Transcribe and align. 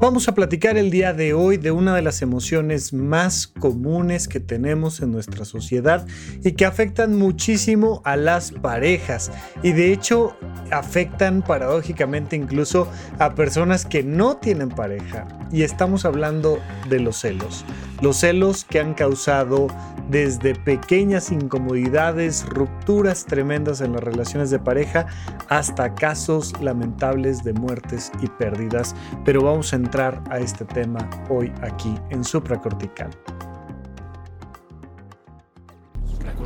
Vamos 0.00 0.28
a 0.28 0.34
platicar 0.34 0.78
el 0.78 0.90
día 0.90 1.12
de 1.12 1.34
hoy 1.34 1.58
de 1.58 1.72
una 1.72 1.94
de 1.94 2.00
las 2.00 2.22
emociones 2.22 2.94
más 2.94 3.46
comunes 3.46 4.28
que 4.28 4.40
tenemos 4.40 5.02
en 5.02 5.12
nuestra 5.12 5.44
sociedad 5.44 6.06
y 6.42 6.52
que 6.52 6.64
afectan 6.64 7.18
muchísimo 7.18 8.00
a 8.06 8.16
las 8.16 8.50
parejas 8.50 9.30
y 9.62 9.72
de 9.72 9.92
hecho 9.92 10.34
afectan 10.70 11.42
paradójicamente 11.42 12.34
incluso 12.34 12.88
a 13.18 13.34
personas 13.34 13.84
que 13.84 14.02
no 14.02 14.38
tienen 14.38 14.70
pareja 14.70 15.28
y 15.52 15.64
estamos 15.64 16.06
hablando 16.06 16.58
de 16.88 17.00
los 17.00 17.18
celos. 17.18 17.66
Los 18.00 18.16
celos 18.16 18.64
que 18.64 18.80
han 18.80 18.94
causado 18.94 19.66
desde 20.10 20.54
pequeñas 20.54 21.30
incomodidades, 21.30 22.44
rupturas 22.46 23.26
tremendas 23.26 23.80
en 23.80 23.92
las 23.92 24.02
relaciones 24.02 24.50
de 24.50 24.58
pareja, 24.58 25.06
hasta 25.48 25.94
casos 25.94 26.52
lamentables 26.60 27.44
de 27.44 27.52
muertes 27.52 28.10
y 28.20 28.26
pérdidas. 28.26 28.94
Pero 29.24 29.42
vamos 29.44 29.72
a 29.72 29.76
entrar 29.90 30.22
a 30.30 30.38
este 30.38 30.64
tema 30.64 31.10
hoy 31.28 31.52
aquí 31.62 31.92
en 32.10 32.22
Supracortical. 32.22 33.10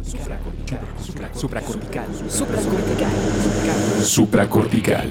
Supracortical. 0.02 0.80
Supracortical. 1.34 2.06
Supracortical. 4.02 5.10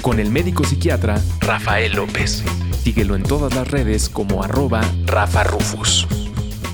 Con 0.00 0.20
el 0.20 0.30
médico 0.30 0.62
psiquiatra 0.62 1.20
Rafael 1.40 1.94
López. 1.94 2.44
Síguelo 2.84 3.16
en 3.16 3.24
todas 3.24 3.52
las 3.52 3.68
redes 3.68 4.08
como 4.08 4.44
arroba 4.44 4.82
Rafa 5.04 5.42
Rufus. 5.42 6.06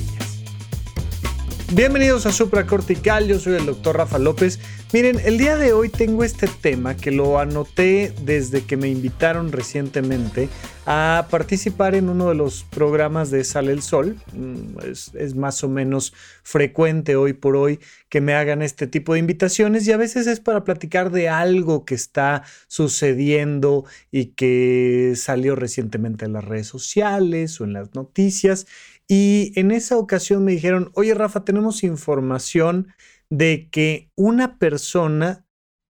Bienvenidos 1.72 2.25
a 2.27 2.31
Supracortical, 2.31 3.27
yo 3.27 3.39
soy 3.39 3.55
el 3.55 3.66
doctor 3.66 3.97
Rafa 3.97 4.19
López. 4.19 4.59
Miren, 4.94 5.19
el 5.25 5.39
día 5.39 5.58
de 5.58 5.73
hoy 5.73 5.89
tengo 5.89 6.23
este 6.23 6.47
tema 6.47 6.95
que 6.95 7.09
lo 7.09 7.39
anoté 7.39 8.13
desde 8.22 8.63
que 8.63 8.77
me 8.77 8.89
invitaron 8.89 9.52
recientemente 9.52 10.50
a 10.85 11.30
participar 11.31 11.95
en 11.95 12.09
uno 12.09 12.30
de 12.30 12.35
los 12.35 12.63
programas 12.66 13.31
de 13.31 13.44
Sale 13.44 13.72
el 13.72 13.81
Sol. 13.81 14.17
Mm, 14.33 14.77
es, 14.88 15.09
es, 15.16 15.33
más 15.33 15.63
o 15.63 15.67
menos 15.67 16.13
frecuente 16.44 17.16
hoy 17.16 17.33
por 17.33 17.55
hoy 17.55 17.80
que 18.08 18.22
me 18.22 18.35
hagan 18.35 18.61
este 18.61 18.85
tipo 18.85 19.13
de 19.13 19.19
invitaciones 19.19 19.88
y 19.88 19.94
a 19.94 19.97
veces 19.97 20.27
es 20.27 20.39
para 20.39 20.63
platicar 20.63 21.09
de 21.09 21.28
algo 21.28 21.85
que 21.85 21.95
está 21.95 22.44
sucediendo 22.67 23.85
y 24.11 24.25
que 24.35 25.13
salió 25.16 25.55
recientemente 25.55 26.25
en 26.25 26.33
las 26.33 26.45
redes 26.45 26.67
sociales 26.67 27.59
o 27.59 27.63
en 27.63 27.73
las 27.73 27.95
noticias. 27.95 28.67
Y 29.07 29.53
en 29.55 29.72
esa 29.72 29.97
ocasión 29.97 30.45
me 30.45 30.52
dijeron, 30.52 30.91
oye 30.94 31.16
Rafa, 31.16 31.44
tenemos 31.44 31.83
información 31.83 32.94
de 33.38 33.67
que 33.72 34.12
una 34.16 34.59
persona 34.59 35.48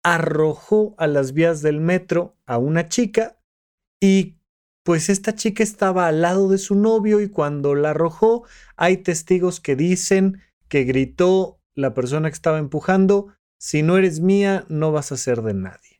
arrojó 0.04 0.94
a 0.98 1.08
las 1.08 1.32
vías 1.32 1.62
del 1.62 1.80
metro 1.80 2.36
a 2.46 2.58
una 2.58 2.88
chica 2.88 3.40
y 4.00 4.38
pues 4.84 5.08
esta 5.08 5.34
chica 5.34 5.64
estaba 5.64 6.06
al 6.06 6.22
lado 6.22 6.48
de 6.48 6.58
su 6.58 6.76
novio 6.76 7.20
y 7.20 7.28
cuando 7.28 7.74
la 7.74 7.90
arrojó 7.90 8.44
hay 8.76 8.98
testigos 8.98 9.58
que 9.58 9.74
dicen 9.74 10.42
que 10.68 10.84
gritó 10.84 11.60
la 11.74 11.92
persona 11.92 12.30
que 12.30 12.34
estaba 12.34 12.58
empujando, 12.58 13.34
si 13.58 13.82
no 13.82 13.98
eres 13.98 14.20
mía 14.20 14.64
no 14.68 14.92
vas 14.92 15.10
a 15.10 15.16
ser 15.16 15.42
de 15.42 15.54
nadie. 15.54 15.93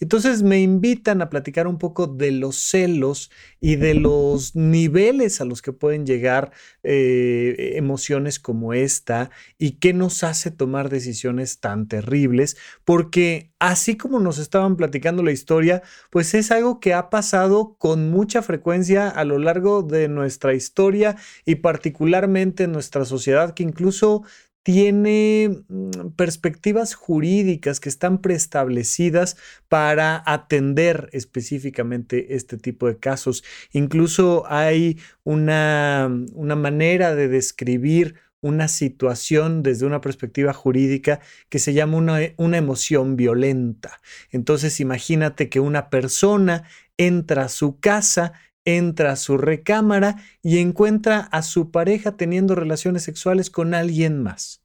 Entonces 0.00 0.42
me 0.42 0.60
invitan 0.60 1.22
a 1.22 1.30
platicar 1.30 1.66
un 1.66 1.78
poco 1.78 2.06
de 2.06 2.30
los 2.30 2.56
celos 2.56 3.30
y 3.60 3.76
de 3.76 3.94
los 3.94 4.54
niveles 4.54 5.40
a 5.40 5.44
los 5.44 5.62
que 5.62 5.72
pueden 5.72 6.06
llegar 6.06 6.52
eh, 6.82 7.72
emociones 7.76 8.38
como 8.38 8.74
esta 8.74 9.30
y 9.58 9.72
qué 9.72 9.92
nos 9.92 10.22
hace 10.22 10.50
tomar 10.50 10.90
decisiones 10.90 11.60
tan 11.60 11.88
terribles, 11.88 12.56
porque 12.84 13.52
así 13.58 13.96
como 13.96 14.20
nos 14.20 14.38
estaban 14.38 14.76
platicando 14.76 15.22
la 15.22 15.32
historia, 15.32 15.82
pues 16.10 16.34
es 16.34 16.50
algo 16.50 16.78
que 16.80 16.94
ha 16.94 17.10
pasado 17.10 17.76
con 17.78 18.10
mucha 18.10 18.42
frecuencia 18.42 19.08
a 19.08 19.24
lo 19.24 19.38
largo 19.38 19.82
de 19.82 20.08
nuestra 20.08 20.54
historia 20.54 21.16
y 21.44 21.56
particularmente 21.56 22.64
en 22.64 22.72
nuestra 22.72 23.04
sociedad 23.04 23.54
que 23.54 23.62
incluso 23.62 24.22
tiene 24.66 25.62
mm, 25.68 26.08
perspectivas 26.16 26.94
jurídicas 26.94 27.78
que 27.78 27.88
están 27.88 28.18
preestablecidas 28.18 29.36
para 29.68 30.24
atender 30.26 31.08
específicamente 31.12 32.34
este 32.34 32.56
tipo 32.56 32.88
de 32.88 32.98
casos. 32.98 33.44
Incluso 33.70 34.42
hay 34.48 34.98
una, 35.22 36.10
una 36.32 36.56
manera 36.56 37.14
de 37.14 37.28
describir 37.28 38.16
una 38.40 38.66
situación 38.66 39.62
desde 39.62 39.86
una 39.86 40.00
perspectiva 40.00 40.52
jurídica 40.52 41.20
que 41.48 41.60
se 41.60 41.72
llama 41.72 41.98
una, 41.98 42.18
una, 42.36 42.56
emoción 42.56 43.14
violenta. 43.14 44.00
Entonces 44.32 44.80
imagínate 44.80 45.48
que 45.48 45.60
una 45.60 45.90
persona 45.90 46.64
entra 46.96 47.44
a 47.44 47.48
su 47.48 47.78
casa 47.78 48.32
entra 48.66 49.12
a 49.12 49.16
su 49.16 49.38
recámara 49.38 50.16
y 50.42 50.58
encuentra 50.58 51.20
a 51.20 51.40
su 51.40 51.70
pareja 51.70 52.18
teniendo 52.18 52.54
relaciones 52.54 53.04
sexuales 53.04 53.48
con 53.48 53.72
alguien 53.72 54.22
más. 54.22 54.62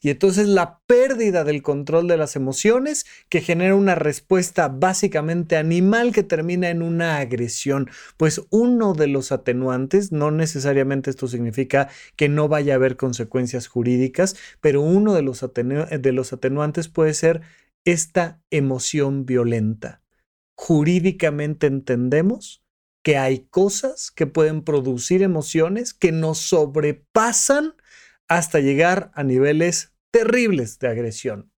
Y 0.00 0.08
entonces 0.08 0.48
la 0.48 0.80
pérdida 0.86 1.44
del 1.44 1.62
control 1.62 2.08
de 2.08 2.16
las 2.16 2.34
emociones 2.34 3.04
que 3.28 3.42
genera 3.42 3.74
una 3.74 3.94
respuesta 3.94 4.68
básicamente 4.68 5.56
animal 5.58 6.12
que 6.12 6.22
termina 6.22 6.70
en 6.70 6.80
una 6.80 7.18
agresión. 7.18 7.90
Pues 8.16 8.40
uno 8.48 8.94
de 8.94 9.08
los 9.08 9.30
atenuantes, 9.30 10.10
no 10.10 10.30
necesariamente 10.30 11.10
esto 11.10 11.28
significa 11.28 11.88
que 12.16 12.30
no 12.30 12.48
vaya 12.48 12.72
a 12.72 12.76
haber 12.76 12.96
consecuencias 12.96 13.66
jurídicas, 13.66 14.36
pero 14.62 14.80
uno 14.80 15.12
de 15.12 15.22
los, 15.22 15.44
de 15.52 16.12
los 16.12 16.32
atenuantes 16.32 16.88
puede 16.88 17.12
ser 17.12 17.42
esta 17.84 18.40
emoción 18.50 19.26
violenta. 19.26 20.02
Jurídicamente 20.54 21.66
entendemos 21.66 22.62
que 23.02 23.16
hay 23.16 23.46
cosas 23.46 24.10
que 24.10 24.26
pueden 24.26 24.62
producir 24.62 25.22
emociones 25.22 25.94
que 25.94 26.12
nos 26.12 26.38
sobrepasan 26.38 27.74
hasta 28.28 28.60
llegar 28.60 29.10
a 29.14 29.22
niveles 29.22 29.92
terribles 30.10 30.78
de 30.78 30.88
agresión. 30.88 31.52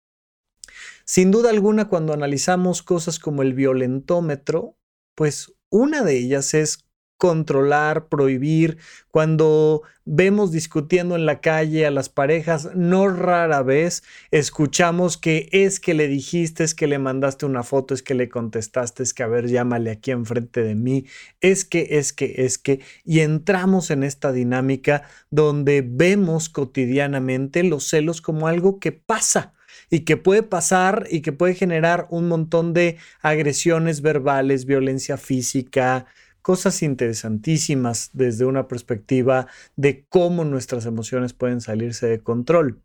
Sin 1.05 1.31
duda 1.31 1.51
alguna, 1.51 1.89
cuando 1.89 2.13
analizamos 2.13 2.83
cosas 2.83 3.19
como 3.19 3.43
el 3.43 3.55
violentómetro, 3.55 4.79
pues 5.17 5.53
una 5.71 6.03
de 6.03 6.17
ellas 6.17 6.55
es 6.55 6.87
controlar, 7.21 8.07
prohibir. 8.07 8.79
Cuando 9.11 9.83
vemos 10.07 10.53
discutiendo 10.53 11.17
en 11.17 11.27
la 11.27 11.43
calle 11.43 11.85
a 11.85 11.91
las 11.91 12.09
parejas, 12.09 12.71
no 12.75 13.09
rara 13.09 13.63
vez 13.63 14.03
escuchamos 14.31 15.19
que 15.19 15.51
es 15.53 15.81
que 15.81 15.93
le 15.93 16.09
dijiste, 16.09 16.65
es 16.65 16.75
que 16.75 16.87
le 16.87 16.99
mandaste 16.99 17.45
una 17.45 17.63
foto, 17.63 17.93
es 17.93 18.03
que 18.03 18.15
le 18.15 18.31
contestaste, 18.31 19.03
es 19.03 19.13
que 19.13 19.23
a 19.23 19.27
ver, 19.27 19.49
llámale 19.49 19.91
aquí 19.91 20.13
enfrente 20.13 20.63
de 20.63 20.75
mí, 20.75 21.05
es 21.43 21.67
que, 21.67 21.89
es 21.91 22.15
que, 22.15 22.37
es 22.39 22.57
que, 22.57 22.81
y 23.05 23.21
entramos 23.21 23.91
en 23.91 24.03
esta 24.03 24.33
dinámica 24.33 25.03
donde 25.29 25.85
vemos 25.87 26.49
cotidianamente 26.49 27.63
los 27.65 27.87
celos 27.87 28.23
como 28.23 28.49
algo 28.49 28.81
que 28.81 28.93
pasa 28.93 29.53
y 29.91 30.01
que 30.01 30.17
puede 30.17 30.43
pasar 30.43 31.07
y 31.11 31.21
que 31.21 31.33
puede 31.33 31.55
generar 31.55 32.07
un 32.09 32.29
montón 32.29 32.73
de 32.73 32.97
agresiones 33.21 34.01
verbales, 34.01 34.65
violencia 34.65 35.19
física, 35.19 36.07
cosas 36.43 36.83
interesantísimas 36.83 38.11
desde 38.13 38.45
una 38.45 38.69
perspectiva 38.69 39.47
de 39.77 40.07
cómo 40.09 40.45
nuestras 40.45 40.87
emociones 40.87 41.33
pueden 41.33 41.61
salirse 41.61 42.07
de 42.07 42.21
control. 42.21 42.83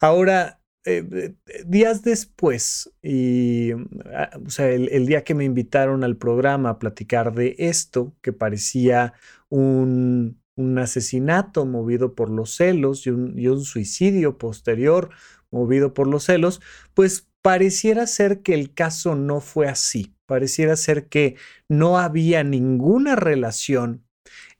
Ahora, 0.00 0.60
eh, 0.86 1.06
eh, 1.12 1.64
días 1.66 2.02
después, 2.02 2.92
y, 3.02 3.72
ah, 4.14 4.30
o 4.44 4.50
sea, 4.50 4.68
el, 4.70 5.06
día 5.06 5.24
que 5.24 5.34
me 5.34 5.44
invitaron 5.44 6.04
al 6.04 6.16
programa 6.16 6.70
a 6.70 6.78
platicar 6.78 7.34
de 7.34 7.56
esto, 7.58 8.14
que 8.20 8.32
parecía 8.32 9.14
un, 9.48 10.40
asesinato 10.78 11.66
movido 11.66 12.14
por 12.14 12.30
los 12.30 12.54
celos 12.54 13.06
y 13.06 13.10
un 13.10 13.64
suicidio 13.64 14.38
posterior 14.38 15.10
movido 15.50 15.94
por 15.94 16.06
los 16.06 16.24
celos, 16.24 16.60
pues 16.94 17.28
pareciera 17.42 18.06
ser 18.06 18.42
que 18.42 18.54
el 18.54 18.72
caso 18.72 19.14
no 19.16 19.40
fue 19.40 19.66
así 19.66 20.13
pareciera 20.26 20.76
ser 20.76 21.08
que 21.08 21.36
no 21.68 21.98
había 21.98 22.44
ninguna 22.44 23.16
relación 23.16 24.04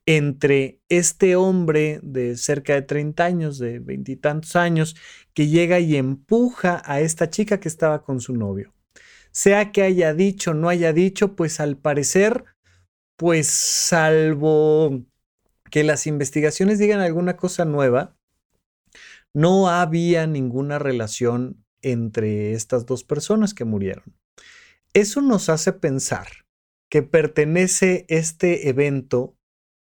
entre 0.07 0.81
este 0.89 1.37
hombre 1.37 2.01
de 2.03 2.37
cerca 2.37 2.75
de 2.75 2.83
30 2.83 3.25
años, 3.25 3.59
de 3.59 3.79
veintitantos 3.79 4.57
años, 4.57 4.97
que 5.33 5.49
llega 5.49 5.81
y 5.81 5.97
empuja 5.97 6.83
a 6.85 7.01
esta 7.01 7.31
chica 7.31 7.59
que 7.61 7.69
estaba 7.69 8.03
con 8.03 8.21
su 8.21 8.35
novio. 8.35 8.75
Sea 9.31 9.73
que 9.73 9.83
haya 9.83 10.15
dicho 10.15 10.53
o 10.53 10.55
no 10.55 10.69
haya 10.69 10.93
dicho, 10.93 11.35
pues 11.35 11.59
al 11.59 11.77
parecer, 11.77 12.45
pues 13.17 13.49
salvo 13.49 15.03
que 15.71 15.85
las 15.85 16.07
investigaciones 16.07 16.79
digan 16.79 17.01
alguna 17.01 17.37
cosa 17.37 17.65
nueva, 17.65 18.17
no 19.33 19.69
había 19.69 20.27
ninguna 20.27 20.79
relación 20.79 21.65
entre 21.83 22.53
estas 22.53 22.87
dos 22.87 23.05
personas 23.05 23.55
que 23.55 23.65
murieron. 23.65 24.15
Eso 24.95 25.21
nos 25.21 25.49
hace 25.49 25.73
pensar 25.73 26.29
que 26.91 27.03
pertenece 27.03 28.07
este 28.09 28.69
evento 28.69 29.37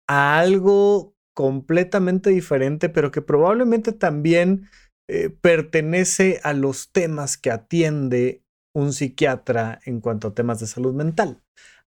a 0.06 0.38
algo 0.38 1.14
completamente 1.34 2.28
diferente, 2.30 2.90
pero 2.90 3.10
que 3.10 3.22
probablemente 3.22 3.92
también 3.92 4.68
eh, 5.08 5.30
pertenece 5.30 6.40
a 6.42 6.52
los 6.52 6.92
temas 6.92 7.38
que 7.38 7.50
atiende 7.50 8.42
un 8.74 8.92
psiquiatra 8.92 9.80
en 9.86 10.00
cuanto 10.00 10.28
a 10.28 10.34
temas 10.34 10.60
de 10.60 10.66
salud 10.66 10.94
mental. 10.94 11.42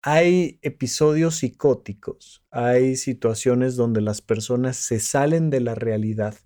Hay 0.02 0.58
episodios 0.62 1.36
psicóticos, 1.36 2.44
hay 2.50 2.96
situaciones 2.96 3.76
donde 3.76 4.02
las 4.02 4.20
personas 4.20 4.76
se 4.76 5.00
salen 5.00 5.50
de 5.50 5.60
la 5.60 5.74
realidad 5.74 6.36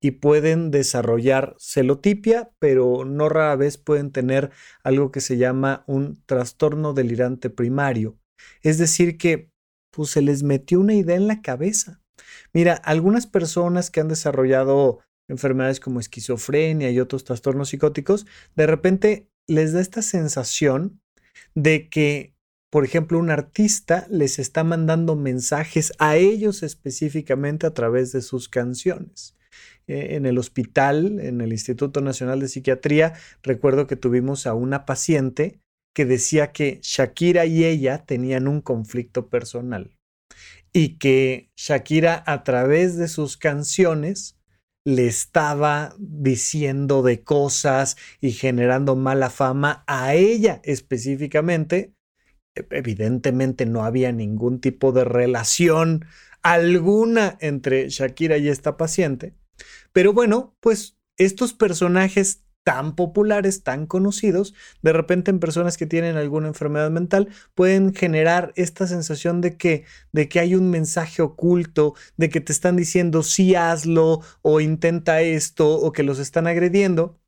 y 0.00 0.12
pueden 0.12 0.70
desarrollar 0.70 1.54
celotipia, 1.58 2.50
pero 2.58 3.04
no 3.04 3.28
rara 3.28 3.56
vez 3.56 3.76
pueden 3.76 4.10
tener 4.10 4.50
algo 4.82 5.12
que 5.12 5.20
se 5.20 5.36
llama 5.36 5.84
un 5.86 6.22
trastorno 6.24 6.94
delirante 6.94 7.50
primario. 7.50 8.18
Es 8.62 8.78
decir, 8.78 9.18
que 9.18 9.50
pues, 9.90 10.10
se 10.10 10.22
les 10.22 10.42
metió 10.42 10.80
una 10.80 10.94
idea 10.94 11.16
en 11.16 11.28
la 11.28 11.42
cabeza. 11.42 12.00
Mira, 12.52 12.74
algunas 12.74 13.26
personas 13.26 13.90
que 13.90 14.00
han 14.00 14.08
desarrollado 14.08 15.00
enfermedades 15.28 15.80
como 15.80 16.00
esquizofrenia 16.00 16.90
y 16.90 16.98
otros 16.98 17.24
trastornos 17.24 17.68
psicóticos, 17.68 18.26
de 18.56 18.66
repente 18.66 19.30
les 19.46 19.72
da 19.72 19.80
esta 19.80 20.02
sensación 20.02 21.00
de 21.54 21.88
que, 21.88 22.34
por 22.70 22.84
ejemplo, 22.84 23.18
un 23.18 23.30
artista 23.30 24.06
les 24.10 24.38
está 24.38 24.64
mandando 24.64 25.14
mensajes 25.14 25.92
a 25.98 26.16
ellos 26.16 26.62
específicamente 26.62 27.66
a 27.66 27.74
través 27.74 28.12
de 28.12 28.22
sus 28.22 28.48
canciones. 28.48 29.36
Eh, 29.90 30.14
en 30.14 30.24
el 30.24 30.38
hospital, 30.38 31.18
en 31.18 31.40
el 31.40 31.50
Instituto 31.50 32.00
Nacional 32.00 32.38
de 32.38 32.46
Psiquiatría, 32.46 33.14
recuerdo 33.42 33.88
que 33.88 33.96
tuvimos 33.96 34.46
a 34.46 34.54
una 34.54 34.86
paciente 34.86 35.58
que 35.96 36.04
decía 36.04 36.52
que 36.52 36.78
Shakira 36.82 37.44
y 37.46 37.64
ella 37.64 38.04
tenían 38.04 38.46
un 38.46 38.60
conflicto 38.60 39.28
personal 39.28 39.96
y 40.72 40.98
que 40.98 41.50
Shakira 41.56 42.22
a 42.24 42.44
través 42.44 42.96
de 42.96 43.08
sus 43.08 43.36
canciones 43.36 44.38
le 44.84 45.08
estaba 45.08 45.96
diciendo 45.98 47.02
de 47.02 47.24
cosas 47.24 47.96
y 48.20 48.30
generando 48.30 48.94
mala 48.94 49.28
fama 49.28 49.82
a 49.88 50.14
ella 50.14 50.60
específicamente. 50.62 51.94
E, 52.56 52.64
evidentemente 52.70 53.66
no 53.66 53.84
había 53.84 54.12
ningún 54.12 54.60
tipo 54.60 54.92
de 54.92 55.02
relación 55.04 56.04
alguna 56.42 57.36
entre 57.40 57.88
Shakira 57.88 58.38
y 58.38 58.48
esta 58.48 58.76
paciente, 58.76 59.34
pero 59.92 60.12
bueno, 60.12 60.56
pues 60.60 60.98
estos 61.16 61.52
personajes 61.52 62.44
tan 62.62 62.94
populares, 62.94 63.62
tan 63.62 63.86
conocidos, 63.86 64.54
de 64.82 64.92
repente 64.92 65.30
en 65.30 65.40
personas 65.40 65.76
que 65.76 65.86
tienen 65.86 66.16
alguna 66.16 66.48
enfermedad 66.48 66.90
mental 66.90 67.28
pueden 67.54 67.94
generar 67.94 68.52
esta 68.56 68.86
sensación 68.86 69.40
de 69.40 69.56
que, 69.56 69.84
de 70.12 70.28
que 70.28 70.40
hay 70.40 70.54
un 70.54 70.70
mensaje 70.70 71.22
oculto, 71.22 71.94
de 72.16 72.28
que 72.28 72.40
te 72.40 72.52
están 72.52 72.76
diciendo 72.76 73.22
sí 73.22 73.54
hazlo 73.54 74.20
o 74.42 74.60
intenta 74.60 75.22
esto 75.22 75.74
o 75.74 75.92
que 75.92 76.02
los 76.02 76.18
están 76.18 76.46
agrediendo. 76.46 77.18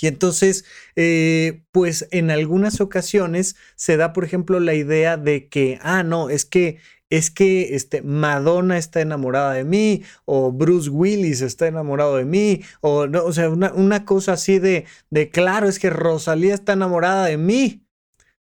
Y 0.00 0.08
entonces, 0.08 0.64
eh, 0.96 1.62
pues 1.70 2.08
en 2.10 2.30
algunas 2.30 2.80
ocasiones 2.80 3.56
se 3.76 3.96
da, 3.96 4.12
por 4.12 4.24
ejemplo, 4.24 4.58
la 4.60 4.74
idea 4.74 5.16
de 5.16 5.48
que, 5.48 5.78
ah, 5.82 6.02
no, 6.02 6.30
es 6.30 6.44
que 6.44 6.78
es 7.10 7.30
que 7.30 7.74
este, 7.74 8.02
Madonna 8.02 8.78
está 8.78 9.00
enamorada 9.00 9.52
de 9.52 9.64
mí, 9.64 10.02
o 10.24 10.52
Bruce 10.52 10.90
Willis 10.90 11.42
está 11.42 11.66
enamorado 11.66 12.16
de 12.16 12.24
mí, 12.24 12.62
o, 12.80 13.06
no, 13.06 13.24
o 13.24 13.32
sea, 13.32 13.50
una, 13.50 14.04
cosa 14.04 14.32
así 14.32 14.58
de, 14.58 14.86
de, 15.10 15.30
claro, 15.30 15.68
es 15.68 15.78
que 15.78 15.90
Rosalía 15.90 16.54
está 16.54 16.72
enamorada 16.72 17.26
de 17.26 17.36
mí. 17.36 17.86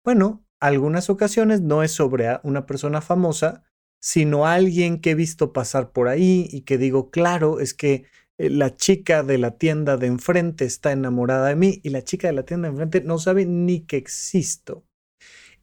Bueno, 0.04 0.46
algunas 0.60 1.10
ocasiones 1.10 1.62
no 1.62 1.84
es 1.84 1.92
sobre 1.92 2.40
una 2.44 2.66
persona 2.66 3.02
famosa, 3.02 3.64
sino 4.02 4.46
alguien 4.46 5.02
que 5.02 5.12
he 5.12 5.16
visto 5.16 5.52
pasar 5.52 5.92
por 5.92 6.08
ahí 6.08 6.48
y 6.52 6.62
que 6.62 6.78
digo, 6.78 7.10
claro, 7.10 7.60
es 7.60 7.74
que 7.74 8.06
eh, 8.38 8.50
la 8.50 8.76
chica 8.76 9.24
de 9.24 9.38
la 9.38 9.58
tienda 9.58 9.98
de 9.98 10.08
enfrente 10.08 10.66
está 10.66 10.92
enamorada 10.92 11.48
de 11.50 11.56
mí 11.56 11.80
y 11.84 11.90
la 11.90 12.04
chica 12.04 12.28
de 12.28 12.34
la 12.34 12.44
tienda 12.44 12.68
de 12.68 12.74
enfrente 12.74 13.02
no 13.02 13.18
sabe 13.18 13.46
ni 13.46 13.82
que 13.82 13.98
existo. 13.98 14.86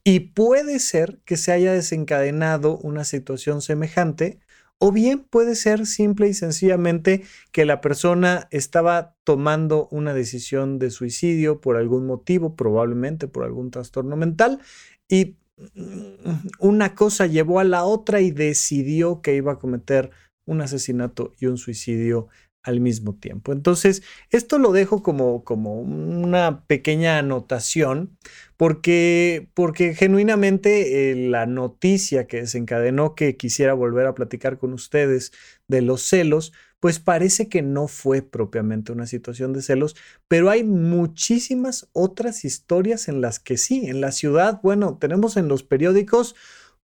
Y 0.03 0.19
puede 0.19 0.79
ser 0.79 1.19
que 1.25 1.37
se 1.37 1.51
haya 1.51 1.71
desencadenado 1.73 2.77
una 2.77 3.05
situación 3.05 3.61
semejante 3.61 4.39
o 4.85 4.91
bien 4.91 5.19
puede 5.23 5.55
ser 5.55 5.85
simple 5.85 6.27
y 6.27 6.33
sencillamente 6.33 7.23
que 7.53 7.63
la 7.63 7.79
persona 7.79 8.49
estaba 8.51 9.15
tomando 9.23 9.87
una 9.91 10.13
decisión 10.13 10.77
de 10.77 10.91
suicidio 10.91 11.61
por 11.61 11.77
algún 11.77 12.05
motivo, 12.05 12.57
probablemente 12.57 13.29
por 13.29 13.45
algún 13.45 13.71
trastorno 13.71 14.17
mental, 14.17 14.59
y 15.07 15.37
una 16.59 16.95
cosa 16.95 17.27
llevó 17.27 17.61
a 17.61 17.63
la 17.63 17.85
otra 17.85 18.19
y 18.19 18.31
decidió 18.31 19.21
que 19.21 19.35
iba 19.35 19.53
a 19.53 19.59
cometer 19.59 20.09
un 20.45 20.59
asesinato 20.59 21.33
y 21.39 21.45
un 21.45 21.57
suicidio 21.57 22.27
al 22.63 22.79
mismo 22.79 23.15
tiempo. 23.15 23.51
Entonces, 23.51 24.03
esto 24.29 24.57
lo 24.57 24.71
dejo 24.71 25.03
como, 25.03 25.43
como 25.43 25.81
una 25.81 26.65
pequeña 26.65 27.17
anotación 27.19 28.17
porque, 28.57 29.49
porque 29.53 29.93
genuinamente 29.93 31.11
eh, 31.11 31.15
la 31.29 31.45
noticia 31.45 32.25
que 32.25 32.37
desencadenó 32.37 33.15
que 33.15 33.35
quisiera 33.35 33.73
volver 33.73 34.07
a 34.07 34.15
platicar 34.15 34.57
con 34.57 34.73
ustedes 34.73 35.33
de 35.67 35.81
los 35.81 36.03
celos, 36.03 36.53
pues 36.79 36.99
parece 36.99 37.47
que 37.49 37.61
no 37.61 37.87
fue 37.87 38.21
propiamente 38.21 38.91
una 38.91 39.07
situación 39.07 39.53
de 39.53 39.61
celos, 39.61 39.95
pero 40.27 40.49
hay 40.49 40.63
muchísimas 40.63 41.89
otras 41.93 42.43
historias 42.45 43.07
en 43.07 43.21
las 43.21 43.39
que 43.39 43.57
sí, 43.57 43.85
en 43.85 44.01
la 44.01 44.11
ciudad, 44.11 44.59
bueno, 44.63 44.97
tenemos 44.97 45.37
en 45.37 45.47
los 45.47 45.63
periódicos 45.63 46.35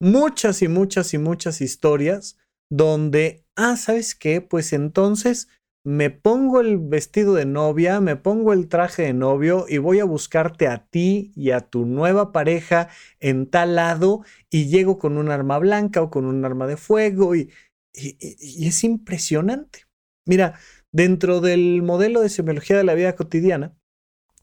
muchas 0.01 0.63
y 0.63 0.69
muchas 0.69 1.15
y 1.15 1.19
muchas 1.19 1.61
historias 1.61 2.37
donde, 2.71 3.45
ah, 3.57 3.77
¿sabes 3.77 4.15
qué? 4.15 4.41
Pues 4.41 4.73
entonces 4.73 5.49
me 5.89 6.11
pongo 6.11 6.61
el 6.61 6.77
vestido 6.77 7.33
de 7.33 7.47
novia, 7.47 7.99
me 8.03 8.15
pongo 8.15 8.53
el 8.53 8.69
traje 8.69 9.05
de 9.05 9.15
novio 9.15 9.65
y 9.67 9.79
voy 9.79 10.01
a 10.01 10.05
buscarte 10.05 10.67
a 10.69 10.85
ti 10.85 11.33
y 11.35 11.53
a 11.53 11.61
tu 11.61 11.87
nueva 11.87 12.31
pareja 12.31 12.91
en 13.21 13.49
tal 13.49 13.77
lado 13.77 14.21
y 14.51 14.67
llego 14.67 14.99
con 14.99 15.17
un 15.17 15.31
arma 15.31 15.59
blanca 15.59 16.03
o 16.03 16.11
con 16.11 16.27
un 16.27 16.45
arma 16.45 16.67
de 16.67 16.77
fuego 16.77 17.35
y, 17.35 17.51
es 17.95 18.85
impresionante. 18.85 19.87
Mira, 20.27 20.61
dentro 20.93 21.41
del 21.41 21.83
modelo 21.83 22.21
de 22.21 22.29
semiología 22.29 22.77
de 22.77 22.85
la 22.85 22.93
vida 22.93 23.17
cotidiana, 23.17 23.75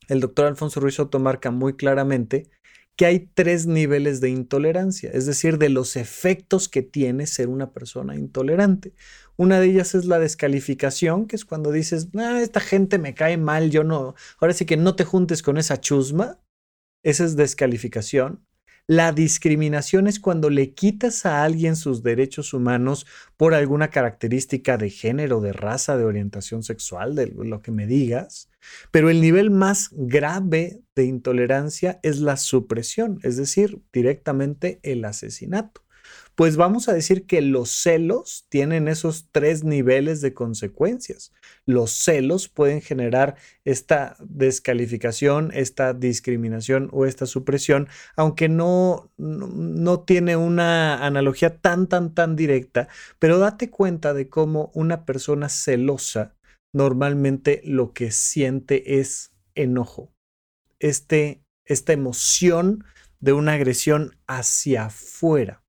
el 0.07 0.21
doctor 0.21 0.47
Alfonso 0.47 0.79
Ruiz 0.79 0.95
Soto 0.95 1.19
marca 1.19 1.51
muy 1.51 1.75
claramente 1.75 2.49
que 2.95 3.05
hay 3.05 3.29
tres 3.33 3.67
niveles 3.67 4.21
de 4.21 4.29
intolerancia, 4.29 5.11
es 5.13 5.25
decir, 5.25 5.57
de 5.57 5.69
los 5.69 5.95
efectos 5.95 6.69
que 6.69 6.81
tiene 6.81 7.27
ser 7.27 7.49
una 7.49 7.71
persona 7.71 8.15
intolerante. 8.15 8.93
Una 9.37 9.59
de 9.59 9.67
ellas 9.67 9.95
es 9.95 10.05
la 10.05 10.19
descalificación, 10.19 11.27
que 11.27 11.35
es 11.35 11.45
cuando 11.45 11.71
dices, 11.71 12.07
ah, 12.17 12.39
esta 12.41 12.59
gente 12.59 12.99
me 12.99 13.13
cae 13.13 13.37
mal, 13.37 13.69
yo 13.69 13.83
no, 13.83 14.15
ahora 14.39 14.53
sí 14.53 14.65
que 14.65 14.77
no 14.77 14.95
te 14.95 15.03
juntes 15.03 15.41
con 15.41 15.57
esa 15.57 15.79
chusma. 15.79 16.39
Esa 17.03 17.25
es 17.25 17.35
descalificación. 17.35 18.45
La 18.87 19.11
discriminación 19.11 20.07
es 20.07 20.19
cuando 20.19 20.49
le 20.49 20.73
quitas 20.73 21.25
a 21.25 21.43
alguien 21.43 21.75
sus 21.75 22.03
derechos 22.03 22.53
humanos 22.53 23.07
por 23.35 23.55
alguna 23.55 23.89
característica 23.89 24.77
de 24.77 24.91
género, 24.91 25.41
de 25.41 25.53
raza, 25.53 25.97
de 25.97 26.05
orientación 26.05 26.61
sexual, 26.61 27.15
de 27.15 27.27
lo 27.27 27.61
que 27.61 27.71
me 27.71 27.87
digas. 27.87 28.49
Pero 28.91 29.09
el 29.09 29.21
nivel 29.21 29.49
más 29.49 29.89
grave 29.91 30.81
de 30.95 31.05
intolerancia 31.05 31.99
es 32.03 32.19
la 32.19 32.37
supresión, 32.37 33.19
es 33.23 33.37
decir, 33.37 33.81
directamente 33.91 34.79
el 34.83 35.03
asesinato 35.05 35.84
pues 36.35 36.57
vamos 36.57 36.89
a 36.89 36.93
decir 36.93 37.25
que 37.25 37.41
los 37.41 37.69
celos 37.69 38.45
tienen 38.49 38.87
esos 38.87 39.29
tres 39.31 39.63
niveles 39.63 40.19
de 40.21 40.33
consecuencias. 40.33 41.33
Los 41.65 41.91
celos 41.91 42.49
pueden 42.49 42.81
generar 42.81 43.35
esta 43.63 44.17
descalificación, 44.19 45.51
esta 45.53 45.93
discriminación 45.93 46.89
o 46.91 47.05
esta 47.05 47.25
supresión, 47.25 47.87
aunque 48.17 48.49
no, 48.49 49.09
no, 49.17 50.01
tiene 50.01 50.35
una 50.35 51.05
analogía 51.05 51.57
tan, 51.57 51.87
tan, 51.87 52.13
tan 52.13 52.35
directa, 52.35 52.89
pero 53.17 53.39
date 53.39 53.69
cuenta 53.69 54.13
de 54.13 54.27
cómo 54.27 54.71
una 54.73 55.05
persona 55.05 55.47
celosa 55.47 56.35
normalmente 56.73 57.61
lo 57.63 57.93
que 57.93 58.11
siente 58.11 58.99
es 58.99 59.31
enojo. 59.55 60.11
Este, 60.79 61.41
esta 61.63 61.93
emoción 61.93 62.83
de 63.21 63.31
una 63.31 63.53
agresión 63.53 64.17
hacia 64.27 64.85
afuera. 64.85 65.64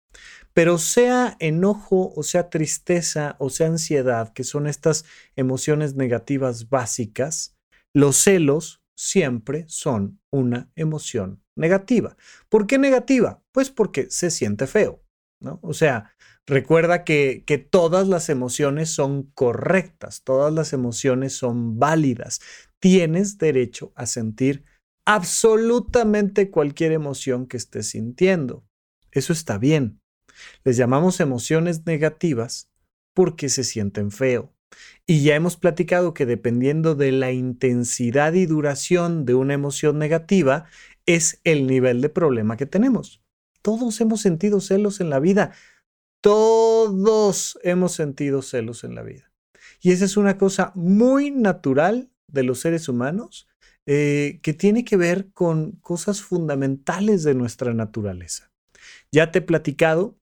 Pero 0.56 0.78
sea 0.78 1.36
enojo 1.38 2.14
o 2.16 2.22
sea 2.22 2.48
tristeza 2.48 3.36
o 3.38 3.50
sea 3.50 3.66
ansiedad, 3.66 4.32
que 4.32 4.42
son 4.42 4.66
estas 4.66 5.04
emociones 5.36 5.96
negativas 5.96 6.70
básicas, 6.70 7.54
los 7.94 8.16
celos 8.16 8.82
siempre 8.96 9.66
son 9.68 10.18
una 10.32 10.70
emoción 10.74 11.42
negativa. 11.58 12.16
¿Por 12.48 12.66
qué 12.66 12.78
negativa? 12.78 13.42
Pues 13.52 13.68
porque 13.68 14.06
se 14.08 14.30
siente 14.30 14.66
feo, 14.66 15.04
¿no? 15.42 15.60
O 15.62 15.74
sea, 15.74 16.14
recuerda 16.46 17.04
que, 17.04 17.44
que 17.46 17.58
todas 17.58 18.08
las 18.08 18.30
emociones 18.30 18.88
son 18.88 19.24
correctas, 19.34 20.22
todas 20.24 20.54
las 20.54 20.72
emociones 20.72 21.34
son 21.34 21.78
válidas. 21.78 22.40
Tienes 22.80 23.36
derecho 23.36 23.92
a 23.94 24.06
sentir 24.06 24.64
absolutamente 25.04 26.50
cualquier 26.50 26.92
emoción 26.92 27.46
que 27.46 27.58
estés 27.58 27.90
sintiendo. 27.90 28.64
Eso 29.12 29.34
está 29.34 29.58
bien. 29.58 30.00
Les 30.64 30.76
llamamos 30.76 31.20
emociones 31.20 31.86
negativas 31.86 32.70
porque 33.14 33.48
se 33.48 33.64
sienten 33.64 34.10
feo. 34.10 34.52
Y 35.06 35.22
ya 35.22 35.34
hemos 35.34 35.56
platicado 35.56 36.14
que 36.14 36.26
dependiendo 36.26 36.94
de 36.94 37.12
la 37.12 37.32
intensidad 37.32 38.32
y 38.34 38.46
duración 38.46 39.24
de 39.24 39.34
una 39.34 39.54
emoción 39.54 39.98
negativa, 39.98 40.64
es 41.06 41.40
el 41.44 41.66
nivel 41.66 42.00
de 42.00 42.08
problema 42.08 42.56
que 42.56 42.66
tenemos. 42.66 43.22
Todos 43.62 44.00
hemos 44.00 44.20
sentido 44.20 44.60
celos 44.60 45.00
en 45.00 45.10
la 45.10 45.20
vida. 45.20 45.52
Todos 46.20 47.58
hemos 47.62 47.92
sentido 47.92 48.42
celos 48.42 48.84
en 48.84 48.94
la 48.94 49.02
vida. 49.02 49.32
Y 49.80 49.92
esa 49.92 50.04
es 50.04 50.16
una 50.16 50.38
cosa 50.38 50.72
muy 50.74 51.30
natural 51.30 52.10
de 52.26 52.42
los 52.42 52.60
seres 52.60 52.88
humanos 52.88 53.48
eh, 53.86 54.40
que 54.42 54.52
tiene 54.52 54.84
que 54.84 54.96
ver 54.96 55.30
con 55.32 55.72
cosas 55.76 56.20
fundamentales 56.20 57.22
de 57.22 57.34
nuestra 57.34 57.72
naturaleza. 57.72 58.50
Ya 59.12 59.30
te 59.30 59.38
he 59.38 59.42
platicado 59.42 60.18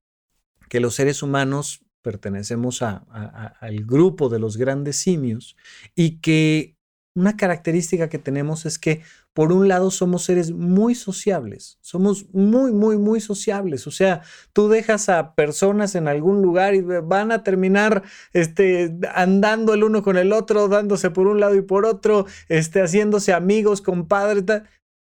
que 0.68 0.80
los 0.80 0.94
seres 0.94 1.22
humanos 1.22 1.84
pertenecemos 2.02 2.82
al 2.82 3.84
grupo 3.84 4.28
de 4.28 4.38
los 4.38 4.56
grandes 4.56 4.96
simios 4.96 5.56
y 5.94 6.20
que 6.20 6.76
una 7.16 7.36
característica 7.36 8.08
que 8.08 8.18
tenemos 8.18 8.66
es 8.66 8.78
que 8.78 9.02
por 9.34 9.52
un 9.52 9.66
lado 9.68 9.90
somos 9.90 10.24
seres 10.24 10.52
muy 10.52 10.94
sociables, 10.94 11.78
somos 11.80 12.26
muy, 12.32 12.72
muy, 12.72 12.98
muy 12.98 13.20
sociables. 13.20 13.86
O 13.86 13.90
sea, 13.90 14.22
tú 14.52 14.68
dejas 14.68 15.08
a 15.08 15.34
personas 15.34 15.94
en 15.94 16.06
algún 16.08 16.40
lugar 16.40 16.74
y 16.74 16.82
van 16.82 17.32
a 17.32 17.42
terminar 17.42 18.02
este, 18.32 18.96
andando 19.14 19.74
el 19.74 19.82
uno 19.82 20.02
con 20.02 20.16
el 20.16 20.32
otro, 20.32 20.68
dándose 20.68 21.10
por 21.10 21.26
un 21.26 21.40
lado 21.40 21.56
y 21.56 21.62
por 21.62 21.84
otro, 21.84 22.26
este, 22.48 22.80
haciéndose 22.80 23.32
amigos, 23.32 23.80
compadres. 23.80 24.44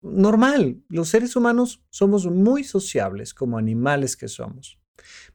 Normal, 0.02 0.82
los 0.90 1.10
seres 1.10 1.36
humanos 1.36 1.82
somos 1.90 2.26
muy 2.26 2.64
sociables 2.64 3.34
como 3.34 3.58
animales 3.58 4.18
que 4.18 4.28
somos, 4.28 4.78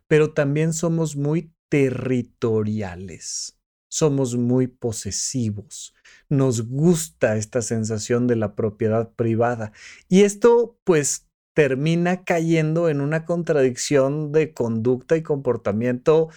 pero 0.09 0.33
también 0.33 0.73
somos 0.73 1.17
muy 1.17 1.53
territoriales 1.69 3.59
somos 3.89 4.37
muy 4.37 4.67
posesivos. 4.67 5.95
Nos 6.29 6.69
gusta 6.69 7.37
esta 7.37 7.63
sensación 7.63 8.27
de 8.27 8.37
la 8.37 8.55
propiedad 8.55 9.11
privada. 9.15 9.73
Y 10.09 10.23
esto 10.23 10.79
pues 10.85 11.27
termina 11.55 12.25
cayendo 12.25 12.89
en 12.89 13.01
una 13.01 13.25
contradicción 13.25 14.31
de 14.31 14.53
conducta 14.53 15.17
y 15.17 15.23
comportamiento 15.23 16.29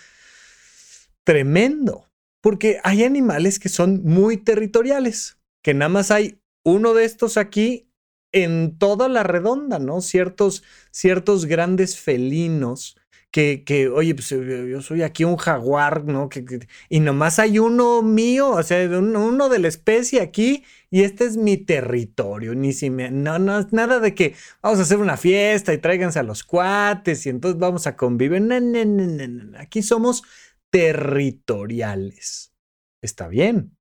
tremendo. 1.24 2.08
Porque 2.42 2.80
hay 2.84 3.04
animales 3.04 3.60
que 3.60 3.70
son 3.70 4.02
muy 4.04 4.38
territoriales, 4.38 5.38
que 5.62 5.76
nada 5.76 5.90
más 5.90 6.10
hay 6.10 6.42
uno 6.64 6.96
de 6.96 7.06
estos 7.06 7.38
aquí 7.38 7.88
en 8.32 8.78
toda 8.80 9.10
la 9.10 9.24
redonda, 9.24 9.78
¿no? 9.78 10.02
Ciertos, 10.02 10.64
ciertos 10.90 11.46
grandes 11.46 12.00
felinos 12.00 12.96
que, 13.32 13.90
oye, 13.94 14.14
pues 14.14 14.32
eh, 14.34 14.68
yo 14.70 14.82
soy 14.82 15.04
aquí 15.04 15.24
un 15.24 15.38
jaguar, 15.38 16.04
¿no? 16.04 16.28
Que, 16.28 16.68
y 16.90 17.00
nomás 17.00 17.40
hay 17.40 17.60
uno 17.60 18.02
mío, 18.02 18.50
o 18.50 18.64
sea, 18.64 18.86
uno, 18.90 19.50
de 19.50 19.60
la 19.60 19.70
especie 19.70 20.22
aquí, 20.22 20.66
y 20.90 21.04
este 21.04 21.26
es 21.26 21.38
mi 21.38 21.58
territorio. 21.58 22.54
Ni 22.56 22.74
si 22.74 22.90
me, 22.90 23.10
no, 23.10 23.40
no, 23.40 23.66
nada 23.72 24.00
de 24.00 24.14
que 24.14 24.36
vamos 24.62 24.80
a 24.80 24.82
hacer 24.84 24.98
una 24.98 25.16
fiesta 25.16 25.74
y 25.74 25.78
tráiganse 25.78 26.20
a 26.20 26.24
los 26.24 26.44
cuates 26.44 27.26
y 27.26 27.30
entonces 27.30 27.60
vamos 27.60 27.88
a 27.88 27.96
convivir. 27.96 28.42
No, 28.42 28.60
no, 28.60 28.86
no, 28.86 29.58
aquí 29.60 29.82
somos 29.82 30.24
territoriales. 30.70 32.54
Está 33.02 33.28
bien. 33.30 33.78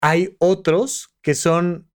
Hay 0.00 0.36
otros 0.38 1.14
que 1.22 1.34
son 1.34 1.89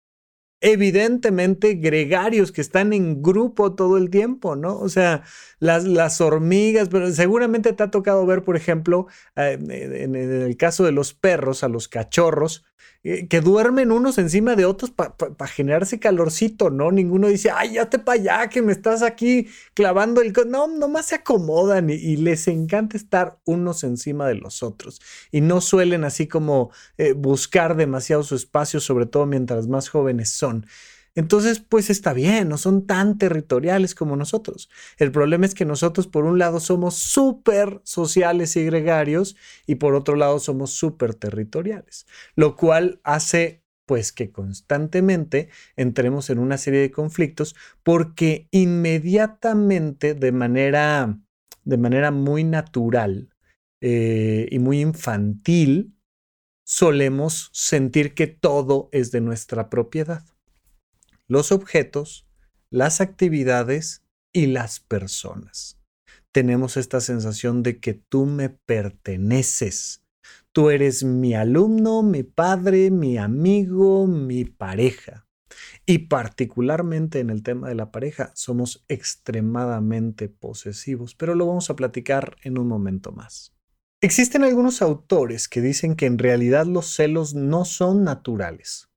evidentemente 0.63 1.75
gregarios 1.75 2.53
que 2.53 2.61
están 2.61 2.93
en 2.93 3.21
grupo 3.21 3.75
todo 3.75 3.99
el 3.99 4.11
tiempo, 4.11 4.55
¿no? 4.55 4.79
O 4.79 4.89
sea, 4.89 5.25
las, 5.59 5.85
las 5.85 6.21
hormigas, 6.21 6.89
pero 6.89 7.11
seguramente 7.11 7.73
te 7.73 7.83
ha 7.83 7.91
tocado 7.91 8.25
ver, 8.25 8.45
por 8.45 8.57
ejemplo, 8.57 9.09
eh, 9.37 9.59
en, 9.61 10.15
el 10.15 10.57
caso 10.57 10.85
de 10.85 10.93
los 10.93 11.15
perros, 11.15 11.65
a 11.65 11.69
los 11.69 11.89
cachorros, 11.89 12.65
eh, 13.05 13.27
que 13.27 13.41
duermen 13.41 13.91
unos 13.91 14.19
encima 14.19 14.55
de 14.55 14.65
otros 14.65 14.91
para 14.93 15.47
generarse 15.49 15.99
calorcito, 15.99 16.71
¿no? 16.71 16.93
Ninguno 16.93 17.27
dice, 17.27 17.51
ay, 17.51 17.75
ya 17.75 17.91
te 17.91 17.99
para 17.99 18.21
allá, 18.21 18.49
que 18.49 18.63
me 18.63 18.73
estás 18.73 19.03
aquí 19.03 19.49
clavando 19.75 20.21
el... 20.21 20.33
No, 20.47 20.69
nomás 20.69 21.07
se 21.07 21.17
acomodan 21.17 21.91
y, 21.91 22.17
les 22.17 22.47
encanta 22.47 22.97
estar 22.97 23.39
unos 23.45 23.83
encima 23.83 24.29
de 24.29 24.37
los 24.37 24.63
otros. 24.63 25.01
Y 25.33 25.41
no 25.41 25.61
suelen 25.61 26.05
así 26.05 26.29
como 26.29 26.71
eh, 26.97 27.13
buscar 27.13 27.77
demasiado 27.77 28.23
su 28.23 28.37
espacio, 28.37 28.79
sobre 28.79 29.07
todo 29.07 29.27
mientras 29.27 29.67
más 29.67 29.89
jóvenes 29.89 30.29
son. 30.31 30.67
Entonces, 31.15 31.61
pues 31.61 31.91
está 31.91 32.15
bien, 32.15 32.49
no 32.49 32.57
son 32.57 32.87
tan 32.87 33.19
territoriales 33.19 33.95
como 33.95 34.17
nosotros. 34.17 34.71
El 34.97 35.13
problema 35.13 35.45
es 35.45 35.55
que 35.55 35.67
nosotros, 35.67 36.07
por 36.07 36.25
un 36.25 36.39
lado, 36.39 36.59
somos 36.59 36.95
súper 36.97 37.81
sociales 37.85 38.57
y 38.57 38.65
gregarios 38.65 39.37
y 39.67 39.75
por 39.75 39.95
otro 39.95 40.17
lado, 40.17 40.39
somos 40.39 40.71
súper 40.71 41.15
territoriales, 41.15 42.07
lo 42.35 42.57
cual 42.57 43.01
hace 43.05 43.63
pues 43.85 44.13
que 44.13 44.31
constantemente 44.31 45.51
entremos 45.77 46.31
en 46.31 46.39
una 46.39 46.57
serie 46.57 46.81
de 46.81 46.91
conflictos 46.91 47.57
porque 47.83 48.49
inmediatamente 48.51 50.15
de 50.15 50.33
manera, 50.33 51.19
de 51.65 51.77
manera 51.77 52.11
muy 52.11 52.45
natural 52.45 53.35
eh, 53.83 54.49
y 54.51 54.61
muy 54.61 54.81
infantil 54.81 55.95
solemos 56.65 57.51
sentir 57.53 58.15
que 58.15 58.29
todo 58.29 58.89
es 58.93 59.11
de 59.11 59.21
nuestra 59.21 59.69
propiedad 59.69 60.32
los 61.33 61.51
objetos, 61.51 62.29
las 62.69 63.01
actividades 63.01 64.05
y 64.35 64.49
las 64.49 64.81
personas. 64.81 65.81
Tenemos 66.31 66.77
esta 66.77 67.01
sensación 67.01 67.63
de 67.63 67.81
que 67.81 67.95
tú 67.95 68.27
me 68.27 68.51
perteneces. 68.51 70.05
Tú 70.53 70.69
eres 70.69 71.05
mi 71.05 71.33
alumno, 71.35 72.03
mi 72.03 72.23
padre, 72.23 72.91
mi 72.91 73.17
amigo, 73.17 74.07
mi 74.07 74.45
pareja. 74.45 75.27
Y 75.87 76.01
particularmente 76.01 77.21
en 77.21 77.31
el 77.31 77.43
tema 77.43 77.71
de 77.71 77.77
la 77.77 77.91
pareja, 77.91 78.31
somos 78.35 78.85
extremadamente 78.89 80.29
posesivos, 80.29 81.15
pero 81.15 81.35
lo 81.35 81.47
vamos 81.47 81.71
a 81.71 81.77
platicar 81.77 82.37
en 82.43 82.59
un 82.59 82.69
momento 82.69 83.11
más. 83.11 83.55
Existen 84.03 84.45
algunos 84.45 84.83
autores 84.83 85.49
que 85.49 85.63
dicen 85.63 85.97
que 85.97 86.05
en 86.05 86.19
realidad 86.19 86.67
los 86.67 86.95
celos 86.95 87.35
no 87.35 87.65
son 87.65 88.05
naturales, 88.05 88.91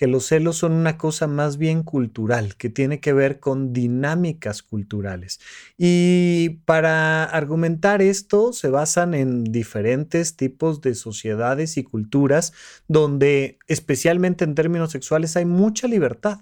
que 0.00 0.06
los 0.06 0.24
celos 0.24 0.56
son 0.56 0.72
una 0.72 0.96
cosa 0.96 1.26
más 1.26 1.58
bien 1.58 1.82
cultural, 1.82 2.56
que 2.56 2.70
tiene 2.70 3.00
que 3.00 3.12
ver 3.12 3.38
con 3.38 3.74
dinámicas 3.74 4.62
culturales. 4.62 5.40
Y 5.76 6.60
para 6.64 7.24
argumentar 7.24 8.00
esto 8.00 8.54
se 8.54 8.70
basan 8.70 9.12
en 9.12 9.44
diferentes 9.44 10.36
tipos 10.36 10.80
de 10.80 10.94
sociedades 10.94 11.76
y 11.76 11.82
culturas 11.82 12.54
donde, 12.88 13.58
especialmente 13.66 14.42
en 14.44 14.54
términos 14.54 14.90
sexuales, 14.90 15.36
hay 15.36 15.44
mucha 15.44 15.86
libertad. 15.86 16.38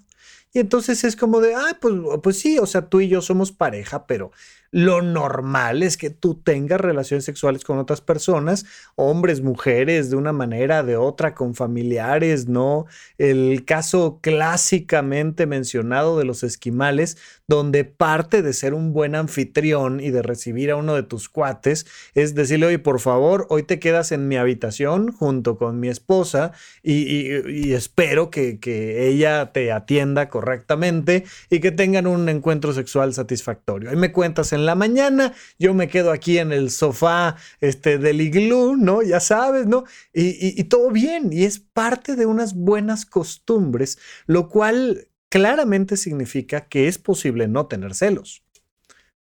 Y 0.53 0.61
entonces 0.61 1.03
es 1.03 1.17
como 1.17 1.41
de, 1.41 1.57
ah, 1.57 1.79
pues, 1.81 1.95
pues 2.23 2.39
sí, 2.39 2.61
o 2.61 2.67
sea, 2.67 2.89
tú 2.89 3.01
y 3.01 3.09
yo 3.09 3.21
somos 3.23 3.51
pareja, 3.51 4.07
pero 4.07 4.31
lo 4.71 5.01
normal 5.01 5.83
es 5.83 5.97
que 5.97 6.11
tú 6.11 6.35
tengas 6.35 6.81
relaciones 6.81 7.25
sexuales 7.25 7.65
con 7.65 7.79
otras 7.79 8.01
personas, 8.01 8.67
hombres, 8.97 9.41
mujeres, 9.41 10.11
de 10.11 10.17
una 10.17 10.33
manera, 10.33 10.83
de 10.83 10.97
otra, 10.97 11.35
con 11.35 11.55
familiares, 11.55 12.49
¿no? 12.49 12.87
El 13.17 13.65
caso 13.65 14.19
clásicamente 14.21 15.47
mencionado 15.47 16.19
de 16.19 16.25
los 16.25 16.43
esquimales, 16.43 17.17
donde 17.47 17.85
parte 17.85 18.43
de 18.43 18.53
ser 18.53 18.75
un 18.75 18.93
buen 18.93 19.15
anfitrión 19.15 20.01
y 20.01 20.11
de 20.11 20.23
recibir 20.23 20.71
a 20.71 20.77
uno 20.77 20.95
de 20.95 21.03
tus 21.03 21.31
cuates 21.31 21.87
es 22.15 22.35
decirle, 22.35 22.67
oye, 22.67 22.79
por 22.79 23.01
favor, 23.01 23.47
hoy 23.49 23.63
te 23.63 23.79
quedas 23.79 24.13
en 24.13 24.29
mi 24.29 24.37
habitación 24.37 25.13
junto 25.13 25.57
con 25.57 25.81
mi 25.81 25.89
esposa 25.89 26.53
y, 26.83 27.73
espero 27.73 28.31
que, 28.31 28.59
que 28.59 29.09
ella 29.09 29.53
te 29.53 29.73
atienda 29.73 30.29
correctamente 30.29 31.25
y 31.49 31.61
que 31.61 31.71
tengan 31.71 32.07
un 32.07 32.29
encuentro 32.29 32.73
sexual 32.75 33.15
satisfactorio. 33.15 33.91
Ahí 33.91 33.97
me 33.97 34.13
cuentas 34.13 34.53
en 34.53 34.58
la 34.67 34.75
mañana, 34.75 35.35
yo 35.59 35.75
me 35.75 35.89
quedo 35.89 36.11
aquí 36.13 36.39
en 36.39 36.53
el 36.53 36.71
sofá 36.71 37.37
este, 37.61 37.99
del 37.99 38.21
iglú, 38.21 38.77
¿no? 38.77 39.03
Ya 39.03 39.21
sabes, 39.21 39.67
¿no? 39.67 39.85
Y, 40.13 40.61
y 40.61 40.65
todo 40.65 40.91
bien, 40.91 41.33
y 41.33 41.45
es 41.45 41.59
parte 41.59 42.17
de 42.17 42.27
unas 42.27 42.55
buenas 42.55 43.07
costumbres, 43.07 43.99
lo 44.27 44.49
cual 44.49 45.09
claramente 45.29 45.97
significa 45.97 46.69
que 46.69 46.89
es 46.89 46.99
posible 46.99 47.49
no 47.49 47.67
tener 47.67 47.95
celos 47.95 48.43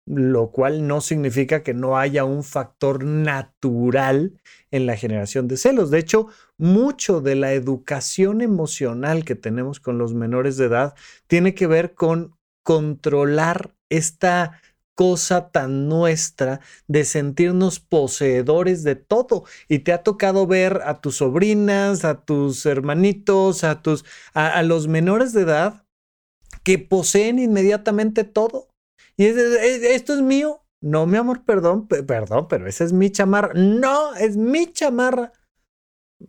lo 0.08 0.50
cual 0.50 0.86
no 0.86 1.02
significa 1.02 1.62
que 1.62 1.74
no 1.74 1.98
haya 1.98 2.24
un 2.24 2.42
factor 2.42 3.04
natural 3.04 4.40
en 4.70 4.86
la 4.86 4.96
generación 4.96 5.48
de 5.48 5.58
celos. 5.58 5.90
De 5.90 5.98
hecho, 5.98 6.28
mucho 6.56 7.20
de 7.20 7.34
la 7.34 7.52
educación 7.52 8.40
emocional 8.40 9.24
que 9.24 9.34
tenemos 9.34 9.80
con 9.80 9.98
los 9.98 10.14
menores 10.14 10.56
de 10.56 10.66
edad 10.66 10.94
tiene 11.26 11.54
que 11.54 11.66
ver 11.66 11.94
con 11.94 12.36
controlar 12.62 13.74
esta 13.90 14.60
cosa 14.98 15.52
tan 15.52 15.88
nuestra 15.88 16.60
de 16.88 17.04
sentirnos 17.04 17.78
poseedores 17.78 18.82
de 18.82 18.96
todo. 18.96 19.44
Y 19.68 19.78
te 19.78 19.92
ha 19.92 20.02
tocado 20.02 20.44
ver 20.48 20.80
a 20.84 21.00
tus 21.00 21.18
sobrinas, 21.18 22.04
a 22.04 22.24
tus 22.24 22.66
hermanitos, 22.66 23.62
a 23.62 23.80
tus 23.80 24.04
a, 24.34 24.60
los 24.64 24.88
menores 24.88 25.32
de 25.32 25.42
edad 25.42 25.86
que 26.64 26.80
poseen 26.80 27.38
inmediatamente 27.38 28.24
todo. 28.24 28.70
Y 29.16 29.26
esto 29.26 30.14
es 30.14 30.20
mío. 30.20 30.64
No, 30.80 31.06
mi 31.06 31.16
amor, 31.16 31.44
perdón, 31.44 31.86
perdón, 31.86 32.48
pero 32.48 32.66
esa 32.66 32.82
es 32.82 32.92
mi 32.92 33.10
chamarra. 33.10 33.52
No, 33.54 34.16
es 34.16 34.36
mi 34.36 34.66
chamarra. 34.72 35.32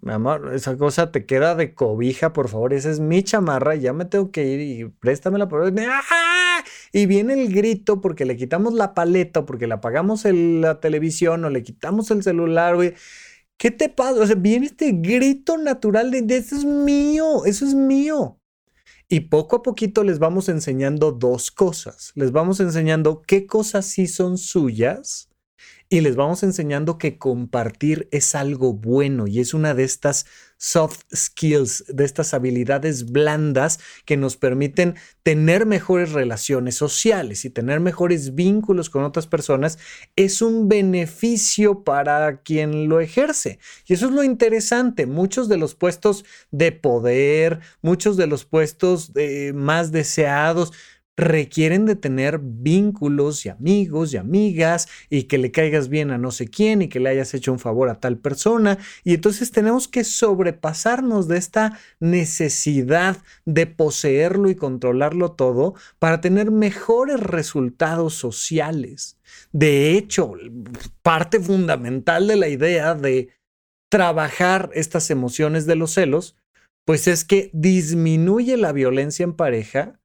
Mi 0.01 0.11
amor, 0.11 0.51
esa 0.53 0.77
cosa 0.77 1.11
te 1.11 1.25
queda 1.25 1.55
de 1.55 1.73
cobija, 1.73 2.31
por 2.31 2.47
favor. 2.47 2.73
Esa 2.73 2.91
es 2.91 2.99
mi 2.99 3.23
chamarra. 3.23 3.75
Ya 3.75 3.91
me 3.91 4.05
tengo 4.05 4.31
que 4.31 4.45
ir 4.45 4.59
y 4.61 4.85
préstamela 4.85 5.47
por 5.47 5.73
¡Ah! 5.79 6.63
Y 6.91 7.05
viene 7.07 7.33
el 7.33 7.53
grito 7.53 7.99
porque 7.99 8.25
le 8.25 8.37
quitamos 8.37 8.73
la 8.73 8.93
paleta, 8.93 9.45
porque 9.45 9.67
le 9.67 9.73
apagamos 9.73 10.25
la 10.25 10.79
televisión 10.79 11.43
o 11.45 11.49
le 11.49 11.63
quitamos 11.63 12.11
el 12.11 12.21
celular, 12.21 12.75
güey. 12.75 12.93
¿Qué 13.57 13.71
te 13.71 13.89
pasa? 13.89 14.21
O 14.21 14.27
sea, 14.27 14.35
viene 14.35 14.67
este 14.67 14.91
grito 14.93 15.57
natural 15.57 16.11
de, 16.11 16.37
eso 16.37 16.55
es 16.55 16.65
mío, 16.65 17.45
eso 17.45 17.65
es 17.65 17.73
mío. 17.73 18.39
Y 19.09 19.21
poco 19.21 19.57
a 19.57 19.63
poquito 19.63 20.03
les 20.03 20.19
vamos 20.19 20.49
enseñando 20.49 21.11
dos 21.11 21.49
cosas. 21.49 22.11
Les 22.15 22.31
vamos 22.31 22.59
enseñando 22.59 23.23
qué 23.23 23.47
cosas 23.47 23.85
sí 23.87 24.07
son 24.07 24.37
suyas 24.37 25.28
y 25.89 26.01
les 26.01 26.15
vamos 26.15 26.43
enseñando 26.43 26.99
que 26.99 27.17
compartir 27.17 28.07
es 28.11 28.35
algo 28.35 28.73
bueno 28.73 29.25
y 29.25 29.39
es 29.39 29.55
una 29.55 29.73
de 29.73 29.83
estas 29.83 30.27
soft 30.57 31.01
skills, 31.15 31.85
de 31.87 32.05
estas 32.05 32.35
habilidades 32.35 33.11
blandas 33.11 33.79
que 34.05 34.15
nos 34.15 34.37
permiten 34.37 34.95
tener 35.23 35.65
mejores 35.65 36.11
relaciones 36.11 36.75
sociales 36.75 37.43
y 37.43 37.49
tener 37.49 37.79
mejores 37.79 38.35
vínculos 38.35 38.89
con 38.91 39.03
otras 39.03 39.25
personas. 39.25 39.79
Es 40.15 40.43
un 40.43 40.69
beneficio 40.69 41.83
para 41.83 42.41
quien 42.41 42.87
lo 42.87 42.99
ejerce. 42.99 43.57
Y 43.87 43.93
eso 43.93 44.07
es 44.07 44.11
lo 44.11 44.23
interesante. 44.23 45.07
Muchos 45.07 45.49
de 45.49 45.57
los 45.57 45.73
puestos 45.73 46.23
de 46.51 46.71
poder, 46.71 47.61
muchos 47.81 48.15
de 48.15 48.27
los 48.27 48.45
puestos 48.45 49.11
eh, 49.15 49.53
más 49.55 49.91
deseados, 49.91 50.73
requieren 51.19 51.85
de 51.85 51.95
tener 51.95 52.39
vínculos 52.41 53.45
y 53.45 53.49
amigos 53.49 54.13
y 54.13 54.17
amigas 54.17 54.87
y 55.09 55.23
que 55.23 55.37
le 55.37 55.51
caigas 55.51 55.89
bien 55.89 56.11
a 56.11 56.17
no 56.17 56.31
sé 56.31 56.47
quién 56.47 56.81
y 56.81 56.87
que 56.87 56.99
le 56.99 57.09
hayas 57.09 57.33
hecho 57.33 57.51
un 57.51 57.59
favor 57.59 57.89
a 57.89 57.99
tal 57.99 58.17
persona. 58.17 58.77
Y 59.03 59.13
entonces 59.13 59.51
tenemos 59.51 59.87
que 59.87 60.03
sobrepasarnos 60.03 61.27
de 61.27 61.37
esta 61.37 61.77
necesidad 61.99 63.17
de 63.45 63.67
poseerlo 63.67 64.49
y 64.49 64.55
controlarlo 64.55 65.33
todo 65.33 65.75
para 65.99 66.21
tener 66.21 66.51
mejores 66.51 67.19
resultados 67.19 68.13
sociales. 68.13 69.17
De 69.51 69.97
hecho, 69.97 70.33
parte 71.01 71.39
fundamental 71.39 72.27
de 72.27 72.37
la 72.37 72.47
idea 72.47 72.95
de 72.95 73.29
trabajar 73.91 74.69
estas 74.73 75.09
emociones 75.09 75.65
de 75.65 75.75
los 75.75 75.91
celos, 75.91 76.37
pues 76.85 77.07
es 77.07 77.25
que 77.25 77.49
disminuye 77.53 78.55
la 78.55 78.71
violencia 78.71 79.23
en 79.23 79.33
pareja 79.33 79.98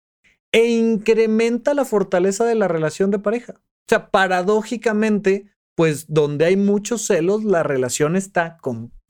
e 0.54 0.68
incrementa 0.68 1.74
la 1.74 1.84
fortaleza 1.84 2.44
de 2.44 2.54
la 2.54 2.68
relación 2.68 3.10
de 3.10 3.18
pareja. 3.18 3.54
O 3.56 3.88
sea, 3.88 4.12
paradójicamente, 4.12 5.50
pues 5.74 6.06
donde 6.06 6.44
hay 6.44 6.56
muchos 6.56 7.04
celos, 7.04 7.42
la 7.42 7.64
relación 7.64 8.14
está 8.14 8.58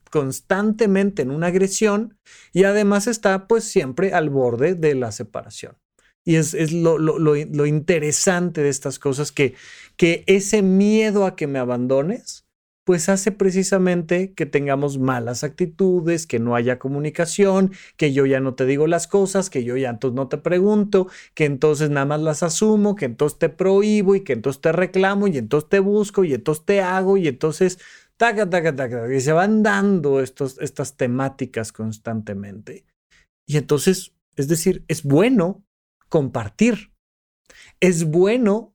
constantemente 0.09 1.21
en 1.21 1.29
una 1.29 1.47
agresión 1.47 2.17
y 2.51 2.63
además 2.63 3.05
está 3.05 3.47
pues 3.47 3.63
siempre 3.63 4.11
al 4.11 4.31
borde 4.31 4.73
de 4.73 4.95
la 4.95 5.11
separación. 5.11 5.77
Y 6.23 6.37
es, 6.37 6.73
lo, 6.73 6.97
lo, 6.97 7.65
interesante 7.67 8.63
de 8.63 8.69
estas 8.69 8.97
cosas, 8.97 9.31
que, 9.31 9.53
que 9.97 10.23
ese 10.25 10.63
miedo 10.63 11.27
a 11.27 11.35
que 11.35 11.45
me 11.45 11.59
abandones 11.59 12.44
pues 12.85 13.09
hace 13.09 13.31
precisamente 13.31 14.33
que 14.33 14.45
tengamos 14.45 14.99
malas 14.99 15.43
actitudes, 15.43 16.27
que 16.27 16.39
no 16.39 16.55
haya 16.55 16.77
comunicación, 16.77 17.71
que 17.97 18.13
yo 18.13 18.27
ya 18.27 18.39
no 18.39 18.53
te 18.53 18.67
digo 18.67 18.85
las 18.85 19.07
cosas, 19.07 19.49
que 19.49 19.63
yo 19.63 19.75
ya 19.75 19.89
entonces 19.89 20.15
no 20.15 20.27
te 20.27 20.37
pregunto, 20.37 21.07
que 21.33 21.45
entonces 21.45 21.89
nada 21.89 22.05
más 22.05 22.21
las 22.21 22.43
asumo, 22.43 22.95
que 22.95 23.05
entonces 23.05 23.39
te 23.39 23.49
prohíbo 23.49 24.13
y 24.15 24.21
que 24.21 24.33
entonces 24.33 24.61
te 24.61 24.71
reclamo 24.71 25.27
y 25.27 25.39
entonces 25.39 25.67
te 25.67 25.79
busco 25.79 26.23
y 26.23 26.35
entonces 26.35 26.63
te 26.63 26.81
hago 26.81 27.17
y 27.17 27.27
entonces 27.27 27.79
taca, 28.17 28.47
taca, 28.47 28.75
taca, 28.75 29.11
y 29.11 29.19
se 29.19 29.33
van 29.33 29.63
dando 29.63 30.21
estas 30.21 30.95
temáticas 30.95 31.71
constantemente. 31.71 32.85
Y 33.47 33.57
entonces, 33.57 34.13
es 34.35 34.47
decir, 34.47 34.85
es 34.87 35.01
bueno 35.01 35.65
compartir. 36.07 36.91
Es 37.79 38.05
bueno 38.05 38.74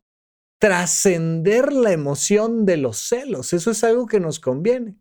trascender 0.61 1.73
la 1.73 1.91
emoción 1.91 2.67
de 2.67 2.77
los 2.77 2.99
celos. 2.99 3.53
Eso 3.53 3.73
es 3.73 3.83
algo 3.83 4.07
que 4.07 4.21
nos 4.21 4.39
conviene. 4.39 4.95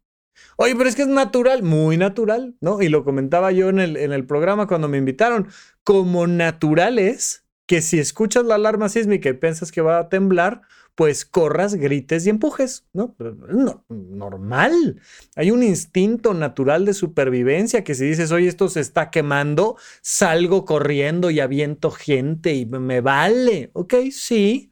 Oye, 0.55 0.73
pero 0.75 0.89
es 0.89 0.95
que 0.95 1.01
es 1.01 1.07
natural, 1.09 1.63
muy 1.63 1.97
natural, 1.97 2.55
¿no? 2.61 2.81
Y 2.81 2.87
lo 2.87 3.03
comentaba 3.03 3.51
yo 3.51 3.69
en 3.69 3.79
el, 3.79 3.97
en 3.97 4.13
el 4.13 4.25
programa 4.25 4.67
cuando 4.67 4.87
me 4.87 4.97
invitaron. 4.97 5.49
Como 5.83 6.27
natural 6.27 6.97
es 6.97 7.45
que 7.67 7.81
si 7.81 7.99
escuchas 7.99 8.45
la 8.45 8.55
alarma 8.55 8.87
sísmica 8.87 9.29
y 9.29 9.33
piensas 9.33 9.71
que 9.71 9.81
va 9.81 9.99
a 9.99 10.09
temblar, 10.09 10.61
pues 10.95 11.25
corras, 11.25 11.75
grites 11.75 12.25
y 12.25 12.29
empujes, 12.29 12.85
¿no? 12.93 13.15
no 13.19 13.85
normal. 13.89 15.01
Hay 15.35 15.51
un 15.51 15.63
instinto 15.63 16.33
natural 16.33 16.85
de 16.85 16.93
supervivencia 16.93 17.83
que 17.83 17.95
si 17.95 18.05
dices, 18.05 18.31
oye, 18.31 18.47
esto 18.47 18.69
se 18.69 18.79
está 18.79 19.11
quemando, 19.11 19.77
salgo 20.01 20.65
corriendo 20.65 21.29
y 21.31 21.41
aviento 21.41 21.91
gente 21.91 22.53
y 22.53 22.65
me 22.65 23.01
vale. 23.01 23.71
Ok, 23.73 23.93
sí, 24.11 24.68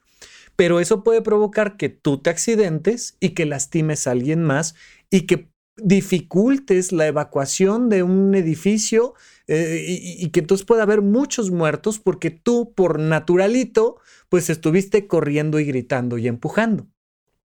pero 0.58 0.82
eso 0.82 1.04
puede 1.04 1.22
provocar 1.22 1.78
que 1.78 1.88
tú 1.88 2.18
te 2.18 2.32
accidentes 2.32 3.16
y 3.22 3.30
que 3.30 3.46
lastimes 3.46 4.08
a 4.08 4.12
alguien 4.12 4.44
más 4.44 4.76
y 5.10 5.22
que 5.22 5.50
dificultes 5.78 6.92
la 6.92 7.06
evacuación 7.06 7.88
de 7.88 8.02
un 8.02 8.34
edificio 8.34 9.14
eh, 9.46 9.86
y, 9.88 10.28
que 10.30 10.40
entonces 10.40 10.66
pueda 10.66 10.82
haber 10.84 11.04
muchos 11.04 11.52
muertos 11.52 12.00
porque 12.00 12.32
tú 12.32 12.74
por 12.74 13.00
naturalito 13.00 13.98
pues 14.30 14.50
estuviste 14.50 15.08
corriendo 15.08 15.60
y 15.60 15.66
gritando 15.66 16.18
y 16.18 16.28
empujando. 16.28 16.88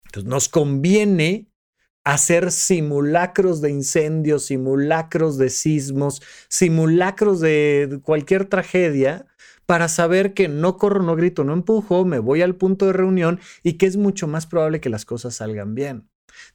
Entonces 0.05 0.29
nos 0.29 0.47
conviene 0.47 1.49
hacer 2.03 2.51
simulacros 2.51 3.61
de 3.61 3.71
incendios, 3.71 4.45
simulacros 4.45 5.39
de 5.39 5.49
sismos, 5.49 6.21
simulacros 6.49 7.39
de 7.39 7.99
cualquier 8.03 8.45
tragedia 8.45 9.25
para 9.65 9.87
saber 9.87 10.33
que 10.33 10.47
no 10.47 10.77
corro, 10.77 11.03
no 11.03 11.15
grito, 11.15 11.43
no 11.43 11.53
empujo, 11.53 12.05
me 12.05 12.19
voy 12.19 12.41
al 12.41 12.55
punto 12.55 12.87
de 12.87 12.93
reunión 12.93 13.39
y 13.63 13.73
que 13.73 13.85
es 13.85 13.97
mucho 13.97 14.27
más 14.27 14.45
probable 14.45 14.81
que 14.81 14.89
las 14.89 15.05
cosas 15.05 15.35
salgan 15.35 15.75
bien. 15.75 16.09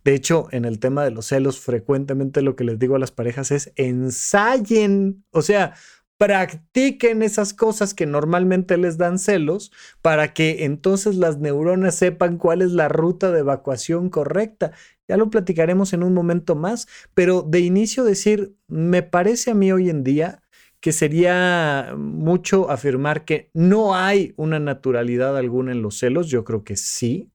De 0.04 0.14
hecho, 0.14 0.48
en 0.52 0.64
el 0.64 0.78
tema 0.78 1.04
de 1.04 1.10
los 1.10 1.26
celos, 1.26 1.60
frecuentemente 1.60 2.42
lo 2.42 2.56
que 2.56 2.64
les 2.64 2.78
digo 2.78 2.96
a 2.96 2.98
las 2.98 3.10
parejas 3.10 3.50
es 3.50 3.72
ensayen, 3.76 5.24
o 5.30 5.42
sea, 5.42 5.74
practiquen 6.18 7.22
esas 7.22 7.52
cosas 7.52 7.92
que 7.92 8.06
normalmente 8.06 8.78
les 8.78 8.96
dan 8.96 9.18
celos 9.18 9.70
para 10.00 10.32
que 10.32 10.64
entonces 10.64 11.16
las 11.16 11.38
neuronas 11.38 11.94
sepan 11.94 12.38
cuál 12.38 12.62
es 12.62 12.70
la 12.72 12.88
ruta 12.88 13.30
de 13.30 13.40
evacuación 13.40 14.08
correcta. 14.08 14.72
Ya 15.08 15.16
lo 15.16 15.30
platicaremos 15.30 15.92
en 15.92 16.02
un 16.02 16.14
momento 16.14 16.54
más, 16.54 16.88
pero 17.14 17.42
de 17.42 17.60
inicio 17.60 18.02
decir, 18.02 18.56
me 18.66 19.02
parece 19.02 19.50
a 19.50 19.54
mí 19.54 19.70
hoy 19.72 19.90
en 19.90 20.04
día 20.04 20.42
que 20.86 20.92
sería 20.92 21.94
mucho 21.98 22.70
afirmar 22.70 23.24
que 23.24 23.50
no 23.54 23.96
hay 23.96 24.34
una 24.36 24.60
naturalidad 24.60 25.36
alguna 25.36 25.72
en 25.72 25.82
los 25.82 25.98
celos, 25.98 26.28
yo 26.28 26.44
creo 26.44 26.62
que 26.62 26.76
sí, 26.76 27.32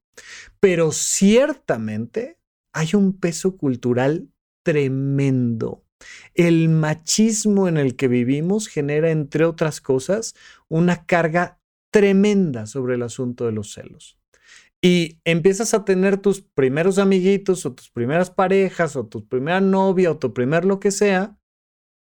pero 0.61 0.93
ciertamente 0.93 2.39
hay 2.71 2.91
un 2.93 3.19
peso 3.19 3.57
cultural 3.57 4.29
tremendo. 4.63 5.83
El 6.33 6.69
machismo 6.69 7.67
en 7.67 7.75
el 7.75 7.97
que 7.97 8.07
vivimos 8.07 8.69
genera, 8.69 9.11
entre 9.11 9.43
otras 9.43 9.81
cosas, 9.81 10.33
una 10.69 11.05
carga 11.05 11.59
tremenda 11.91 12.67
sobre 12.67 12.95
el 12.95 13.03
asunto 13.03 13.45
de 13.45 13.51
los 13.51 13.73
celos. 13.73 14.17
Y 14.81 15.19
empiezas 15.25 15.73
a 15.73 15.83
tener 15.83 16.15
tus 16.15 16.39
primeros 16.39 16.99
amiguitos 16.99 17.65
o 17.65 17.73
tus 17.73 17.89
primeras 17.89 18.31
parejas 18.31 18.95
o 18.95 19.07
tu 19.07 19.27
primera 19.27 19.59
novia 19.59 20.09
o 20.09 20.19
tu 20.19 20.33
primer 20.33 20.63
lo 20.63 20.79
que 20.79 20.91
sea, 20.91 21.37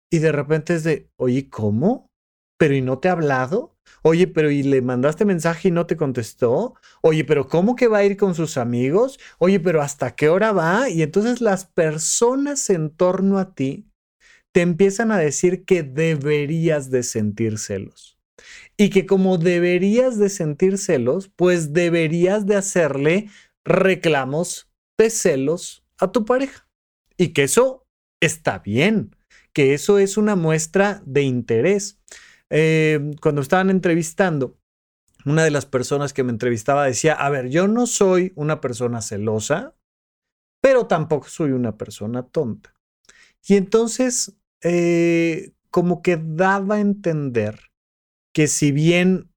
y 0.10 0.20
de 0.20 0.32
repente 0.32 0.76
es 0.76 0.84
de, 0.84 1.10
oye, 1.18 1.50
¿cómo? 1.50 2.10
¿Pero 2.58 2.76
y 2.76 2.82
no 2.82 3.00
te 3.00 3.10
ha 3.10 3.14
hablado? 3.14 3.78
Oye, 4.02 4.28
pero 4.28 4.52
¿y 4.52 4.64
le 4.64 4.82
mandaste 4.82 5.26
mensaje 5.26 5.70
y 5.70 5.72
no 5.72 5.86
te 5.86 5.98
contestó? 5.98 6.76
Oye, 7.02 7.24
pero 7.24 7.48
¿cómo 7.48 7.76
que 7.76 7.88
va 7.88 8.00
a 8.00 8.06
ir 8.06 8.18
con 8.18 8.36
sus 8.36 8.58
amigos? 8.58 9.20
Oye, 9.38 9.60
pero 9.60 9.82
¿hasta 9.82 10.16
qué 10.16 10.30
hora 10.30 10.52
va? 10.52 10.90
Y 10.90 11.02
entonces 11.02 11.42
las 11.42 11.66
personas 11.66 12.70
en 12.70 12.90
torno 12.90 13.40
a 13.40 13.54
ti 13.54 13.90
te 14.52 14.62
empiezan 14.62 15.12
a 15.12 15.18
decir 15.18 15.64
que 15.66 15.84
deberías 15.84 16.90
de 16.92 17.04
sentir 17.04 17.60
celos. 17.60 18.18
Y 18.78 18.90
que 18.90 19.06
como 19.06 19.38
deberías 19.38 20.18
de 20.18 20.30
sentir 20.30 20.78
celos, 20.78 21.30
pues 21.36 21.74
deberías 21.74 22.46
de 22.46 22.56
hacerle 22.56 23.30
reclamos 23.66 24.72
de 24.98 25.10
celos 25.10 25.84
a 25.98 26.12
tu 26.12 26.26
pareja. 26.26 26.68
Y 27.18 27.30
que 27.30 27.44
eso 27.44 27.86
está 28.22 28.60
bien 28.60 29.16
que 29.54 29.74
eso 29.74 30.00
es 30.00 30.18
una 30.18 30.36
muestra 30.36 31.02
de 31.06 31.24
interés. 31.24 32.00
Eh, 32.50 33.12
cuando 33.22 33.42
estaban 33.42 33.70
entrevistando, 33.70 34.58
una 35.26 35.44
de 35.44 35.52
las 35.52 35.66
personas 35.66 36.14
que 36.14 36.24
me 36.24 36.32
entrevistaba 36.32 36.86
decía, 36.86 37.14
a 37.14 37.30
ver, 37.30 37.50
yo 37.50 37.68
no 37.68 37.88
soy 37.88 38.32
una 38.36 38.62
persona 38.62 39.02
celosa, 39.02 39.76
pero 40.62 40.88
tampoco 40.88 41.28
soy 41.28 41.52
una 41.52 41.78
persona 41.78 42.24
tonta. 42.24 42.74
Y 43.46 43.56
entonces, 43.56 44.38
eh, 44.62 45.54
como 45.70 46.02
que 46.02 46.18
daba 46.18 46.76
a 46.76 46.80
entender 46.80 47.72
que 48.34 48.48
si 48.48 48.72
bien 48.72 49.32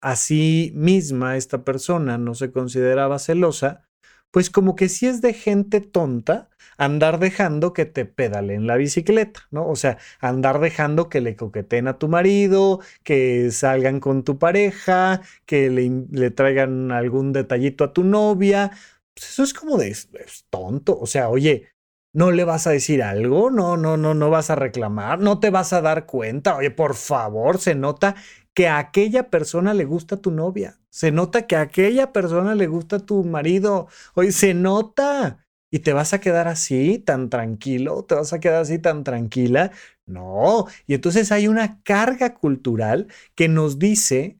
así 0.00 0.72
misma 0.74 1.36
esta 1.36 1.64
persona 1.64 2.18
no 2.18 2.34
se 2.34 2.52
consideraba 2.52 3.18
celosa, 3.18 3.88
pues 4.34 4.50
como 4.50 4.74
que 4.74 4.88
sí 4.88 5.06
es 5.06 5.20
de 5.22 5.32
gente 5.32 5.80
tonta 5.80 6.50
andar 6.76 7.20
dejando 7.20 7.72
que 7.72 7.84
te 7.84 8.04
pedalen 8.04 8.66
la 8.66 8.74
bicicleta, 8.74 9.46
¿no? 9.52 9.68
O 9.68 9.76
sea, 9.76 9.98
andar 10.18 10.58
dejando 10.58 11.08
que 11.08 11.20
le 11.20 11.36
coqueten 11.36 11.86
a 11.86 11.98
tu 11.98 12.08
marido, 12.08 12.80
que 13.04 13.52
salgan 13.52 14.00
con 14.00 14.24
tu 14.24 14.36
pareja, 14.40 15.20
que 15.46 15.70
le, 15.70 16.30
traigan 16.32 16.90
algún 16.90 17.32
detallito 17.32 17.84
a 17.84 17.92
tu 17.92 18.02
novia. 18.02 18.72
Pues 19.14 19.30
eso 19.30 19.44
es 19.44 19.54
como 19.54 19.78
de 19.78 19.90
es 19.90 20.08
tonto. 20.50 20.98
O 20.98 21.06
sea, 21.06 21.28
oye, 21.28 21.68
¿no 22.12 22.32
le 22.32 22.42
vas 22.42 22.66
a 22.66 22.72
decir 22.72 23.04
algo? 23.04 23.50
No, 23.52 23.76
no, 23.76 23.96
no, 23.96 24.14
no 24.14 24.30
vas 24.30 24.50
a 24.50 24.56
reclamar, 24.56 25.20
no 25.20 25.38
te 25.38 25.50
vas 25.50 25.72
a 25.72 25.80
dar 25.80 26.06
cuenta. 26.06 26.56
Oye, 26.56 26.72
por 26.72 26.96
favor, 26.96 27.58
se 27.58 27.76
nota 27.76 28.16
que 28.54 28.68
a 28.68 28.78
aquella 28.78 29.30
persona 29.30 29.74
le 29.74 29.84
gusta 29.84 30.16
tu 30.16 30.30
novia. 30.30 30.78
Se 30.90 31.10
nota 31.10 31.46
que 31.46 31.56
a 31.56 31.62
aquella 31.62 32.12
persona 32.12 32.54
le 32.54 32.68
gusta 32.68 33.00
tu 33.00 33.24
marido. 33.24 33.88
Oye, 34.14 34.32
se 34.32 34.54
nota. 34.54 35.44
¿Y 35.72 35.80
te 35.80 35.92
vas 35.92 36.14
a 36.14 36.20
quedar 36.20 36.46
así 36.46 37.00
tan 37.00 37.30
tranquilo? 37.30 38.04
¿Te 38.04 38.14
vas 38.14 38.32
a 38.32 38.38
quedar 38.38 38.62
así 38.62 38.78
tan 38.78 39.02
tranquila? 39.02 39.72
No. 40.06 40.66
Y 40.86 40.94
entonces 40.94 41.32
hay 41.32 41.48
una 41.48 41.82
carga 41.82 42.34
cultural 42.34 43.08
que 43.34 43.48
nos 43.48 43.80
dice 43.80 44.38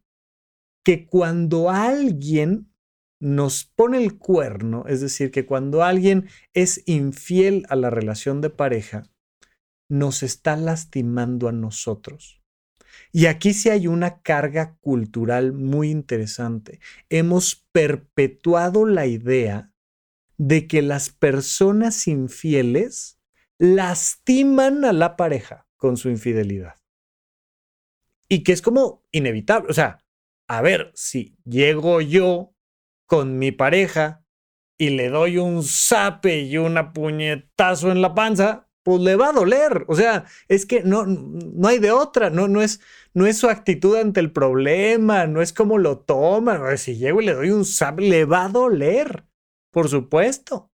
que 0.84 1.06
cuando 1.06 1.70
alguien 1.70 2.70
nos 3.18 3.64
pone 3.64 3.98
el 4.04 4.16
cuerno, 4.16 4.84
es 4.86 5.00
decir, 5.00 5.32
que 5.32 5.46
cuando 5.46 5.82
alguien 5.82 6.28
es 6.52 6.82
infiel 6.86 7.66
a 7.68 7.74
la 7.74 7.90
relación 7.90 8.40
de 8.40 8.50
pareja, 8.50 9.04
nos 9.88 10.22
está 10.22 10.56
lastimando 10.56 11.48
a 11.48 11.52
nosotros. 11.52 12.43
Y 13.12 13.26
aquí 13.26 13.54
sí 13.54 13.70
hay 13.70 13.86
una 13.86 14.22
carga 14.22 14.76
cultural 14.80 15.52
muy 15.52 15.90
interesante. 15.90 16.80
Hemos 17.08 17.66
perpetuado 17.72 18.86
la 18.86 19.06
idea 19.06 19.72
de 20.36 20.66
que 20.66 20.82
las 20.82 21.10
personas 21.10 22.06
infieles 22.08 23.20
lastiman 23.58 24.84
a 24.84 24.92
la 24.92 25.16
pareja 25.16 25.66
con 25.76 25.96
su 25.96 26.08
infidelidad. 26.08 26.76
Y 28.28 28.42
que 28.42 28.52
es 28.52 28.62
como 28.62 29.04
inevitable. 29.12 29.68
O 29.70 29.74
sea, 29.74 30.04
a 30.48 30.60
ver, 30.62 30.90
si 30.94 31.36
llego 31.44 32.00
yo 32.00 32.54
con 33.06 33.38
mi 33.38 33.52
pareja 33.52 34.24
y 34.76 34.90
le 34.90 35.08
doy 35.08 35.38
un 35.38 35.62
zape 35.62 36.40
y 36.40 36.58
una 36.58 36.92
puñetazo 36.92 37.92
en 37.92 38.02
la 38.02 38.14
panza, 38.14 38.68
pues 38.84 39.00
le 39.00 39.16
va 39.16 39.30
a 39.30 39.32
doler. 39.32 39.84
O 39.88 39.96
sea, 39.96 40.26
es 40.46 40.66
que 40.66 40.84
no, 40.84 41.04
no 41.06 41.68
hay 41.68 41.80
de 41.80 41.90
otra, 41.90 42.30
no, 42.30 42.46
no, 42.46 42.62
es, 42.62 42.80
no 43.14 43.26
es 43.26 43.38
su 43.38 43.48
actitud 43.48 43.96
ante 43.96 44.20
el 44.20 44.30
problema, 44.30 45.26
no 45.26 45.42
es 45.42 45.52
como 45.52 45.78
lo 45.78 45.98
toma. 45.98 46.76
Si 46.76 46.96
llego 46.96 47.20
y 47.20 47.26
le 47.26 47.34
doy 47.34 47.50
un 47.50 47.64
zap, 47.64 47.98
le 47.98 48.26
va 48.26 48.44
a 48.44 48.48
doler, 48.50 49.24
por 49.72 49.88
supuesto. 49.88 50.70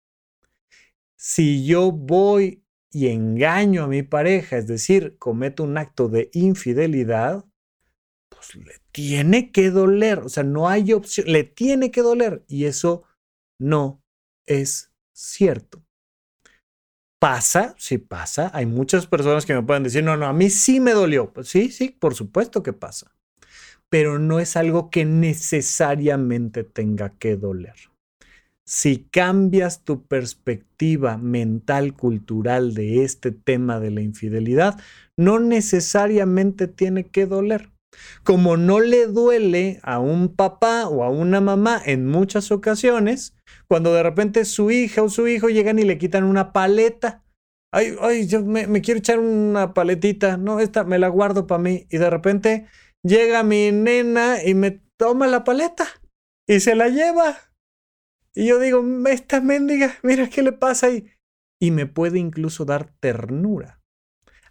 Si 1.18 1.66
yo 1.66 1.92
voy 1.92 2.64
y 2.92 3.08
engaño 3.08 3.84
a 3.84 3.88
mi 3.88 4.04
pareja, 4.04 4.58
es 4.58 4.68
decir, 4.68 5.18
cometo 5.20 5.64
un 5.64 5.78
acto 5.78 6.08
de 6.08 6.30
infidelidad, 6.34 7.46
pues 8.30 8.56
le 8.56 8.76
tiene 8.94 9.52
que 9.52 9.70
doler. 9.70 10.20
O 10.20 10.30
sea, 10.30 10.44
no 10.44 10.70
hay 10.70 10.94
opción, 10.94 11.28
le 11.28 11.44
tiene 11.44 11.92
que 11.92 12.02
doler. 12.02 12.46
Y 12.48 12.66
eso 12.66 13.04
no 13.60 14.02
es 14.46 14.94
cierto. 15.14 15.87
¿Pasa? 17.20 17.74
Sí 17.78 17.98
pasa. 17.98 18.52
Hay 18.54 18.66
muchas 18.66 19.08
personas 19.08 19.46
que 19.46 19.56
me 19.56 19.64
pueden 19.64 19.84
decir, 19.84 20.04
no, 20.04 20.18
no, 20.18 20.28
a 20.28 20.34
mí 20.34 20.50
sí 20.50 20.80
me 20.80 20.92
dolió. 20.92 21.34
Pues 21.34 21.48
sí, 21.48 21.72
sí, 21.72 21.90
por 21.90 22.14
supuesto 22.14 22.62
que 22.62 22.74
pasa. 22.74 23.12
Pero 23.90 24.20
no 24.20 24.40
es 24.40 24.56
algo 24.56 24.90
que 24.90 25.06
necesariamente 25.06 26.64
tenga 26.64 27.10
que 27.18 27.36
doler. 27.36 27.76
Si 28.66 29.08
cambias 29.10 29.86
tu 29.86 30.06
perspectiva 30.06 31.18
mental, 31.18 31.94
cultural 31.94 32.74
de 32.74 33.04
este 33.04 33.32
tema 33.32 33.80
de 33.80 33.92
la 33.92 34.02
infidelidad, 34.02 34.78
no 35.16 35.40
necesariamente 35.40 36.68
tiene 36.68 37.08
que 37.08 37.26
doler. 37.26 37.72
Como 38.24 38.58
no 38.58 38.80
le 38.80 39.08
duele 39.08 39.80
a 39.84 40.00
un 40.00 40.36
papá 40.36 40.88
o 40.88 41.04
a 41.04 41.10
una 41.10 41.42
mamá 41.42 41.82
en 41.86 42.06
muchas 42.06 42.52
ocasiones, 42.52 43.36
cuando 43.68 43.94
de 43.94 44.04
repente 44.04 44.46
su 44.46 44.72
hija 44.72 45.04
o 45.04 45.10
su 45.10 45.28
hijo 45.28 45.50
llegan 45.50 45.80
y 45.80 45.84
le 45.84 45.98
quitan 45.98 46.24
una 46.24 46.52
paleta. 46.54 47.24
Ay, 47.72 47.96
ay, 48.02 48.28
yo 48.28 48.44
me, 48.44 48.82
quiero 48.82 49.00
echar 49.00 49.20
una 49.20 49.74
paletita. 49.74 50.38
No, 50.38 50.60
esta 50.60 50.84
me 50.84 51.00
la 51.00 51.10
guardo 51.10 51.48
para 51.48 51.62
mí. 51.62 51.88
Y 51.90 51.98
de 51.98 52.10
repente 52.10 52.68
llega 53.04 53.44
mi 53.44 53.72
nena 53.72 54.44
y 54.44 54.54
me 54.54 54.82
toma 54.98 55.28
la 55.28 55.44
paleta 55.44 55.88
y 56.48 56.60
se 56.60 56.76
la 56.76 56.90
lleva. 56.90 57.38
Y 58.34 58.48
yo 58.48 58.60
digo, 58.60 58.84
esta 59.08 59.42
mendiga, 59.42 59.96
mira 60.04 60.30
qué 60.30 60.44
le 60.44 60.52
pasa 60.52 60.88
ahí. 60.88 61.12
Y 61.60 61.72
me 61.72 61.88
puede 61.88 62.20
incluso 62.20 62.66
dar 62.66 62.94
ternura. 63.00 63.82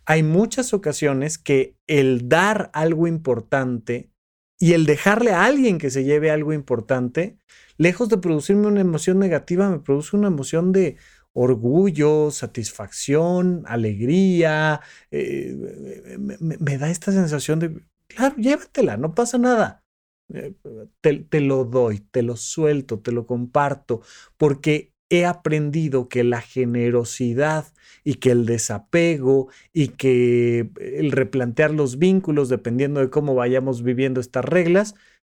Hay 0.06 0.22
muchas 0.22 0.72
ocasiones 0.72 1.36
que 1.36 1.76
el 1.86 2.28
dar 2.28 2.70
algo 2.72 3.06
importante 3.06 4.10
y 4.58 4.72
el 4.72 4.86
dejarle 4.86 5.32
a 5.32 5.44
alguien 5.44 5.78
que 5.78 5.90
se 5.90 6.04
lleve 6.04 6.30
algo 6.30 6.52
importante 6.52 7.36
lejos 7.76 8.08
de 8.08 8.18
producirme 8.18 8.66
una 8.66 8.80
emoción 8.80 9.18
negativa, 9.18 9.68
me 9.68 9.80
produce 9.80 10.16
una 10.16 10.28
emoción 10.28 10.72
de 10.72 10.96
orgullo, 11.32 12.30
satisfacción, 12.30 13.64
alegría. 13.66 14.80
Eh, 15.10 16.16
me, 16.18 16.78
da 16.78 16.90
esta 16.90 17.12
sensación 17.12 17.58
de, 17.58 17.82
claro, 18.08 18.36
llévatela, 18.36 18.96
no 18.96 19.14
pasa 19.14 19.38
nada. 19.38 19.84
Eh, 20.32 20.54
te, 21.00 21.18
te 21.18 21.40
lo 21.40 21.64
doy, 21.64 22.00
te 22.00 22.22
lo 22.22 22.36
suelto, 22.36 23.00
te 23.00 23.12
lo 23.12 23.26
comparto, 23.26 24.00
porque 24.36 24.95
he 25.10 25.24
aprendido 25.24 26.08
que 26.08 26.24
la 26.24 26.40
generosidad 26.40 27.72
y 28.04 28.14
que 28.14 28.30
el 28.30 28.46
desapego 28.46 29.48
y 29.72 29.88
que 29.88 30.70
el 30.80 31.12
replantear 31.12 31.72
los 31.72 31.98
vínculos 31.98 32.48
dependiendo 32.48 33.00
de 33.00 33.10
cómo 33.10 33.34
vayamos 33.34 33.82
viviendo 33.82 34.20
estas 34.20 34.44
reglas 34.44 34.94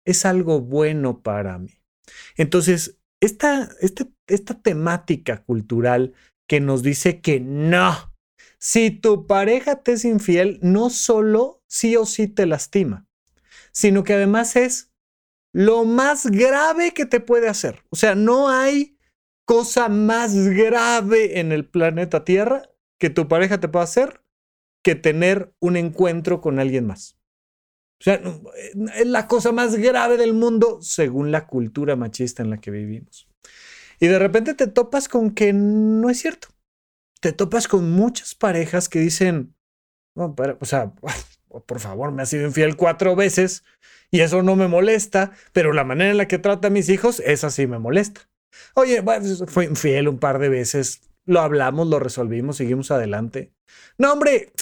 es 0.07 0.25
algo 0.25 0.61
bueno 0.61 1.21
para 1.21 1.59
mí. 1.59 1.75
Entonces, 2.37 2.99
esta, 3.21 3.69
este, 3.81 4.07
esta 4.27 4.61
temática 4.61 5.43
cultural 5.43 6.15
que 6.49 6.61
nos 6.61 6.83
dice 6.83 7.21
que 7.21 7.41
no, 7.41 8.15
si 8.59 8.91
tu 8.91 9.27
pareja 9.27 9.83
te 9.83 9.93
es 9.93 10.05
infiel, 10.05 10.59
no 10.63 10.89
solo 10.91 11.63
sí 11.69 11.97
o 11.97 12.07
sí 12.07 12.27
te 12.27 12.47
lastima, 12.47 13.07
sino 13.73 14.03
que 14.03 14.15
además 14.15 14.57
es 14.57 14.91
lo 15.53 15.85
más 15.85 16.27
grave 16.27 16.93
que 16.93 17.07
te 17.07 17.21
puede 17.21 17.49
hacer. 17.49 17.83
O 17.91 17.97
sea, 17.97 18.15
no 18.15 18.49
hay 18.49 18.98
cosa 19.49 19.89
más 19.89 20.37
grave 20.37 21.41
en 21.41 21.53
el 21.53 21.65
planeta 21.65 22.23
Tierra 22.23 22.69
que 22.99 23.09
tu 23.09 23.29
pareja 23.29 23.59
te 23.59 23.69
pueda 23.69 23.85
hacer 23.85 24.23
que 24.85 24.95
tener 24.95 25.55
un 25.59 25.79
encuentro 25.79 26.43
con 26.43 26.59
alguien 26.59 26.87
más. 26.87 27.17
O 27.99 28.05
sea, 28.05 28.21
es 28.95 29.07
la 29.07 29.27
cosa 29.27 29.51
más 29.53 29.75
grave 29.77 30.19
del 30.19 30.35
mundo 30.35 30.81
según 30.83 31.33
la 31.33 31.47
cultura 31.47 31.97
machista 31.97 32.43
en 32.43 32.51
la 32.51 32.59
que 32.59 32.71
vivimos. 32.71 33.27
Y 33.99 34.09
de 34.09 34.19
repente 34.19 34.53
te 34.53 34.67
topas 34.67 35.09
con 35.09 35.31
que 35.31 35.55
no 35.55 36.11
es 36.11 36.21
cierto. 36.21 36.49
Te 37.19 37.33
topas 37.33 37.69
con 37.69 37.91
muchas 37.91 38.35
parejas 38.35 38.91
que 38.91 39.01
dicen, 39.01 39.55
o 40.15 40.65
sea, 40.67 40.93
por 41.67 41.81
favor, 41.81 42.13
me 42.13 42.21
ha 42.21 42.27
sido 42.27 42.47
infiel 42.47 42.77
cuatro 42.77 43.17
veces 43.17 43.65
y 44.11 44.21
eso 44.21 44.43
no 44.43 44.57
me 44.57 44.69
molesta, 44.69 45.33
pero 45.53 45.73
la 45.73 45.85
manera 45.85 46.11
en 46.11 46.19
la 46.19 46.29
que 46.29 46.39
trata 46.39 46.69
a 46.69 46.71
mis 46.71 46.91
hijos, 46.91 47.21
esa 47.21 47.49
sí 47.49 47.67
me 47.67 47.79
molesta. 47.79 48.29
Oye, 48.75 49.03
fue 49.47 49.65
infiel 49.65 50.09
un 50.09 50.19
par 50.19 50.39
de 50.39 50.49
veces, 50.49 51.03
lo 51.25 51.41
hablamos, 51.41 51.89
lo 51.89 51.99
resolvimos, 51.99 52.57
seguimos 52.57 52.91
adelante. 52.91 53.53
No, 53.99 54.13
hombre, 54.13 54.53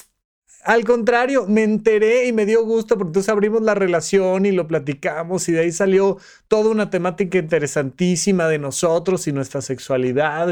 al 0.66 0.85
contrario, 0.85 1.46
me 1.46 1.62
enteré 1.62 2.27
y 2.27 2.33
me 2.33 2.44
dio 2.44 2.64
gusto 2.64 2.99
porque 2.99 3.11
entonces 3.11 3.29
abrimos 3.29 3.62
la 3.62 3.75
relación 3.77 4.46
y 4.46 4.53
lo 4.53 4.66
platicamos 4.66 5.49
y 5.49 5.53
de 5.53 5.61
ahí 5.61 5.70
salió 5.70 6.18
toda 6.49 6.70
una 6.70 6.90
temática 6.90 7.38
interesantísima 7.38 8.49
de 8.49 8.59
nosotros 8.59 9.29
y 9.29 9.33
nuestra 9.33 9.62
sexualidad. 9.62 10.49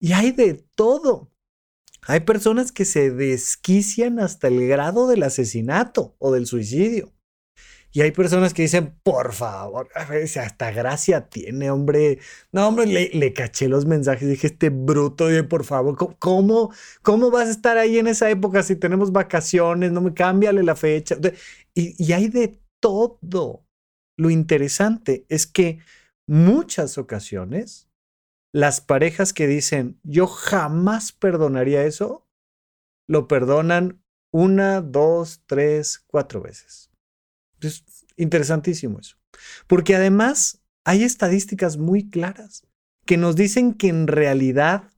Y 0.00 0.12
hay 0.12 0.32
de 0.32 0.54
todo. 0.74 1.30
Hay 2.08 2.20
personas 2.20 2.72
que 2.72 2.84
se 2.84 3.10
desquician 3.10 4.18
hasta 4.18 4.48
el 4.48 4.66
grado 4.66 5.06
del 5.06 5.22
asesinato 5.22 6.16
o 6.18 6.32
del 6.32 6.46
suicidio. 6.46 7.12
Y 7.92 8.02
hay 8.02 8.12
personas 8.12 8.54
que 8.54 8.62
dicen, 8.62 8.94
por 9.02 9.32
favor, 9.32 9.88
hasta 9.94 10.70
gracia 10.70 11.28
tiene, 11.28 11.70
hombre. 11.70 12.18
No, 12.52 12.68
hombre, 12.68 12.86
le, 12.86 13.32
caché 13.32 13.68
los 13.68 13.86
mensajes. 13.86 14.28
Dije, 14.28 14.46
este 14.46 14.70
bruto, 14.70 15.26
por 15.48 15.64
favor, 15.64 15.96
¿cómo, 16.18 16.72
¿cómo 17.02 17.30
vas 17.30 17.48
a 17.48 17.52
estar 17.52 17.78
ahí 17.78 17.98
en 17.98 18.06
esa 18.06 18.30
época 18.30 18.62
si 18.62 18.76
tenemos 18.76 19.12
vacaciones? 19.12 19.92
No 19.92 20.00
me 20.00 20.14
cámbiale 20.14 20.62
la 20.62 20.76
fecha. 20.76 21.16
Y, 21.74 22.02
y 22.02 22.12
hay 22.12 22.28
de 22.28 22.60
todo. 22.80 23.66
Lo 24.16 24.30
interesante 24.30 25.24
es 25.28 25.46
que 25.46 25.78
muchas 26.28 26.98
ocasiones 26.98 27.90
las 28.52 28.80
parejas 28.80 29.32
que 29.32 29.46
dicen, 29.46 30.00
yo 30.02 30.26
jamás 30.26 31.12
perdonaría 31.12 31.84
eso, 31.84 32.26
lo 33.08 33.28
perdonan 33.28 34.02
una, 34.32 34.80
dos, 34.80 35.42
tres, 35.46 36.04
cuatro 36.06 36.40
veces. 36.40 36.89
Es 37.60 37.84
interesantísimo 38.16 39.00
eso. 39.00 39.16
Porque 39.66 39.94
además 39.94 40.62
hay 40.84 41.04
estadísticas 41.04 41.76
muy 41.76 42.08
claras 42.08 42.66
que 43.06 43.16
nos 43.16 43.36
dicen 43.36 43.74
que 43.74 43.88
en 43.88 44.06
realidad, 44.06 44.90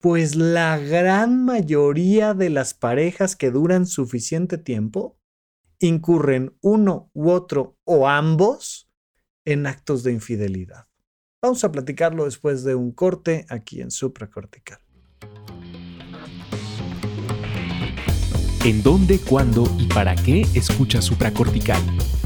pues 0.00 0.34
la 0.34 0.78
gran 0.78 1.44
mayoría 1.44 2.34
de 2.34 2.50
las 2.50 2.74
parejas 2.74 3.36
que 3.36 3.50
duran 3.50 3.86
suficiente 3.86 4.58
tiempo 4.58 5.18
incurren 5.78 6.56
uno 6.60 7.10
u 7.12 7.30
otro 7.30 7.78
o 7.84 8.08
ambos 8.08 8.90
en 9.44 9.66
actos 9.66 10.02
de 10.02 10.12
infidelidad. 10.12 10.88
Vamos 11.42 11.62
a 11.64 11.72
platicarlo 11.72 12.24
después 12.24 12.64
de 12.64 12.74
un 12.74 12.92
corte 12.92 13.46
aquí 13.48 13.80
en 13.80 13.90
supracortical. 13.90 14.83
¿En 18.64 18.82
dónde, 18.82 19.18
cuándo 19.18 19.70
y 19.78 19.84
para 19.84 20.14
qué 20.14 20.46
escucha 20.54 21.02
supracortical? 21.02 21.82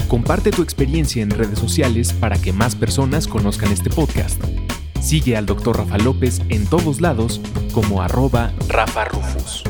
Comparte 0.06 0.52
tu 0.52 0.62
experiencia 0.62 1.20
en 1.20 1.30
redes 1.30 1.58
sociales 1.58 2.12
para 2.12 2.40
que 2.40 2.52
más 2.52 2.76
personas 2.76 3.26
conozcan 3.26 3.72
este 3.72 3.90
podcast. 3.90 4.40
Sigue 5.00 5.36
al 5.36 5.46
Dr. 5.46 5.78
Rafa 5.78 5.98
López 5.98 6.40
en 6.48 6.64
todos 6.66 7.00
lados 7.00 7.40
como 7.72 8.02
arroba 8.02 8.52
Rafa 8.68 9.06
Rufus. 9.06 9.64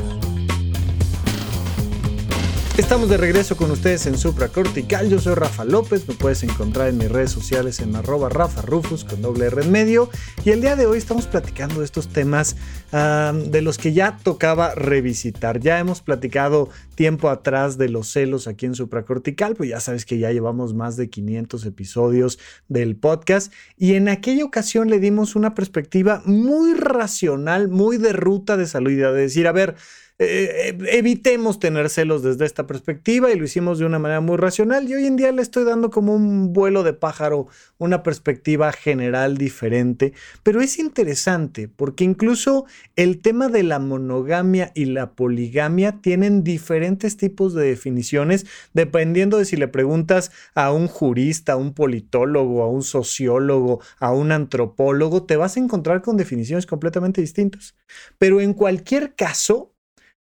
Estamos 2.79 3.09
de 3.09 3.17
regreso 3.17 3.57
con 3.57 3.71
ustedes 3.71 4.05
en 4.05 4.17
Supra 4.17 4.47
Cortical. 4.47 5.09
Yo 5.09 5.19
soy 5.19 5.35
Rafa 5.35 5.65
López. 5.65 6.07
Me 6.07 6.13
puedes 6.13 6.43
encontrar 6.43 6.87
en 6.87 6.97
mis 6.97 7.11
redes 7.11 7.29
sociales 7.29 7.81
en 7.81 7.93
arroba 7.93 8.29
Rafa 8.29 8.61
Rufus 8.61 9.03
con 9.03 9.21
doble 9.21 9.47
R 9.47 9.63
en 9.63 9.69
medio. 9.69 10.09
Y 10.45 10.51
el 10.51 10.61
día 10.61 10.77
de 10.77 10.85
hoy 10.85 10.97
estamos 10.97 11.27
platicando 11.27 11.79
de 11.79 11.85
estos 11.85 12.07
temas 12.07 12.55
de 12.93 13.61
los 13.61 13.77
que 13.77 13.91
ya 13.91 14.17
tocaba 14.23 14.75
revisitar. 14.75 15.59
Ya 15.59 15.77
hemos 15.77 16.01
platicado 16.01 16.69
tiempo 16.95 17.27
atrás 17.27 17.77
de 17.77 17.89
los 17.89 18.07
celos 18.07 18.47
aquí 18.47 18.65
en 18.65 18.75
Supra 18.75 19.03
Cortical, 19.03 19.55
pues 19.55 19.69
ya 19.69 19.81
sabes 19.81 20.05
que 20.05 20.17
ya 20.17 20.31
llevamos 20.31 20.73
más 20.73 20.95
de 20.95 21.09
500 21.09 21.65
episodios 21.65 22.39
del 22.69 22.95
podcast. 22.95 23.51
Y 23.77 23.95
en 23.95 24.07
aquella 24.07 24.45
ocasión 24.45 24.89
le 24.89 24.99
dimos 24.99 25.35
una 25.35 25.53
perspectiva 25.53 26.21
muy 26.23 26.75
racional, 26.75 27.67
muy 27.67 27.97
de 27.97 28.13
ruta 28.13 28.55
de 28.55 28.67
salida, 28.67 29.11
de 29.11 29.23
decir, 29.23 29.47
a 29.47 29.51
ver, 29.51 29.75
eh, 30.21 30.77
evitemos 30.89 31.59
tener 31.59 31.89
celos 31.89 32.23
desde 32.23 32.45
esta 32.45 32.67
perspectiva 32.67 33.31
y 33.31 33.37
lo 33.37 33.45
hicimos 33.45 33.79
de 33.79 33.85
una 33.85 33.99
manera 33.99 34.19
muy 34.19 34.35
racional 34.35 34.89
y 34.89 34.93
hoy 34.93 35.05
en 35.05 35.15
día 35.15 35.31
le 35.31 35.41
estoy 35.41 35.63
dando 35.63 35.89
como 35.89 36.13
un 36.13 36.51
vuelo 36.51 36.83
de 36.83 36.91
pájaro, 36.91 37.47
una 37.77 38.03
perspectiva 38.03 38.73
general 38.73 39.37
diferente, 39.37 40.11
pero 40.43 40.59
es 40.59 40.77
interesante 40.77 41.69
porque 41.69 42.03
incluso 42.03 42.65
el 42.97 43.21
tema 43.21 43.47
de 43.47 43.63
la 43.63 43.79
monogamia 43.79 44.73
y 44.75 44.85
la 44.85 45.13
poligamia 45.13 46.01
tienen 46.01 46.43
diferentes 46.43 47.15
tipos 47.15 47.53
de 47.53 47.67
definiciones 47.67 48.45
dependiendo 48.73 49.37
de 49.37 49.45
si 49.45 49.55
le 49.55 49.69
preguntas 49.69 50.31
a 50.53 50.73
un 50.73 50.87
jurista, 50.87 51.53
a 51.53 51.55
un 51.55 51.73
politólogo, 51.73 52.61
a 52.61 52.67
un 52.67 52.83
sociólogo, 52.83 53.79
a 53.99 54.11
un 54.11 54.33
antropólogo, 54.33 55.23
te 55.23 55.37
vas 55.37 55.55
a 55.55 55.61
encontrar 55.61 56.01
con 56.01 56.17
definiciones 56.17 56.65
completamente 56.65 57.21
distintas. 57.21 57.77
Pero 58.17 58.41
en 58.41 58.53
cualquier 58.53 59.15
caso, 59.15 59.75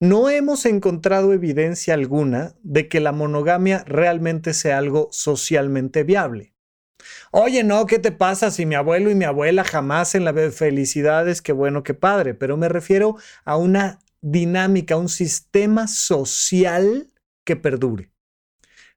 no 0.03 0.29
hemos 0.29 0.65
encontrado 0.65 1.31
evidencia 1.31 1.93
alguna 1.93 2.55
de 2.61 2.89
que 2.89 2.99
la 2.99 3.13
monogamia 3.13 3.85
realmente 3.87 4.53
sea 4.53 4.77
algo 4.77 5.07
socialmente 5.13 6.03
viable. 6.03 6.53
Oye, 7.31 7.63
no, 7.63 7.85
¿qué 7.85 7.99
te 7.99 8.11
pasa 8.11 8.51
si 8.51 8.65
mi 8.65 8.75
abuelo 8.75 9.09
y 9.09 9.15
mi 9.15 9.23
abuela 9.23 9.63
jamás 9.63 10.13
en 10.13 10.25
la 10.25 10.33
felicidades? 10.51 11.41
Qué 11.41 11.53
bueno, 11.53 11.83
qué 11.83 11.93
padre, 11.93 12.33
pero 12.33 12.57
me 12.57 12.67
refiero 12.67 13.15
a 13.45 13.55
una 13.55 13.99
dinámica, 14.19 14.97
un 14.97 15.07
sistema 15.07 15.87
social 15.87 17.13
que 17.45 17.55
perdure. 17.55 18.11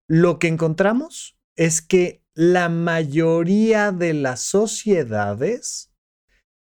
Lo 0.09 0.41
que 0.41 0.49
encontramos 0.49 1.39
es 1.55 1.83
que 1.83 2.25
la 2.35 2.69
mayoría 2.69 3.93
de 3.93 4.13
las 4.13 4.41
sociedades 4.41 5.93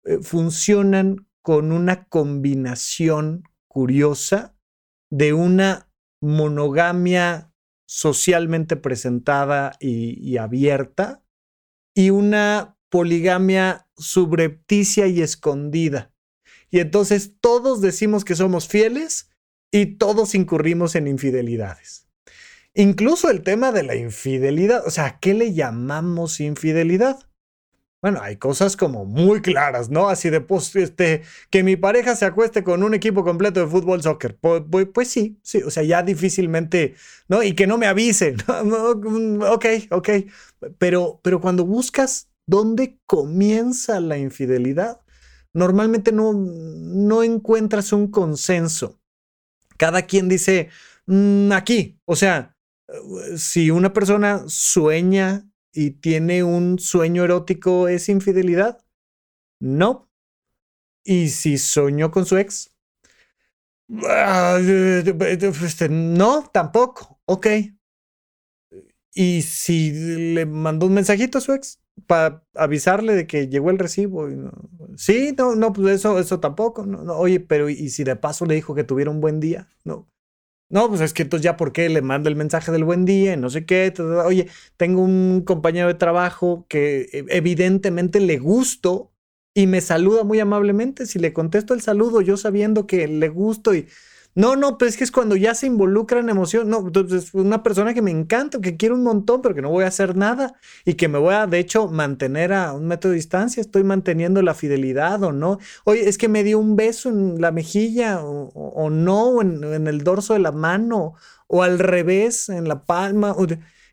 eh, 0.06 0.17
funcionan 0.24 1.28
con 1.43 1.72
una 1.72 2.06
combinación 2.06 3.43
curiosa 3.74 4.56
de 5.12 5.34
una 5.34 5.92
monogamia 6.22 7.52
socialmente 7.88 8.78
presentada 8.78 9.76
y, 9.80 10.38
abierta 10.38 11.26
y 11.96 12.12
una 12.12 12.78
poligamia 12.90 13.88
subrepticia 13.98 15.08
y 15.08 15.22
escondida. 15.22 16.14
Y 16.70 16.80
entonces 16.80 17.34
todos 17.42 17.82
decimos 17.82 18.24
que 18.24 18.36
somos 18.36 18.68
fieles 18.68 19.32
y 19.72 19.98
todos 19.98 20.36
incurrimos 20.36 20.96
en 20.96 21.08
infidelidades. 21.08 22.08
Incluso 22.76 23.30
el 23.30 23.44
tema 23.44 23.72
de 23.72 23.84
la 23.84 23.96
infidelidad, 23.96 24.86
o 24.88 24.92
sea, 24.92 25.20
¿qué 25.20 25.34
le 25.34 25.54
llamamos 25.54 26.40
infidelidad? 26.40 27.20
Bueno, 28.04 28.20
hay 28.22 28.36
cosas 28.36 28.76
como 28.76 29.06
muy 29.06 29.42
claras, 29.42 29.89
¿no? 29.89 30.10
Así 30.10 30.30
de, 30.30 30.42
pues, 30.42 30.76
este, 30.76 31.22
que 31.50 31.63
mi 31.63 31.78
pareja 31.78 32.18
se 32.18 32.26
acueste 32.26 32.62
con 32.62 32.84
un 32.84 32.94
equipo 32.94 33.24
completo 33.24 33.62
de 33.62 33.68
fútbol, 33.68 34.04
soccer. 34.04 34.38
Pues, 34.38 34.62
pues, 34.94 35.08
sí, 35.08 35.39
sí, 35.42 35.63
o 35.63 35.72
sea, 35.72 35.84
ya 35.84 36.04
difícilmente, 36.04 36.96
¿no? 37.30 37.44
Y 37.44 37.54
que 37.56 37.66
no 37.66 37.78
me 37.78 37.88
avise, 37.88 38.36
¿no? 38.66 38.89
ok, 39.54 39.66
ok. 39.92 40.10
Pero, 40.78 41.22
pero 41.24 41.39
cuando 41.39 41.66
buscas 41.66 42.30
dónde 42.46 43.00
comienza 43.06 44.02
la 44.02 44.18
infidelidad, 44.18 45.00
normalmente 45.54 46.12
no, 46.12 46.34
no 46.34 47.24
encuentras 47.24 47.94
un 47.94 48.12
consenso. 48.12 49.00
Cada 49.78 50.02
quien 50.02 50.28
dice, 50.28 50.68
mm, 51.06 51.54
aquí, 51.54 52.02
o 52.04 52.18
sea, 52.18 52.58
si 53.38 53.72
una 53.72 53.94
persona 53.94 54.44
sueña 54.48 55.48
y 55.74 55.92
tiene 55.92 56.44
un 56.44 56.80
sueño 56.80 57.24
erótico, 57.24 57.88
¿es 57.88 58.10
infidelidad? 58.10 58.84
No. 59.60 60.10
¿Y 61.04 61.30
si 61.30 61.58
soñó 61.58 62.12
con 62.12 62.26
su 62.26 62.38
ex? 62.38 62.72
Ah, 64.06 64.58
este, 64.60 65.90
no, 65.90 66.50
tampoco. 66.52 67.20
Ok. 67.26 67.48
¿Y 69.14 69.44
si 69.44 69.92
le 70.34 70.46
mandó 70.46 70.88
un 70.88 70.94
mensajito 70.96 71.38
a 71.38 71.42
su 71.42 71.54
ex 71.54 71.80
para 72.08 72.44
avisarle 72.56 73.14
de 73.14 73.28
que 73.28 73.48
llegó 73.48 73.70
el 73.70 73.78
recibo? 73.80 74.28
Sí, 74.98 75.34
no, 75.38 75.56
no, 75.56 75.72
pues 75.74 75.96
eso, 75.96 76.18
eso 76.20 76.40
tampoco. 76.40 76.86
No, 76.86 77.14
Oye, 77.18 77.40
pero 77.40 77.70
¿y 77.70 77.90
si 77.90 78.04
de 78.04 78.16
paso 78.16 78.46
le 78.46 78.56
dijo 78.56 78.74
que 78.74 78.84
tuviera 78.84 79.12
un 79.12 79.22
buen 79.22 79.40
día? 79.40 79.68
No. 79.84 80.10
No, 80.74 80.90
pues 80.90 81.02
es 81.02 81.14
que 81.14 81.22
entonces 81.22 81.44
ya 81.44 81.56
por 81.56 81.72
qué 81.72 81.88
le 81.88 82.02
mando 82.02 82.30
el 82.30 82.36
mensaje 82.36 82.72
del 82.72 82.84
buen 82.84 83.06
día, 83.06 83.38
no 83.38 83.52
sé 83.52 83.64
qué. 83.64 83.94
Oye, 84.26 84.48
tengo 84.76 85.04
un 85.04 85.44
compañero 85.46 85.88
de 85.88 85.94
trabajo 85.94 86.66
que 86.68 87.02
eh, 87.14 87.26
evidentemente 87.30 88.20
le 88.20 88.40
gusto 88.40 89.14
y 89.54 89.68
me 89.68 89.82
saluda 89.82 90.24
muy 90.24 90.40
amablemente. 90.40 91.06
Si 91.06 91.20
le 91.20 91.32
contesto 91.32 91.76
el 91.76 91.82
saludo, 91.82 92.22
yo 92.22 92.38
sabiendo 92.38 92.88
que 92.88 93.08
le 93.08 93.30
gusto 93.30 93.76
y 93.76 93.88
no, 94.36 94.56
no, 94.56 94.78
pues 94.78 94.91
es 94.91 94.98
que 94.98 95.04
es 95.04 95.12
cuando 95.12 95.36
ya 95.36 95.54
se 95.54 95.67
involucra 95.67 96.19
en 96.19 96.30
emoción. 96.30 96.69
No, 96.69 96.80
entonces 96.80 97.26
es 97.26 97.34
una 97.34 97.62
persona 97.62 97.93
que 97.93 98.02
me 98.02 98.12
encanta, 98.12 98.60
que 98.60 98.78
quiero 98.78 98.96
un 98.96 99.04
montón, 99.04 99.41
pero 99.41 99.54
que 99.54 99.62
no 99.62 99.69
voy 99.69 99.84
a 99.84 99.88
hacer 99.88 100.15
nada 100.15 100.56
y 100.86 100.96
que 100.96 101.08
me 101.08 101.19
voy 101.19 101.36
a, 101.36 101.46
de 101.46 101.60
hecho, 101.60 101.88
mantener 101.88 102.52
a 102.54 102.74
un 102.74 102.88
metro 102.88 103.12
de 103.12 103.17
distancia. 103.17 103.62
Estoy 103.62 103.84
manteniendo 103.84 104.41
la 104.41 104.56
fidelidad 104.56 105.22
o 105.24 105.32
no. 105.32 105.60
Oye, 105.84 106.10
es 106.10 106.17
que 106.17 106.30
me 106.30 106.43
dio 106.43 106.58
un 106.58 106.76
beso 106.76 107.10
en 107.10 107.39
la 107.41 107.52
mejilla 107.52 108.22
o, 108.24 108.89
no, 108.89 109.41
en, 109.41 109.88
el 109.88 110.04
dorso 110.04 110.34
de 110.34 110.39
la 110.39 110.52
mano 110.52 111.13
o 111.48 111.62
al 111.62 111.78
revés, 111.78 112.50
en 112.50 112.67
la 112.67 112.86
palma. 112.86 113.36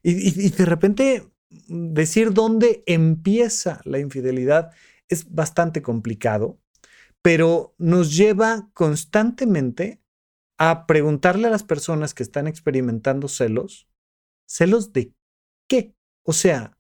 y, 0.03 0.47
y 0.47 0.51
de 0.51 0.65
repente 0.65 1.31
decir 1.69 2.33
dónde 2.33 2.83
empieza 2.87 3.81
la 3.85 3.99
infidelidad 3.99 4.71
es 5.09 5.31
bastante 5.31 5.83
complicado, 5.83 6.59
pero 7.23 7.75
nos 7.79 8.17
lleva 8.17 8.71
constantemente 8.73 10.00
a 10.63 10.87
preguntarle 10.87 11.47
a 11.47 11.51
las 11.51 11.65
personas 11.65 12.13
que 12.13 12.23
están 12.23 12.47
experimentando 12.47 13.29
celos, 13.29 13.89
celos 14.47 14.93
de 14.93 15.15
qué? 15.67 15.97
O 16.23 16.35
sea, 16.35 16.77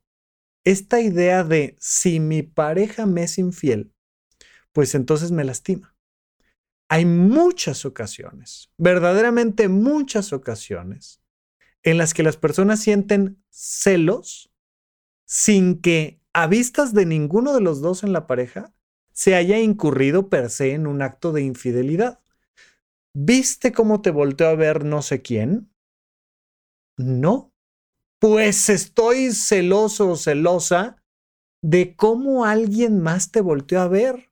esta 0.64 1.00
idea 1.00 1.44
de 1.44 1.76
si 1.80 2.20
mi 2.20 2.42
pareja 2.42 3.06
me 3.06 3.22
es 3.22 3.38
infiel, 3.38 3.94
pues 4.72 4.94
entonces 4.94 5.32
me 5.32 5.44
lastima. 5.44 5.96
Hay 6.90 7.06
muchas 7.06 7.86
ocasiones, 7.86 8.70
verdaderamente 8.76 9.68
muchas 9.68 10.34
ocasiones, 10.34 11.22
en 11.82 11.96
las 11.96 12.12
que 12.12 12.22
las 12.22 12.36
personas 12.36 12.80
sienten 12.80 13.42
celos 13.48 14.52
sin 15.24 15.80
que 15.80 16.20
a 16.34 16.46
vistas 16.48 16.92
de 16.92 17.06
ninguno 17.06 17.54
de 17.54 17.62
los 17.62 17.80
dos 17.80 18.02
en 18.04 18.12
la 18.12 18.26
pareja 18.26 18.74
se 19.14 19.36
haya 19.36 19.58
incurrido 19.58 20.28
per 20.28 20.50
se 20.50 20.74
en 20.74 20.86
un 20.86 21.00
acto 21.00 21.32
de 21.32 21.40
infidelidad. 21.40 22.19
¿Viste 23.12 23.72
cómo 23.72 24.00
te 24.02 24.10
volteó 24.10 24.48
a 24.48 24.54
ver 24.54 24.84
no 24.84 25.02
sé 25.02 25.22
quién? 25.22 25.72
No. 26.96 27.52
Pues 28.18 28.68
estoy 28.68 29.32
celoso 29.32 30.10
o 30.10 30.16
celosa 30.16 31.02
de 31.62 31.96
cómo 31.96 32.44
alguien 32.44 33.00
más 33.00 33.30
te 33.32 33.40
volteó 33.40 33.80
a 33.80 33.88
ver. 33.88 34.30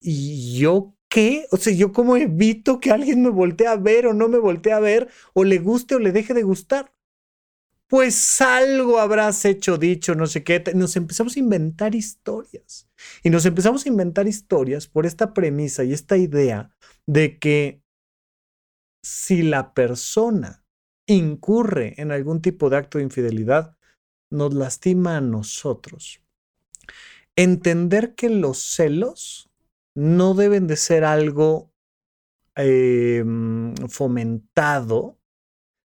¿Y 0.00 0.58
yo 0.58 0.94
qué? 1.08 1.46
O 1.50 1.56
sea, 1.56 1.72
¿yo 1.72 1.92
cómo 1.92 2.16
evito 2.16 2.80
que 2.80 2.90
alguien 2.90 3.22
me 3.22 3.30
voltee 3.30 3.66
a 3.66 3.76
ver 3.76 4.06
o 4.06 4.14
no 4.14 4.28
me 4.28 4.38
voltee 4.38 4.72
a 4.72 4.80
ver 4.80 5.08
o 5.32 5.44
le 5.44 5.58
guste 5.58 5.94
o 5.94 5.98
le 5.98 6.12
deje 6.12 6.34
de 6.34 6.42
gustar? 6.42 6.94
pues 7.94 8.40
algo 8.40 8.98
habrás 8.98 9.44
hecho, 9.44 9.78
dicho, 9.78 10.16
no 10.16 10.26
sé 10.26 10.42
qué. 10.42 10.62
Nos 10.74 10.96
empezamos 10.96 11.36
a 11.36 11.38
inventar 11.38 11.94
historias. 11.94 12.88
Y 13.22 13.30
nos 13.30 13.46
empezamos 13.46 13.84
a 13.84 13.88
inventar 13.88 14.26
historias 14.28 14.86
por 14.86 15.06
esta 15.06 15.32
premisa 15.34 15.84
y 15.84 15.92
esta 15.92 16.16
idea 16.16 16.70
de 17.06 17.38
que 17.38 17.82
si 19.02 19.42
la 19.42 19.74
persona 19.74 20.64
incurre 21.06 21.94
en 21.98 22.10
algún 22.10 22.40
tipo 22.40 22.70
de 22.70 22.76
acto 22.76 22.98
de 22.98 23.04
infidelidad, 23.04 23.76
nos 24.30 24.54
lastima 24.54 25.18
a 25.18 25.20
nosotros. 25.20 26.22
Entender 27.36 28.14
que 28.14 28.30
los 28.30 28.58
celos 28.58 29.50
no 29.94 30.34
deben 30.34 30.66
de 30.66 30.76
ser 30.76 31.04
algo 31.04 31.72
em, 32.56 33.74
fomentado 33.88 35.18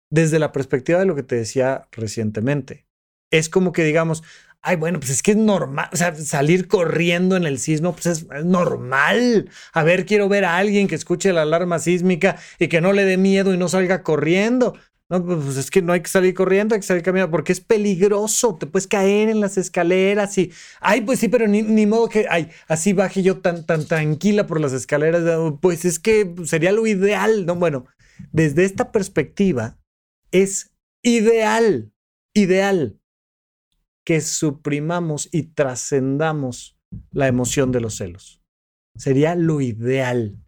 desde 0.09 0.39
la 0.39 0.51
perspectiva 0.51 0.99
de 0.99 1.05
lo 1.05 1.15
que 1.15 1.23
te 1.23 1.35
decía 1.35 1.87
recientemente. 1.91 2.87
Es 3.31 3.49
como 3.49 3.73
que 3.73 3.83
digamos, 3.83 4.23
ay, 4.61 4.75
bueno, 4.75 4.99
pues 4.99 5.11
es 5.11 5.23
que 5.23 5.31
es 5.31 5.37
normal, 5.37 5.89
o 5.93 5.95
sea, 5.95 6.13
salir 6.15 6.67
corriendo 6.67 7.37
en 7.37 7.45
el 7.45 7.59
sismo, 7.59 7.93
pues 7.93 8.05
es, 8.07 8.27
normal. 8.43 9.49
A 9.73 9.83
ver, 9.83 10.05
quiero 10.05 10.27
ver 10.29 10.45
a 10.45 10.57
alguien 10.57 10.87
que 10.87 10.95
escuche 10.95 11.31
la 11.33 11.43
alarma 11.43 11.79
sísmica 11.79 12.37
y 12.59 12.67
que 12.67 12.81
no 12.81 12.93
le 12.93 13.05
dé 13.05 13.17
miedo 13.17 13.53
y 13.53 13.57
no 13.57 13.69
salga 13.69 14.03
corriendo. 14.03 14.75
No, 15.09 15.23
pues, 15.25 15.39
pues 15.41 15.57
es 15.57 15.71
que 15.71 15.81
no 15.81 15.93
hay 15.93 16.01
que 16.01 16.09
salir 16.09 16.33
corriendo, 16.33 16.75
hay 16.75 16.81
que 16.81 16.87
salir 16.87 17.01
caminando 17.01 17.31
porque 17.31 17.53
es 17.53 17.61
peligroso, 17.61 18.57
te 18.59 18.67
puedes 18.67 18.87
caer 18.87 19.29
en 19.29 19.39
las 19.39 19.57
escaleras 19.57 20.37
y, 20.37 20.51
ay, 20.81 21.01
pues 21.01 21.19
sí, 21.19 21.29
pero 21.29 21.47
ni, 21.47 21.61
ni 21.61 21.85
modo 21.85 22.09
que, 22.09 22.25
ay, 22.29 22.49
así 22.67 22.91
baje 22.91 23.23
yo 23.23 23.37
tan, 23.39 23.65
tan 23.65 23.85
tranquila 23.85 24.47
por 24.47 24.59
las 24.59 24.73
escaleras, 24.73 25.23
pues 25.61 25.85
es 25.85 25.99
que 25.99 26.35
sería 26.43 26.73
lo 26.73 26.85
ideal, 26.87 27.45
¿no? 27.45 27.55
Bueno, 27.55 27.85
desde 28.33 28.65
esta 28.65 28.91
perspectiva, 28.91 29.77
es 30.31 30.71
ideal, 31.03 31.93
ideal 32.33 32.99
que 34.07 34.21
suprimamos 34.21 35.27
y 35.33 35.43
trascendamos 35.47 36.79
la 37.11 37.27
emoción 37.27 37.73
de 37.73 37.81
los 37.81 37.97
celos. 37.97 38.41
Sería 38.95 39.35
lo 39.35 39.59
ideal. 39.59 40.41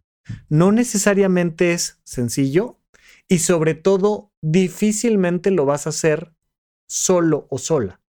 No 0.48 0.72
necesariamente 0.72 1.74
es 1.74 2.00
sencillo 2.02 2.80
y 3.28 3.40
sobre 3.40 3.74
todo 3.74 4.32
difícilmente 4.40 5.50
lo 5.50 5.66
vas 5.66 5.84
a 5.84 5.90
hacer 5.90 6.34
solo 6.88 7.48
o 7.50 7.58
sola. 7.58 8.00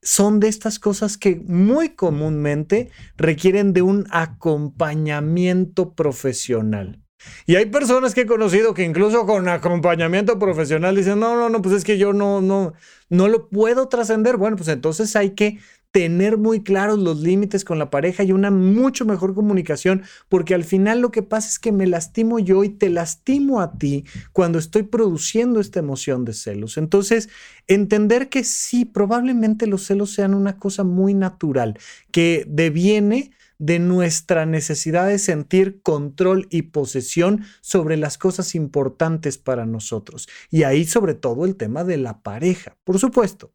Son 0.00 0.38
de 0.38 0.46
estas 0.46 0.78
cosas 0.78 1.18
que 1.18 1.34
muy 1.34 1.96
comúnmente 1.96 2.92
requieren 3.16 3.72
de 3.72 3.82
un 3.82 4.06
acompañamiento 4.12 5.96
profesional. 5.96 7.02
Y 7.46 7.56
hay 7.56 7.66
personas 7.66 8.14
que 8.14 8.22
he 8.22 8.26
conocido 8.26 8.74
que 8.74 8.84
incluso 8.84 9.26
con 9.26 9.48
acompañamiento 9.48 10.38
profesional 10.38 10.94
dicen, 10.94 11.18
no, 11.18 11.36
no, 11.36 11.48
no, 11.48 11.62
pues 11.62 11.74
es 11.74 11.84
que 11.84 11.98
yo 11.98 12.12
no, 12.12 12.40
no, 12.40 12.74
no 13.08 13.28
lo 13.28 13.48
puedo 13.48 13.88
trascender. 13.88 14.36
Bueno, 14.36 14.56
pues 14.56 14.68
entonces 14.68 15.16
hay 15.16 15.30
que 15.30 15.58
tener 15.90 16.36
muy 16.36 16.62
claros 16.62 16.98
los 16.98 17.20
límites 17.20 17.64
con 17.64 17.78
la 17.78 17.90
pareja 17.90 18.22
y 18.22 18.32
una 18.32 18.50
mucho 18.50 19.04
mejor 19.06 19.34
comunicación, 19.34 20.02
porque 20.28 20.54
al 20.54 20.64
final 20.64 21.00
lo 21.00 21.10
que 21.10 21.22
pasa 21.22 21.48
es 21.48 21.58
que 21.58 21.72
me 21.72 21.86
lastimo 21.86 22.38
yo 22.38 22.62
y 22.62 22.68
te 22.68 22.90
lastimo 22.90 23.60
a 23.60 23.78
ti 23.78 24.04
cuando 24.32 24.58
estoy 24.58 24.82
produciendo 24.82 25.60
esta 25.60 25.78
emoción 25.78 26.24
de 26.24 26.34
celos. 26.34 26.76
Entonces, 26.76 27.30
entender 27.66 28.28
que 28.28 28.44
sí, 28.44 28.84
probablemente 28.84 29.66
los 29.66 29.84
celos 29.86 30.12
sean 30.12 30.34
una 30.34 30.58
cosa 30.58 30.84
muy 30.84 31.14
natural, 31.14 31.78
que 32.10 32.44
deviene 32.46 33.32
de 33.58 33.80
nuestra 33.80 34.46
necesidad 34.46 35.08
de 35.08 35.18
sentir 35.18 35.82
control 35.82 36.46
y 36.50 36.62
posesión 36.62 37.44
sobre 37.60 37.96
las 37.96 38.16
cosas 38.16 38.54
importantes 38.54 39.36
para 39.36 39.66
nosotros. 39.66 40.28
Y 40.50 40.62
ahí 40.62 40.84
sobre 40.84 41.14
todo 41.14 41.44
el 41.44 41.56
tema 41.56 41.84
de 41.84 41.96
la 41.96 42.22
pareja, 42.22 42.76
por 42.84 42.98
supuesto. 42.98 43.52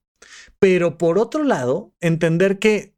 Pero 0.60 0.98
por 0.98 1.18
otro 1.18 1.44
lado, 1.44 1.94
entender 2.02 2.60
que 2.60 2.94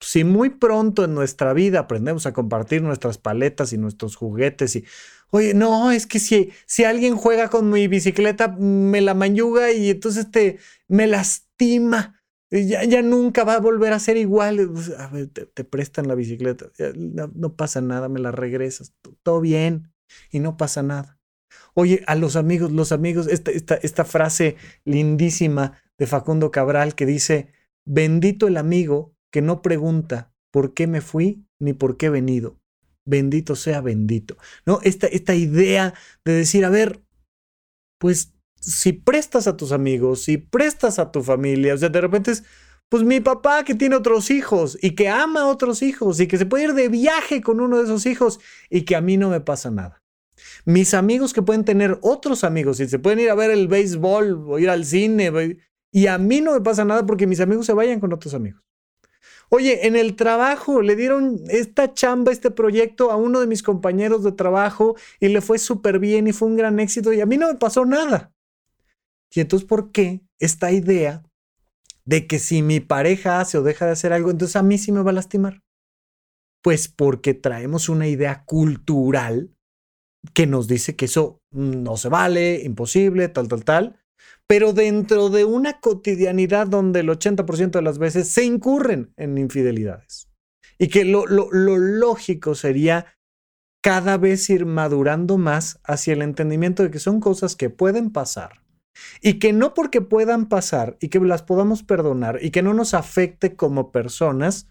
si 0.00 0.24
muy 0.24 0.50
pronto 0.50 1.04
en 1.04 1.14
nuestra 1.14 1.52
vida 1.52 1.80
aprendemos 1.80 2.26
a 2.26 2.32
compartir 2.32 2.82
nuestras 2.82 3.18
paletas 3.18 3.72
y 3.72 3.78
nuestros 3.78 4.16
juguetes 4.16 4.76
y, 4.76 4.84
oye, 5.30 5.54
no, 5.54 5.90
es 5.90 6.06
que 6.06 6.20
si, 6.20 6.52
si 6.66 6.84
alguien 6.84 7.16
juega 7.16 7.48
con 7.48 7.70
mi 7.70 7.88
bicicleta, 7.88 8.48
me 8.48 9.00
la 9.00 9.14
mayuga 9.14 9.72
y 9.72 9.90
entonces 9.90 10.30
te, 10.30 10.58
me 10.86 11.06
lastima 11.06 12.17
ya, 12.50 13.02
nunca 13.02 13.44
va 13.44 13.54
a 13.54 13.60
volver 13.60 13.92
a 13.92 13.98
ser 13.98 14.16
igual. 14.16 14.70
Pues, 14.72 14.92
te, 15.32 15.64
prestan 15.64 16.08
la 16.08 16.14
bicicleta, 16.14 16.66
no, 16.94 17.56
pasa 17.56 17.80
nada, 17.80 18.08
me 18.08 18.20
la 18.20 18.32
regresas, 18.32 18.94
todo 19.22 19.40
bien 19.40 19.92
y 20.30 20.40
no 20.40 20.56
pasa 20.56 20.82
nada. 20.82 21.18
Oye, 21.74 22.02
a 22.06 22.14
los 22.14 22.36
amigos, 22.36 22.72
los 22.72 22.92
amigos, 22.92 23.28
esta, 23.28 23.50
esta, 23.50 23.74
esta 23.76 24.04
frase 24.04 24.56
lindísima 24.84 25.80
de 25.98 26.06
Facundo 26.06 26.50
Cabral 26.50 26.94
que 26.94 27.06
dice, 27.06 27.52
bendito 27.86 28.48
el 28.48 28.56
amigo 28.56 29.14
que 29.32 29.42
no 29.42 29.62
pregunta 29.62 30.32
por 30.50 30.74
qué 30.74 30.86
me 30.86 31.00
fui 31.00 31.46
ni 31.60 31.72
por 31.72 31.96
qué 31.96 32.06
he 32.06 32.10
venido. 32.10 32.58
Bendito 33.06 33.56
sea 33.56 33.80
bendito. 33.80 34.36
¿No? 34.66 34.80
Esta, 34.82 35.06
esta 35.06 35.34
idea 35.34 35.94
de 36.24 36.32
decir, 36.32 36.64
a 36.64 36.70
ver, 36.70 37.02
pues 37.98 38.34
si 38.60 38.92
prestas 38.92 39.46
a 39.46 39.56
tus 39.56 39.72
amigos, 39.72 40.22
si 40.22 40.38
prestas 40.38 40.98
a 40.98 41.10
tu 41.10 41.22
familia, 41.22 41.74
o 41.74 41.78
sea, 41.78 41.88
de 41.88 42.00
repente 42.00 42.32
es, 42.32 42.44
pues 42.88 43.02
mi 43.02 43.20
papá 43.20 43.64
que 43.64 43.74
tiene 43.74 43.96
otros 43.96 44.30
hijos 44.30 44.78
y 44.80 44.92
que 44.92 45.08
ama 45.08 45.42
a 45.42 45.46
otros 45.46 45.82
hijos 45.82 46.20
y 46.20 46.26
que 46.26 46.38
se 46.38 46.46
puede 46.46 46.64
ir 46.64 46.74
de 46.74 46.88
viaje 46.88 47.42
con 47.42 47.60
uno 47.60 47.78
de 47.78 47.84
esos 47.84 48.06
hijos 48.06 48.40
y 48.70 48.82
que 48.82 48.96
a 48.96 49.00
mí 49.00 49.16
no 49.16 49.28
me 49.28 49.40
pasa 49.40 49.70
nada. 49.70 50.02
Mis 50.64 50.94
amigos 50.94 51.32
que 51.32 51.42
pueden 51.42 51.64
tener 51.64 51.98
otros 52.02 52.44
amigos 52.44 52.80
y 52.80 52.88
se 52.88 52.98
pueden 52.98 53.20
ir 53.20 53.30
a 53.30 53.34
ver 53.34 53.50
el 53.50 53.68
béisbol 53.68 54.44
o 54.48 54.58
ir 54.58 54.70
al 54.70 54.84
cine 54.84 55.58
y 55.90 56.06
a 56.06 56.18
mí 56.18 56.40
no 56.40 56.52
me 56.52 56.60
pasa 56.60 56.84
nada 56.84 57.04
porque 57.04 57.26
mis 57.26 57.40
amigos 57.40 57.66
se 57.66 57.72
vayan 57.72 58.00
con 58.00 58.12
otros 58.12 58.34
amigos. 58.34 58.62
Oye, 59.50 59.86
en 59.86 59.96
el 59.96 60.14
trabajo 60.14 60.82
le 60.82 60.94
dieron 60.94 61.40
esta 61.48 61.94
chamba, 61.94 62.32
este 62.32 62.50
proyecto 62.50 63.10
a 63.10 63.16
uno 63.16 63.40
de 63.40 63.46
mis 63.46 63.62
compañeros 63.62 64.22
de 64.22 64.32
trabajo 64.32 64.94
y 65.20 65.28
le 65.28 65.40
fue 65.40 65.58
súper 65.58 65.98
bien 65.98 66.26
y 66.28 66.32
fue 66.32 66.48
un 66.48 66.56
gran 66.56 66.78
éxito 66.80 67.12
y 67.12 67.20
a 67.20 67.26
mí 67.26 67.38
no 67.38 67.48
me 67.48 67.54
pasó 67.54 67.86
nada. 67.86 68.32
Y 69.34 69.40
entonces, 69.40 69.68
¿por 69.68 69.92
qué 69.92 70.22
esta 70.38 70.72
idea 70.72 71.22
de 72.04 72.26
que 72.26 72.38
si 72.38 72.62
mi 72.62 72.80
pareja 72.80 73.40
hace 73.40 73.58
o 73.58 73.62
deja 73.62 73.86
de 73.86 73.92
hacer 73.92 74.12
algo, 74.12 74.30
entonces 74.30 74.56
a 74.56 74.62
mí 74.62 74.78
sí 74.78 74.92
me 74.92 75.02
va 75.02 75.10
a 75.10 75.14
lastimar? 75.14 75.62
Pues 76.62 76.88
porque 76.88 77.34
traemos 77.34 77.88
una 77.88 78.08
idea 78.08 78.44
cultural 78.44 79.54
que 80.34 80.46
nos 80.46 80.66
dice 80.66 80.96
que 80.96 81.04
eso 81.04 81.40
no 81.52 81.96
se 81.96 82.08
vale, 82.08 82.62
imposible, 82.64 83.28
tal, 83.28 83.48
tal, 83.48 83.64
tal. 83.64 84.00
Pero 84.46 84.72
dentro 84.72 85.28
de 85.28 85.44
una 85.44 85.80
cotidianidad 85.80 86.66
donde 86.66 87.00
el 87.00 87.08
80% 87.08 87.70
de 87.70 87.82
las 87.82 87.98
veces 87.98 88.28
se 88.28 88.44
incurren 88.44 89.12
en 89.16 89.38
infidelidades. 89.38 90.28
Y 90.78 90.88
que 90.88 91.04
lo, 91.04 91.26
lo, 91.26 91.50
lo 91.52 91.76
lógico 91.76 92.54
sería 92.54 93.18
cada 93.82 94.16
vez 94.16 94.48
ir 94.50 94.66
madurando 94.66 95.38
más 95.38 95.80
hacia 95.84 96.14
el 96.14 96.22
entendimiento 96.22 96.82
de 96.82 96.90
que 96.90 96.98
son 96.98 97.20
cosas 97.20 97.56
que 97.56 97.70
pueden 97.70 98.10
pasar, 98.10 98.62
y 99.20 99.34
que 99.34 99.52
no 99.52 99.74
porque 99.74 100.00
puedan 100.00 100.48
pasar 100.48 100.96
y 101.00 101.08
que 101.08 101.20
las 101.20 101.42
podamos 101.42 101.82
perdonar 101.82 102.38
y 102.42 102.50
que 102.50 102.62
no 102.62 102.74
nos 102.74 102.94
afecte 102.94 103.56
como 103.56 103.92
personas, 103.92 104.68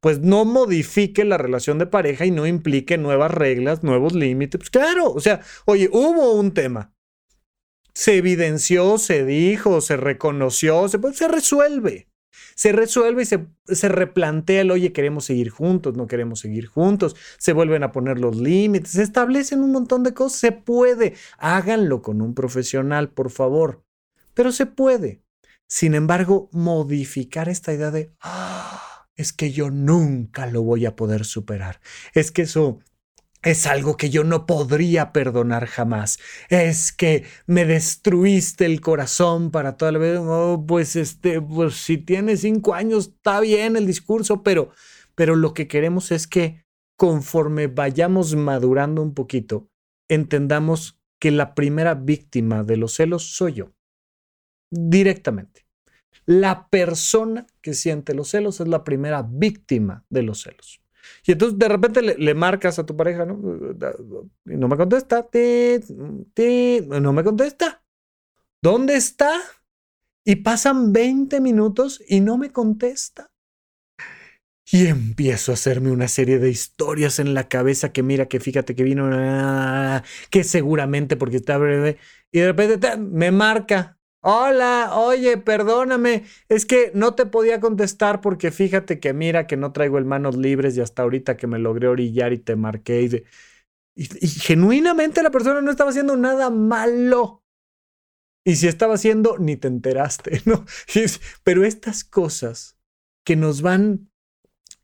pues 0.00 0.20
no 0.20 0.44
modifique 0.44 1.24
la 1.24 1.38
relación 1.38 1.78
de 1.78 1.86
pareja 1.86 2.26
y 2.26 2.30
no 2.30 2.46
implique 2.46 2.98
nuevas 2.98 3.30
reglas, 3.30 3.82
nuevos 3.82 4.14
límites. 4.14 4.58
Pues 4.58 4.70
claro, 4.70 5.12
o 5.12 5.20
sea, 5.20 5.40
oye, 5.64 5.88
hubo 5.92 6.34
un 6.34 6.52
tema. 6.52 6.92
Se 7.94 8.16
evidenció, 8.16 8.98
se 8.98 9.24
dijo, 9.24 9.80
se 9.80 9.96
reconoció, 9.96 10.88
se, 10.88 10.98
pues, 10.98 11.16
se 11.16 11.28
resuelve. 11.28 12.08
Se 12.56 12.72
resuelve 12.72 13.22
y 13.22 13.26
se, 13.26 13.46
se 13.66 13.88
replantea 13.88 14.62
el, 14.62 14.70
oye, 14.70 14.92
queremos 14.92 15.26
seguir 15.26 15.50
juntos, 15.50 15.94
no 15.94 16.06
queremos 16.06 16.40
seguir 16.40 16.66
juntos, 16.66 17.14
se 17.38 17.52
vuelven 17.52 17.82
a 17.82 17.92
poner 17.92 18.18
los 18.18 18.36
límites, 18.36 18.92
se 18.92 19.02
establecen 19.02 19.62
un 19.62 19.72
montón 19.72 20.02
de 20.02 20.14
cosas, 20.14 20.40
se 20.40 20.52
puede, 20.52 21.14
háganlo 21.38 22.00
con 22.00 22.22
un 22.22 22.34
profesional, 22.34 23.10
por 23.10 23.30
favor, 23.30 23.84
pero 24.32 24.52
se 24.52 24.64
puede. 24.64 25.22
Sin 25.68 25.94
embargo, 25.94 26.48
modificar 26.50 27.50
esta 27.50 27.74
idea 27.74 27.90
de, 27.90 28.14
ah, 28.20 29.06
es 29.14 29.34
que 29.34 29.52
yo 29.52 29.70
nunca 29.70 30.46
lo 30.46 30.62
voy 30.62 30.86
a 30.86 30.96
poder 30.96 31.26
superar, 31.26 31.80
es 32.14 32.30
que 32.30 32.42
eso 32.42 32.80
es 33.46 33.68
algo 33.68 33.96
que 33.96 34.10
yo 34.10 34.24
no 34.24 34.44
podría 34.44 35.12
perdonar 35.12 35.66
jamás. 35.66 36.18
Es 36.48 36.90
que 36.90 37.24
me 37.46 37.64
destruiste 37.64 38.66
el 38.66 38.80
corazón 38.80 39.52
para 39.52 39.76
toda 39.76 39.92
la 39.92 40.00
vida. 40.00 40.20
Pues 40.66 40.96
este, 40.96 41.40
pues 41.40 41.76
si 41.76 41.96
tiene 41.96 42.36
cinco 42.36 42.74
años, 42.74 43.12
está 43.14 43.38
bien 43.38 43.76
el 43.76 43.86
discurso, 43.86 44.42
pero, 44.42 44.72
pero 45.14 45.36
lo 45.36 45.54
que 45.54 45.68
queremos 45.68 46.10
es 46.10 46.26
que 46.26 46.64
conforme 46.96 47.68
vayamos 47.68 48.34
madurando 48.34 49.00
un 49.00 49.14
poquito, 49.14 49.68
entendamos 50.08 50.98
que 51.20 51.30
la 51.30 51.54
primera 51.54 51.94
víctima 51.94 52.64
de 52.64 52.76
los 52.78 52.94
celos 52.94 53.36
soy 53.36 53.52
yo. 53.52 53.72
Directamente. 54.72 55.68
La 56.24 56.68
persona 56.68 57.46
que 57.62 57.74
siente 57.74 58.12
los 58.12 58.30
celos 58.30 58.58
es 58.58 58.66
la 58.66 58.82
primera 58.82 59.22
víctima 59.22 60.04
de 60.10 60.24
los 60.24 60.42
celos. 60.42 60.80
Y 61.26 61.32
entonces 61.32 61.58
de 61.58 61.68
repente 61.68 62.02
le, 62.02 62.34
marcas 62.34 62.78
a 62.78 62.86
tu 62.86 62.96
pareja, 62.96 63.26
¿no? 63.26 63.36
Y 64.46 64.56
no 64.56 64.68
me 64.68 64.76
contesta, 64.76 65.28
no 67.00 67.12
me 67.12 67.24
contesta. 67.24 67.84
¿Dónde 68.62 68.94
está? 68.94 69.40
Y 70.24 70.36
pasan 70.36 70.92
20 70.92 71.40
minutos 71.40 72.02
y 72.08 72.20
no 72.20 72.38
me 72.38 72.52
contesta. 72.52 73.32
Y 74.70 74.86
empiezo 74.86 75.52
a 75.52 75.54
hacerme 75.54 75.92
una 75.92 76.08
serie 76.08 76.38
de 76.38 76.50
historias 76.50 77.20
en 77.20 77.34
la 77.34 77.48
cabeza 77.48 77.92
que 77.92 78.02
mira, 78.02 78.26
que 78.26 78.40
fíjate 78.40 78.74
que 78.74 78.82
vino, 78.82 79.08
que 80.30 80.44
seguramente 80.44 81.16
porque 81.16 81.36
está 81.36 81.58
breve. 81.58 81.98
Y 82.32 82.40
de 82.40 82.46
repente 82.46 82.96
me 82.96 83.30
marca. 83.30 83.95
Hola, 84.28 84.90
oye, 84.96 85.38
perdóname, 85.38 86.24
es 86.48 86.66
que 86.66 86.90
no 86.94 87.14
te 87.14 87.26
podía 87.26 87.60
contestar 87.60 88.20
porque 88.20 88.50
fíjate 88.50 88.98
que 88.98 89.12
mira 89.12 89.46
que 89.46 89.56
no 89.56 89.72
traigo 89.72 89.98
el 89.98 90.04
manos 90.04 90.36
libres 90.36 90.76
y 90.76 90.80
hasta 90.80 91.02
ahorita 91.02 91.36
que 91.36 91.46
me 91.46 91.60
logré 91.60 91.86
orillar 91.86 92.32
y 92.32 92.38
te 92.38 92.56
marqué 92.56 93.24
y, 93.94 94.04
genuinamente 94.26 95.22
la 95.22 95.30
persona 95.30 95.62
no 95.62 95.70
estaba 95.70 95.90
haciendo 95.90 96.16
nada 96.16 96.50
malo. 96.50 97.44
Y 98.44 98.56
si 98.56 98.66
estaba 98.66 98.94
haciendo, 98.94 99.38
ni 99.38 99.56
te 99.56 99.68
enteraste, 99.68 100.42
¿no? 100.44 100.64
Pero 101.44 101.64
estas 101.64 102.02
cosas 102.02 102.76
que 103.24 103.36
nos 103.36 103.62
van 103.62 104.10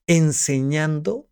enseñando 0.07 1.29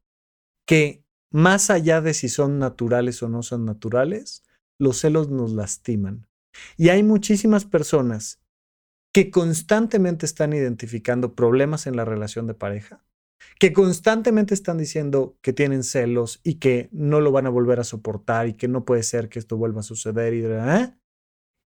que 0.67 1.05
más 1.31 1.71
allá 1.71 2.01
de 2.01 2.15
si 2.15 2.29
son 2.29 2.59
naturales 2.59 3.23
o 3.23 3.29
no 3.29 3.45
son 3.45 3.65
naturales, 3.65 4.43
los 4.81 4.99
celos 4.99 5.31
nos 5.31 5.53
lastiman. 5.53 6.27
Y 6.77 6.89
hay 6.89 7.03
muchísimas 7.03 7.65
personas 7.65 8.41
que 9.13 9.31
constantemente 9.31 10.27
están 10.27 10.53
identificando 10.53 11.35
problemas 11.35 11.87
en 11.87 11.97
la 11.97 12.05
relación 12.05 12.47
de 12.47 12.55
pareja, 12.55 13.05
que 13.59 13.73
constantemente 13.73 14.55
están 14.55 14.79
diciendo 14.79 15.37
que 15.43 15.53
tienen 15.53 15.83
celos 15.83 16.41
y 16.45 16.55
que 16.55 16.89
no 16.93 17.21
lo 17.21 17.33
van 17.33 17.47
a 17.47 17.51
volver 17.51 17.81
a 17.81 17.85
soportar 17.85 18.49
y 18.49 18.55
que 18.55 18.69
no 18.69 18.85
puede 18.85 19.03
ser 19.03 19.29
que 19.29 19.39
esto 19.39 19.57
vuelva 19.57 19.81
a 19.81 19.85
suceder 19.85 20.35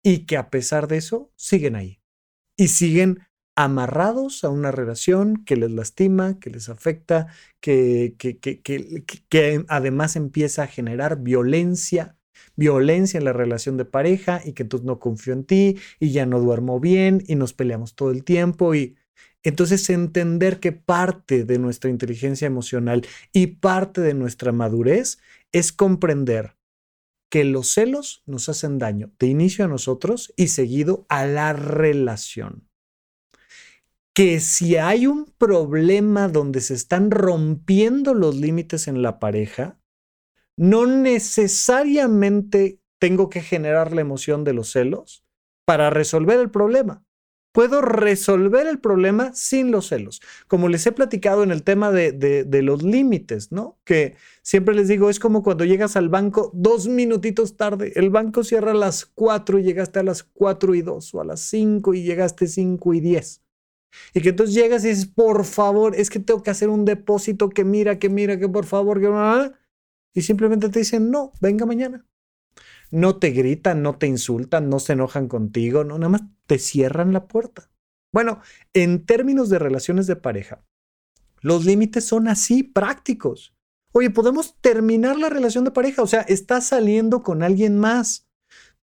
y, 0.03 0.25
que 0.25 0.37
a 0.37 0.49
pesar 0.49 0.87
de 0.87 0.97
eso 0.97 1.31
siguen 1.35 1.75
ahí 1.75 2.01
y 2.57 2.69
siguen 2.69 3.19
amarrados 3.55 4.43
a 4.43 4.49
una 4.49 4.71
relación 4.71 5.43
que 5.43 5.55
les 5.55 5.71
lastima, 5.71 6.39
que 6.39 6.49
les 6.49 6.69
afecta, 6.69 7.27
que, 7.59 8.15
además 9.67 10.15
empieza 10.15 10.63
a 10.63 10.67
generar 10.67 11.21
violencia, 11.21 12.17
violencia 12.55 13.17
en 13.17 13.25
la 13.25 13.33
relación 13.33 13.77
de 13.77 13.85
pareja 13.85 14.41
y 14.43 14.53
que 14.53 14.63
entonces 14.63 14.85
no 14.85 14.99
confío 14.99 15.33
en 15.33 15.43
ti 15.43 15.77
y 15.99 16.11
ya 16.11 16.25
no 16.25 16.39
duermo 16.39 16.79
bien 16.79 17.23
y 17.27 17.35
nos 17.35 17.53
peleamos 17.53 17.95
todo 17.95 18.11
el 18.11 18.23
tiempo 18.23 18.75
y 18.75 18.95
entonces 19.43 19.89
entender 19.89 20.59
que 20.59 20.71
parte 20.71 21.45
de 21.45 21.59
nuestra 21.59 21.89
inteligencia 21.89 22.45
emocional 22.45 23.05
y 23.31 23.47
parte 23.47 24.01
de 24.01 24.13
nuestra 24.13 24.51
madurez 24.51 25.19
es 25.51 25.71
comprender 25.71 26.55
que 27.29 27.43
los 27.43 27.69
celos 27.69 28.23
nos 28.25 28.49
hacen 28.49 28.79
daño 28.79 29.11
de 29.19 29.27
inicio 29.27 29.65
a 29.65 29.67
nosotros 29.67 30.33
y 30.35 30.47
seguido 30.47 31.05
a 31.09 31.25
la 31.25 31.53
relación. 31.53 32.67
Que 34.13 34.39
si 34.39 34.75
hay 34.75 35.07
un 35.07 35.25
problema 35.37 36.27
donde 36.27 36.59
se 36.59 36.73
están 36.73 37.11
rompiendo 37.11 38.13
los 38.13 38.35
límites 38.35 38.87
en 38.87 39.01
la 39.01 39.19
pareja, 39.19 39.78
no 40.59 40.85
necesariamente 40.85 42.81
tengo 42.99 43.29
que 43.29 43.39
generar 43.39 43.93
la 43.93 44.01
emoción 44.01 44.43
de 44.43 44.51
los 44.51 44.69
celos 44.69 45.23
para 45.65 45.89
resolver 45.89 46.37
el 46.37 46.51
problema. 46.51 47.05
Puedo 47.53 47.81
resolver 47.81 48.67
el 48.67 48.79
problema 48.79 49.33
sin 49.33 49.71
los 49.71 49.87
celos. 49.87 50.21
Como 50.47 50.67
les 50.67 50.85
he 50.85 50.91
platicado 50.91 51.43
en 51.43 51.51
el 51.51 51.63
tema 51.63 51.93
de, 51.93 52.11
de, 52.11 52.61
los 52.61 52.83
límites, 52.83 53.53
¿no? 53.53 53.79
Que 53.85 54.17
siempre 54.41 54.75
les 54.75 54.89
digo, 54.89 55.09
es 55.09 55.17
como 55.17 55.43
cuando 55.43 55.63
llegas 55.63 55.95
al 55.95 56.09
banco 56.09 56.51
dos 56.53 56.89
minutitos 56.89 57.55
tarde. 57.55 57.93
El 57.95 58.09
banco 58.09 58.43
cierra 58.43 58.71
a 58.71 58.75
las 58.75 59.05
cuatro 59.05 59.59
y 59.59 59.63
llegaste 59.63 59.99
a 59.99 60.03
las 60.03 60.23
cuatro 60.23 60.75
y 60.75 60.81
dos, 60.81 61.15
o 61.15 61.21
a 61.21 61.25
las 61.25 61.39
cinco 61.39 61.93
y 61.93 62.03
llegaste 62.03 62.47
cinco 62.47 62.93
y 62.93 62.99
diez. 62.99 63.41
Y 64.13 64.19
que 64.19 64.29
entonces 64.29 64.53
llegas 64.53 64.83
y 64.83 64.89
dices, 64.89 65.05
por 65.05 65.45
favor, 65.45 65.95
es 65.95 66.09
que 66.09 66.19
tengo 66.19 66.43
que 66.43 66.51
hacer 66.51 66.67
un 66.67 66.83
depósito 66.83 67.47
que 67.47 67.63
mira, 67.63 67.97
que 67.97 68.09
mira, 68.09 68.37
que 68.37 68.49
por 68.49 68.65
favor, 68.65 68.99
que... 68.99 69.57
Y 70.13 70.21
simplemente 70.21 70.69
te 70.69 70.79
dicen, 70.79 71.11
no, 71.11 71.31
venga 71.39 71.65
mañana. 71.65 72.05
No 72.91 73.17
te 73.17 73.29
gritan, 73.29 73.83
no 73.83 73.97
te 73.97 74.07
insultan, 74.07 74.69
no 74.69 74.79
se 74.79 74.93
enojan 74.93 75.27
contigo, 75.27 75.83
no, 75.83 75.97
nada 75.97 76.09
más 76.09 76.21
te 76.47 76.57
cierran 76.57 77.13
la 77.13 77.27
puerta. 77.27 77.69
Bueno, 78.11 78.41
en 78.73 79.05
términos 79.05 79.49
de 79.49 79.59
relaciones 79.59 80.07
de 80.07 80.15
pareja, 80.15 80.65
los 81.41 81.65
límites 81.65 82.05
son 82.05 82.27
así 82.27 82.63
prácticos. 82.63 83.55
Oye, 83.91 84.09
podemos 84.09 84.55
terminar 84.61 85.17
la 85.17 85.29
relación 85.29 85.63
de 85.63 85.71
pareja, 85.71 86.01
o 86.01 86.07
sea, 86.07 86.21
estás 86.21 86.67
saliendo 86.67 87.21
con 87.21 87.43
alguien 87.43 87.77
más. 87.77 88.27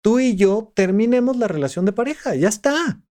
Tú 0.00 0.20
y 0.20 0.36
yo 0.36 0.72
terminemos 0.74 1.36
la 1.36 1.48
relación 1.48 1.84
de 1.84 1.92
pareja, 1.92 2.36
ya 2.36 2.48
está 2.48 3.02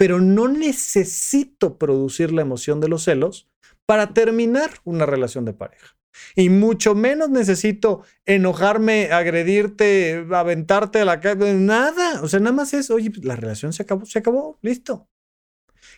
pero 0.00 0.18
no 0.18 0.48
necesito 0.48 1.76
producir 1.76 2.32
la 2.32 2.40
emoción 2.40 2.80
de 2.80 2.88
los 2.88 3.04
celos 3.04 3.50
para 3.84 4.14
terminar 4.14 4.70
una 4.84 5.04
relación 5.04 5.44
de 5.44 5.52
pareja. 5.52 5.94
Y 6.34 6.48
mucho 6.50 6.94
menos 6.94 7.30
necesito 7.30 8.02
enojarme, 8.26 9.12
agredirte, 9.12 10.26
aventarte 10.30 11.00
a 11.00 11.04
la 11.04 11.20
calle, 11.20 11.54
nada. 11.54 12.22
O 12.22 12.28
sea, 12.28 12.40
nada 12.40 12.54
más 12.54 12.74
es, 12.74 12.90
oye, 12.90 13.10
la 13.22 13.36
relación 13.36 13.72
se 13.72 13.82
acabó, 13.82 14.06
se 14.06 14.18
acabó, 14.18 14.58
listo. 14.62 15.08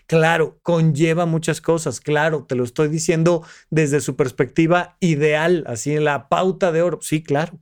Claro, 0.07 0.59
conlleva 0.63 1.27
muchas 1.27 1.61
cosas, 1.61 2.01
claro, 2.01 2.45
te 2.45 2.55
lo 2.55 2.65
estoy 2.65 2.89
diciendo 2.89 3.47
desde 3.71 4.01
su 4.01 4.17
perspectiva 4.17 4.97
ideal, 5.01 5.65
así 5.67 5.95
en 5.95 6.05
la 6.05 6.29
pauta 6.29 6.73
de 6.73 6.83
oro. 6.83 6.99
Sí, 7.03 7.23
claro 7.23 7.61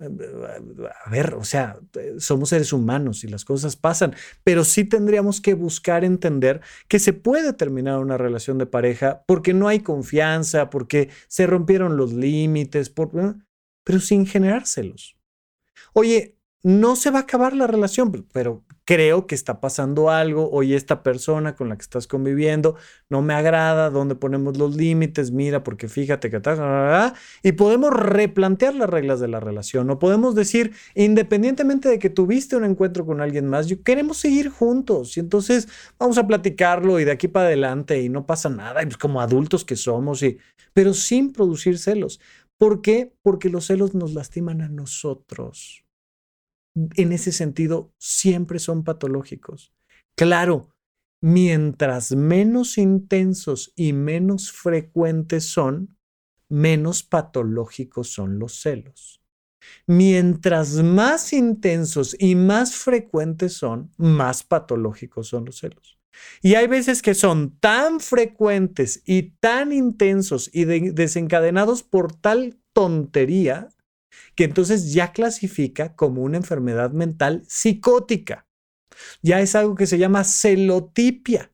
a 0.00 1.10
ver, 1.10 1.34
o 1.34 1.44
sea, 1.44 1.78
somos 2.18 2.48
seres 2.48 2.72
humanos 2.72 3.22
y 3.22 3.28
las 3.28 3.44
cosas 3.44 3.76
pasan, 3.76 4.14
pero 4.42 4.64
sí 4.64 4.84
tendríamos 4.84 5.40
que 5.40 5.54
buscar 5.54 6.04
entender 6.04 6.60
que 6.88 6.98
se 6.98 7.12
puede 7.12 7.52
terminar 7.52 8.00
una 8.00 8.18
relación 8.18 8.58
de 8.58 8.66
pareja 8.66 9.22
porque 9.26 9.54
no 9.54 9.68
hay 9.68 9.80
confianza, 9.80 10.68
porque 10.68 11.10
se 11.28 11.46
rompieron 11.46 11.96
los 11.96 12.12
límites, 12.12 12.90
pero 12.90 14.00
sin 14.00 14.26
generárselos. 14.26 15.16
Oye, 15.92 16.33
no 16.64 16.96
se 16.96 17.10
va 17.10 17.18
a 17.18 17.22
acabar 17.22 17.54
la 17.54 17.66
relación, 17.66 18.26
pero 18.32 18.64
creo 18.86 19.26
que 19.26 19.34
está 19.34 19.60
pasando 19.60 20.08
algo, 20.08 20.50
oye, 20.50 20.76
esta 20.76 21.02
persona 21.02 21.54
con 21.54 21.68
la 21.68 21.76
que 21.76 21.82
estás 21.82 22.06
conviviendo 22.06 22.74
no 23.10 23.20
me 23.20 23.34
agrada, 23.34 23.90
dónde 23.90 24.14
ponemos 24.14 24.56
los 24.56 24.74
límites, 24.74 25.30
mira, 25.30 25.62
porque 25.62 25.88
fíjate 25.88 26.30
que 26.30 26.40
tal, 26.40 27.12
y 27.42 27.52
podemos 27.52 27.92
replantear 27.92 28.74
las 28.74 28.88
reglas 28.88 29.20
de 29.20 29.28
la 29.28 29.40
relación, 29.40 29.90
o 29.90 29.98
podemos 29.98 30.34
decir, 30.34 30.72
independientemente 30.94 31.90
de 31.90 31.98
que 31.98 32.08
tuviste 32.08 32.56
un 32.56 32.64
encuentro 32.64 33.04
con 33.04 33.20
alguien 33.20 33.46
más, 33.46 33.66
yo, 33.66 33.82
queremos 33.82 34.16
seguir 34.16 34.48
juntos, 34.48 35.18
y 35.18 35.20
entonces 35.20 35.68
vamos 35.98 36.16
a 36.16 36.26
platicarlo 36.26 36.98
y 36.98 37.04
de 37.04 37.12
aquí 37.12 37.28
para 37.28 37.48
adelante, 37.48 38.00
y 38.00 38.08
no 38.08 38.24
pasa 38.24 38.48
nada, 38.48 38.82
y 38.82 38.86
pues 38.86 38.96
como 38.96 39.20
adultos 39.20 39.66
que 39.66 39.76
somos, 39.76 40.22
y, 40.22 40.38
pero 40.72 40.94
sin 40.94 41.30
producir 41.30 41.76
celos. 41.78 42.20
¿Por 42.56 42.80
qué? 42.80 43.12
Porque 43.20 43.50
los 43.50 43.66
celos 43.66 43.94
nos 43.94 44.14
lastiman 44.14 44.62
a 44.62 44.68
nosotros 44.68 45.83
en 46.74 47.12
ese 47.12 47.32
sentido 47.32 47.92
siempre 47.98 48.58
son 48.58 48.84
patológicos. 48.84 49.72
Claro, 50.16 50.74
mientras 51.20 52.12
menos 52.12 52.78
intensos 52.78 53.72
y 53.76 53.92
menos 53.92 54.52
frecuentes 54.52 55.44
son, 55.44 55.96
menos 56.48 57.02
patológicos 57.02 58.10
son 58.10 58.38
los 58.38 58.60
celos. 58.60 59.20
Mientras 59.86 60.82
más 60.82 61.32
intensos 61.32 62.14
y 62.18 62.34
más 62.34 62.76
frecuentes 62.76 63.54
son, 63.54 63.90
más 63.96 64.42
patológicos 64.42 65.28
son 65.28 65.46
los 65.46 65.58
celos. 65.58 65.98
Y 66.42 66.54
hay 66.54 66.66
veces 66.66 67.02
que 67.02 67.14
son 67.14 67.58
tan 67.58 68.00
frecuentes 68.00 69.02
y 69.04 69.30
tan 69.40 69.72
intensos 69.72 70.50
y 70.52 70.64
desencadenados 70.64 71.82
por 71.82 72.12
tal 72.12 72.56
tontería 72.72 73.68
que 74.34 74.44
entonces 74.44 74.92
ya 74.92 75.12
clasifica 75.12 75.94
como 75.94 76.22
una 76.22 76.36
enfermedad 76.36 76.90
mental 76.92 77.42
psicótica. 77.46 78.46
Ya 79.22 79.40
es 79.40 79.54
algo 79.54 79.74
que 79.74 79.86
se 79.86 79.98
llama 79.98 80.24
celotipia. 80.24 81.52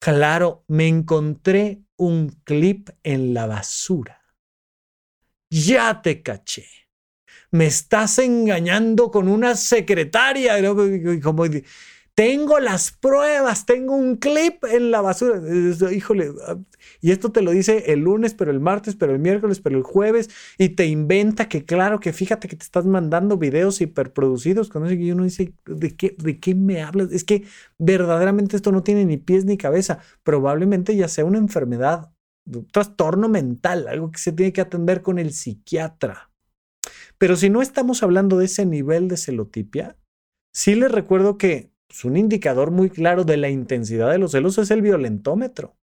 Claro, 0.00 0.64
me 0.68 0.86
encontré 0.86 1.82
un 1.96 2.28
clip 2.44 2.90
en 3.02 3.34
la 3.34 3.46
basura. 3.46 4.22
Ya 5.50 6.02
te 6.02 6.22
caché. 6.22 6.66
Me 7.50 7.66
estás 7.66 8.18
engañando 8.18 9.10
con 9.10 9.28
una 9.28 9.56
secretaria. 9.56 10.56
Como, 11.22 11.44
tengo 12.18 12.58
las 12.58 12.90
pruebas, 12.90 13.64
tengo 13.64 13.94
un 13.94 14.16
clip 14.16 14.64
en 14.64 14.90
la 14.90 15.00
basura. 15.00 15.40
Híjole, 15.92 16.32
y 17.00 17.12
esto 17.12 17.30
te 17.30 17.42
lo 17.42 17.52
dice 17.52 17.92
el 17.92 18.00
lunes, 18.00 18.34
pero 18.34 18.50
el 18.50 18.58
martes, 18.58 18.96
pero 18.96 19.12
el 19.12 19.20
miércoles, 19.20 19.60
pero 19.60 19.76
el 19.78 19.84
jueves, 19.84 20.28
y 20.58 20.70
te 20.70 20.86
inventa 20.86 21.48
que 21.48 21.64
claro, 21.64 22.00
que 22.00 22.12
fíjate 22.12 22.48
que 22.48 22.56
te 22.56 22.64
estás 22.64 22.86
mandando 22.86 23.38
videos 23.38 23.80
hiperproducidos 23.80 24.68
con 24.68 24.84
eso 24.84 24.94
y 24.94 25.12
uno 25.12 25.22
dice, 25.22 25.54
¿de 25.64 25.94
qué, 25.94 26.16
¿de 26.18 26.40
qué 26.40 26.56
me 26.56 26.82
hablas? 26.82 27.12
Es 27.12 27.22
que 27.22 27.44
verdaderamente 27.78 28.56
esto 28.56 28.72
no 28.72 28.82
tiene 28.82 29.04
ni 29.04 29.18
pies 29.18 29.44
ni 29.44 29.56
cabeza. 29.56 30.00
Probablemente 30.24 30.96
ya 30.96 31.06
sea 31.06 31.24
una 31.24 31.38
enfermedad, 31.38 32.10
un 32.52 32.66
trastorno 32.66 33.28
mental, 33.28 33.86
algo 33.86 34.10
que 34.10 34.18
se 34.18 34.32
tiene 34.32 34.52
que 34.52 34.60
atender 34.60 35.02
con 35.02 35.20
el 35.20 35.32
psiquiatra. 35.32 36.32
Pero 37.16 37.36
si 37.36 37.48
no 37.48 37.62
estamos 37.62 38.02
hablando 38.02 38.38
de 38.38 38.46
ese 38.46 38.66
nivel 38.66 39.06
de 39.06 39.16
celotipia, 39.16 39.96
sí 40.52 40.74
les 40.74 40.90
recuerdo 40.90 41.38
que 41.38 41.77
pues, 41.88 42.04
un 42.04 42.16
indicador 42.16 42.70
muy 42.70 42.90
claro 42.90 43.24
de 43.24 43.36
la 43.36 43.48
intensidad 43.48 44.10
de 44.10 44.18
los 44.18 44.32
celos 44.32 44.58
es 44.58 44.70
el 44.70 44.82
violentómetro. 44.82 45.76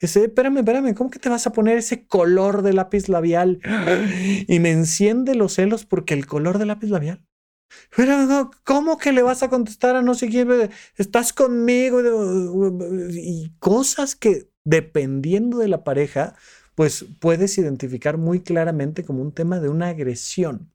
Ese, 0.00 0.24
espérame, 0.24 0.58
espérame, 0.58 0.94
¿cómo 0.94 1.10
que 1.10 1.18
te 1.18 1.28
vas 1.28 1.46
a 1.46 1.52
poner 1.52 1.78
ese 1.78 2.06
color 2.06 2.62
de 2.62 2.72
lápiz 2.72 3.08
labial? 3.08 3.60
Y 4.48 4.58
me 4.60 4.70
enciende 4.70 5.34
los 5.34 5.54
celos 5.54 5.84
porque 5.84 6.14
el 6.14 6.26
color 6.26 6.58
de 6.58 6.66
lápiz 6.66 6.88
labial. 6.88 7.24
Pero, 7.96 8.50
¿cómo 8.64 8.98
que 8.98 9.12
le 9.12 9.22
vas 9.22 9.42
a 9.42 9.48
contestar 9.48 9.96
a 9.96 10.02
no 10.02 10.14
sé 10.14 10.28
quién? 10.28 10.48
Estás 10.96 11.32
conmigo 11.32 12.00
y 13.10 13.52
cosas 13.58 14.14
que 14.14 14.50
dependiendo 14.64 15.58
de 15.58 15.68
la 15.68 15.84
pareja, 15.84 16.34
pues 16.74 17.06
puedes 17.20 17.56
identificar 17.58 18.18
muy 18.18 18.40
claramente 18.40 19.04
como 19.04 19.22
un 19.22 19.32
tema 19.32 19.60
de 19.60 19.68
una 19.68 19.88
agresión. 19.88 20.72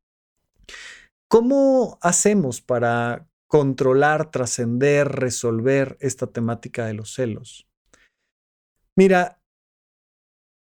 ¿Cómo 1.28 2.00
hacemos 2.02 2.62
para 2.62 3.29
controlar, 3.50 4.30
trascender, 4.30 5.10
resolver 5.10 5.98
esta 6.00 6.28
temática 6.28 6.86
de 6.86 6.94
los 6.94 7.14
celos? 7.14 7.68
Mira, 8.96 9.42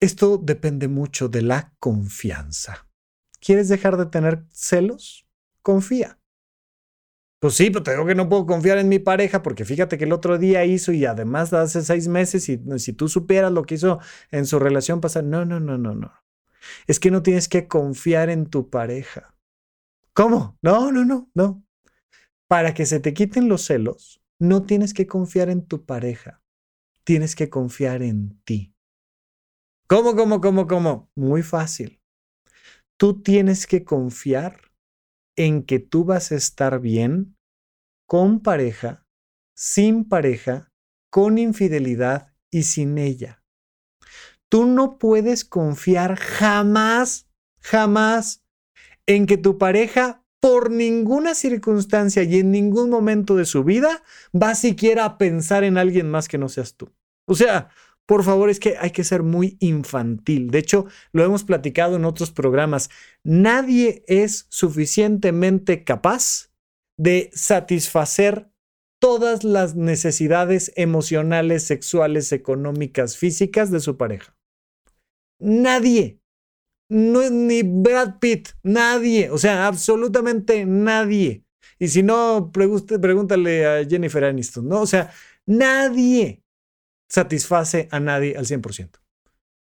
esto 0.01 0.39
depende 0.39 0.89
mucho 0.89 1.29
de 1.29 1.43
la 1.43 1.75
confianza. 1.81 2.87
¿Quieres 3.41 3.69
dejar 3.69 3.97
de 3.97 4.07
tener 4.07 4.45
celos? 4.51 5.27
Confía. 5.63 6.19
Pues 7.41 7.55
sí, 7.55 7.71
pero 7.71 7.83
te 7.83 7.91
digo 7.91 8.07
que 8.07 8.15
no 8.15 8.29
puedo 8.29 8.47
confiar 8.47 8.79
en 8.79 8.89
mi 8.89 8.99
pareja 8.99 9.43
porque 9.43 9.65
fíjate 9.65 9.99
que 9.99 10.05
el 10.05 10.13
otro 10.13 10.39
día 10.39 10.65
hizo 10.65 10.93
y 10.93 11.05
además 11.05 11.53
hace 11.53 11.83
seis 11.83 12.09
meses 12.09 12.49
y 12.49 12.61
si 12.79 12.93
tú 12.93 13.09
supieras 13.09 13.53
lo 13.53 13.65
que 13.65 13.75
hizo 13.75 14.01
en 14.31 14.47
su 14.47 14.59
relación 14.59 15.01
pasada, 15.01 15.27
no, 15.27 15.45
no, 15.45 15.61
no, 15.61 15.77
no, 15.77 15.95
no. 15.95 16.13
Es 16.87 17.01
que 17.01 17.11
no 17.11 17.23
tienes 17.23 17.49
que 17.49 17.69
confiar 17.69 18.31
en 18.31 18.47
tu 18.47 18.71
pareja. 18.71 19.35
¿Cómo? 20.15 20.57
No, 20.63 20.93
no, 20.93 21.05
no, 21.05 21.31
no. 21.35 21.66
Para 22.49 22.75
que 22.75 22.87
se 22.87 23.01
te 23.01 23.13
quiten 23.13 23.49
los 23.49 23.65
celos, 23.65 24.23
no 24.39 24.65
tienes 24.65 24.95
que 24.95 25.07
confiar 25.07 25.49
en 25.49 25.67
tu 25.67 25.85
pareja. 25.85 26.43
Tienes 27.05 27.35
que 27.35 27.49
confiar 27.49 28.03
en 28.03 28.41
ti. 28.45 28.75
¿Cómo, 29.89 30.15
cómo, 30.15 30.41
cómo, 30.41 30.67
cómo? 30.67 31.11
Muy 31.15 31.43
fácil. 31.43 32.01
Tú 32.99 33.23
tienes 33.23 33.67
que 33.67 33.85
confiar 33.85 34.73
en 35.37 35.63
que 35.65 35.79
tú 35.79 36.05
vas 36.05 36.33
a 36.33 36.37
estar 36.37 36.81
bien 36.81 37.37
con 38.07 38.41
pareja, 38.41 39.07
sin 39.55 40.09
pareja, 40.09 40.73
con 41.11 41.39
infidelidad 41.39 42.35
y 42.51 42.65
sin 42.65 42.99
ella. 42.99 43.45
Tú 44.49 44.67
no 44.67 44.99
puedes 44.99 45.45
confiar 45.45 46.17
jamás, 46.17 47.29
jamás 47.61 48.45
en 49.07 49.27
que 49.27 49.37
tu 49.37 49.59
pareja 49.59 50.25
por 50.47 50.71
ninguna 50.71 51.35
circunstancia 51.35 52.23
y 52.23 52.39
en 52.39 52.53
ningún 52.53 52.89
momento 52.89 53.35
de 53.35 53.45
su 53.45 53.65
vida 53.65 54.05
va 54.33 54.55
siquiera 54.55 55.05
a 55.05 55.19
pensar 55.19 55.65
en 55.65 55.77
alguien 55.77 56.09
más 56.09 56.29
que 56.29 56.39
no 56.39 56.49
seas 56.49 56.77
tú. 56.77 56.93
O 57.27 57.35
sea, 57.35 57.71
por 58.07 58.23
favor, 58.23 58.49
es 58.49 58.61
que 58.61 58.77
hay 58.79 58.93
que 58.93 59.03
ser 59.03 59.25
muy 59.25 59.57
infantil. 59.59 60.53
De 60.53 60.61
hecho, 60.61 60.87
lo 61.11 61.25
hemos 61.25 61.43
platicado 61.43 61.97
en 61.97 62.05
otros 62.05 62.31
programas. 62.31 62.91
Nadie 63.25 64.05
es 64.07 64.47
suficientemente 64.49 65.83
capaz 65.83 66.53
de 66.97 67.29
satisfacer 67.35 68.49
todas 69.01 69.43
las 69.43 69.75
necesidades 69.75 70.71
emocionales, 70.77 71.65
sexuales, 71.65 72.31
económicas, 72.31 73.17
físicas 73.17 73.73
de 73.73 73.81
su 73.81 73.97
pareja. 73.97 74.37
Nadie. 75.41 76.21
No, 76.89 77.29
ni 77.31 77.63
Brad 77.63 78.19
Pitt, 78.21 78.51
nadie. 78.63 79.31
O 79.31 79.39
sea, 79.39 79.67
absolutamente 79.67 80.65
nadie. 80.67 81.45
Y 81.79 81.89
si 81.89 82.03
no, 82.03 82.51
pregúntale 82.53 83.67
a 83.67 83.85
Jennifer 83.85 84.25
Aniston, 84.25 84.69
¿no? 84.69 84.81
O 84.81 84.87
sea, 84.87 85.11
nadie 85.47 86.43
satisface 87.09 87.89
a 87.91 88.01
nadie 88.01 88.37
al 88.37 88.47
100%. 88.47 89.01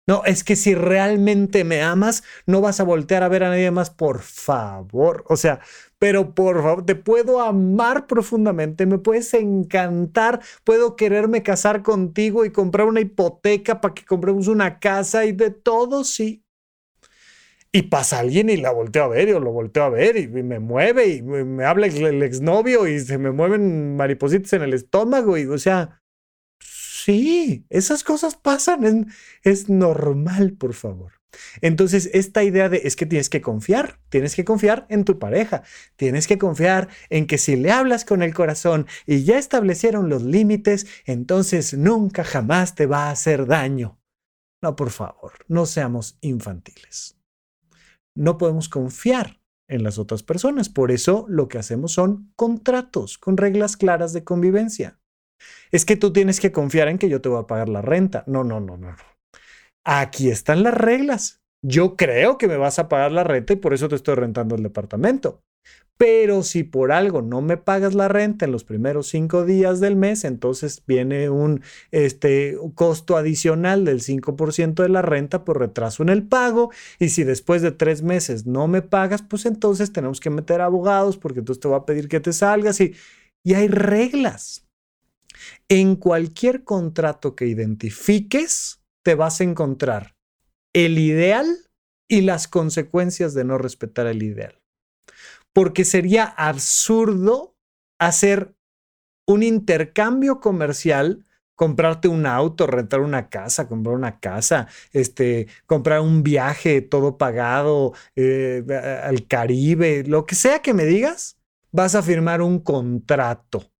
No, 0.06 0.22
es 0.26 0.44
que 0.44 0.54
si 0.54 0.74
realmente 0.74 1.64
me 1.64 1.80
amas, 1.82 2.24
no 2.44 2.60
vas 2.60 2.78
a 2.78 2.84
voltear 2.84 3.22
a 3.22 3.28
ver 3.28 3.42
a 3.42 3.48
nadie 3.48 3.70
más, 3.70 3.88
por 3.88 4.20
favor. 4.20 5.24
O 5.28 5.36
sea, 5.38 5.60
pero 5.98 6.34
por 6.34 6.62
favor, 6.62 6.84
te 6.84 6.94
puedo 6.94 7.40
amar 7.40 8.06
profundamente, 8.06 8.84
me 8.84 8.98
puedes 8.98 9.32
encantar, 9.32 10.42
puedo 10.62 10.94
quererme 10.94 11.42
casar 11.42 11.82
contigo 11.82 12.44
y 12.44 12.52
comprar 12.52 12.86
una 12.86 13.00
hipoteca 13.00 13.80
para 13.80 13.94
que 13.94 14.04
compremos 14.04 14.46
una 14.46 14.78
casa 14.78 15.24
y 15.24 15.32
de 15.32 15.50
todo, 15.50 16.04
sí. 16.04 16.43
Y 17.74 17.82
pasa 17.82 18.20
alguien 18.20 18.48
y 18.50 18.56
la 18.56 18.70
volteo 18.70 19.04
a 19.04 19.08
ver, 19.08 19.28
y 19.28 19.32
lo 19.32 19.50
volteo 19.50 19.82
a 19.82 19.90
ver 19.90 20.16
y 20.16 20.28
me 20.28 20.60
mueve 20.60 21.08
y 21.08 21.22
me 21.22 21.64
habla 21.64 21.88
el 21.88 22.22
exnovio 22.22 22.86
y 22.86 23.00
se 23.00 23.18
me 23.18 23.32
mueven 23.32 23.96
maripositas 23.96 24.52
en 24.52 24.62
el 24.62 24.74
estómago 24.74 25.36
y, 25.36 25.46
o 25.46 25.58
sea, 25.58 26.00
Sí, 27.04 27.66
esas 27.68 28.02
cosas 28.02 28.34
pasan, 28.34 29.12
es, 29.42 29.68
normal, 29.68 30.54
por 30.54 30.72
favor. 30.72 31.12
Entonces, 31.60 32.08
esta 32.14 32.42
idea 32.44 32.70
de 32.70 32.80
es 32.84 32.96
que 32.96 33.04
tienes 33.04 33.28
que 33.28 33.42
confiar, 33.42 34.00
tienes 34.08 34.34
que 34.34 34.46
confiar 34.46 34.86
en 34.88 35.04
tu 35.04 35.18
pareja, 35.18 35.64
tienes 35.96 36.26
que 36.26 36.38
confiar 36.38 36.88
en 37.10 37.26
que 37.26 37.36
si 37.36 37.56
le 37.56 37.72
hablas 37.72 38.06
con 38.06 38.22
el 38.22 38.32
corazón 38.32 38.86
y 39.04 39.24
ya 39.24 39.38
establecieron 39.38 40.08
los 40.08 40.22
límites, 40.22 40.86
entonces 41.04 41.74
nunca 41.74 42.24
jamás 42.24 42.74
te 42.74 42.86
va 42.86 43.08
a 43.08 43.10
hacer 43.10 43.44
daño. 43.44 44.00
No, 44.62 44.74
por 44.74 44.88
favor, 44.88 45.32
no 45.46 45.66
seamos 45.66 46.16
infantiles. 46.22 47.18
No 48.16 48.38
podemos 48.38 48.68
confiar 48.68 49.40
en 49.68 49.82
las 49.82 49.98
otras 49.98 50.22
personas, 50.22 50.68
por 50.68 50.90
eso 50.90 51.24
lo 51.28 51.48
que 51.48 51.58
hacemos 51.58 51.92
son 51.92 52.32
contratos 52.36 53.18
con 53.18 53.36
reglas 53.36 53.76
claras 53.76 54.12
de 54.12 54.24
convivencia. 54.24 54.98
Es 55.72 55.84
que 55.84 55.96
tú 55.96 56.12
tienes 56.12 56.40
que 56.40 56.52
confiar 56.52 56.88
en 56.88 56.98
que 56.98 57.08
yo 57.08 57.20
te 57.20 57.28
voy 57.28 57.40
a 57.40 57.46
pagar 57.46 57.68
la 57.68 57.82
renta. 57.82 58.24
No, 58.26 58.44
no, 58.44 58.60
no, 58.60 58.76
no. 58.76 58.94
Aquí 59.84 60.30
están 60.30 60.62
las 60.62 60.74
reglas. 60.74 61.42
Yo 61.62 61.96
creo 61.96 62.38
que 62.38 62.46
me 62.46 62.56
vas 62.56 62.78
a 62.78 62.88
pagar 62.88 63.12
la 63.12 63.24
renta 63.24 63.54
y 63.54 63.56
por 63.56 63.74
eso 63.74 63.88
te 63.88 63.96
estoy 63.96 64.14
rentando 64.14 64.54
el 64.54 64.62
departamento. 64.62 65.42
Pero 65.96 66.42
si 66.42 66.64
por 66.64 66.90
algo 66.90 67.22
no 67.22 67.40
me 67.40 67.56
pagas 67.56 67.94
la 67.94 68.08
renta 68.08 68.44
en 68.44 68.52
los 68.52 68.64
primeros 68.64 69.06
cinco 69.08 69.44
días 69.44 69.78
del 69.78 69.94
mes, 69.94 70.24
entonces 70.24 70.82
viene 70.86 71.30
un 71.30 71.62
este, 71.92 72.58
costo 72.74 73.16
adicional 73.16 73.84
del 73.84 74.00
5% 74.00 74.82
de 74.82 74.88
la 74.88 75.02
renta 75.02 75.44
por 75.44 75.60
retraso 75.60 76.02
en 76.02 76.08
el 76.08 76.26
pago. 76.26 76.72
Y 76.98 77.10
si 77.10 77.22
después 77.22 77.62
de 77.62 77.70
tres 77.70 78.02
meses 78.02 78.44
no 78.44 78.66
me 78.66 78.82
pagas, 78.82 79.22
pues 79.22 79.46
entonces 79.46 79.92
tenemos 79.92 80.18
que 80.18 80.30
meter 80.30 80.60
abogados 80.60 81.16
porque 81.16 81.38
entonces 81.38 81.60
te 81.60 81.68
va 81.68 81.78
a 81.78 81.86
pedir 81.86 82.08
que 82.08 82.20
te 82.20 82.32
salgas 82.32 82.80
y, 82.80 82.94
y 83.44 83.54
hay 83.54 83.68
reglas. 83.68 84.66
En 85.68 85.94
cualquier 85.94 86.64
contrato 86.64 87.36
que 87.36 87.46
identifiques, 87.46 88.80
te 89.04 89.14
vas 89.14 89.40
a 89.40 89.44
encontrar 89.44 90.14
el 90.74 90.98
ideal 90.98 91.46
y 92.10 92.22
las 92.22 92.48
consecuencias 92.48 93.32
de 93.34 93.44
no 93.44 93.58
respetar 93.58 94.06
el 94.06 94.22
ideal. 94.22 94.63
Porque 95.54 95.86
sería 95.86 96.24
absurdo 96.24 97.56
hacer 97.98 98.54
un 99.26 99.42
intercambio 99.42 100.40
comercial, 100.40 101.24
comprarte 101.54 102.08
un 102.08 102.26
auto, 102.26 102.66
rentar 102.66 103.00
una 103.00 103.30
casa, 103.30 103.68
comprar 103.68 103.94
una 103.94 104.20
casa, 104.20 104.68
este, 104.92 105.46
comprar 105.66 106.00
un 106.00 106.22
viaje 106.22 106.82
todo 106.82 107.16
pagado 107.16 107.94
eh, 108.16 108.62
al 109.02 109.26
Caribe, 109.26 110.04
lo 110.04 110.26
que 110.26 110.34
sea 110.34 110.60
que 110.60 110.74
me 110.74 110.84
digas, 110.84 111.38
vas 111.70 111.94
a 111.94 112.02
firmar 112.02 112.42
un 112.42 112.58
contrato 112.58 113.72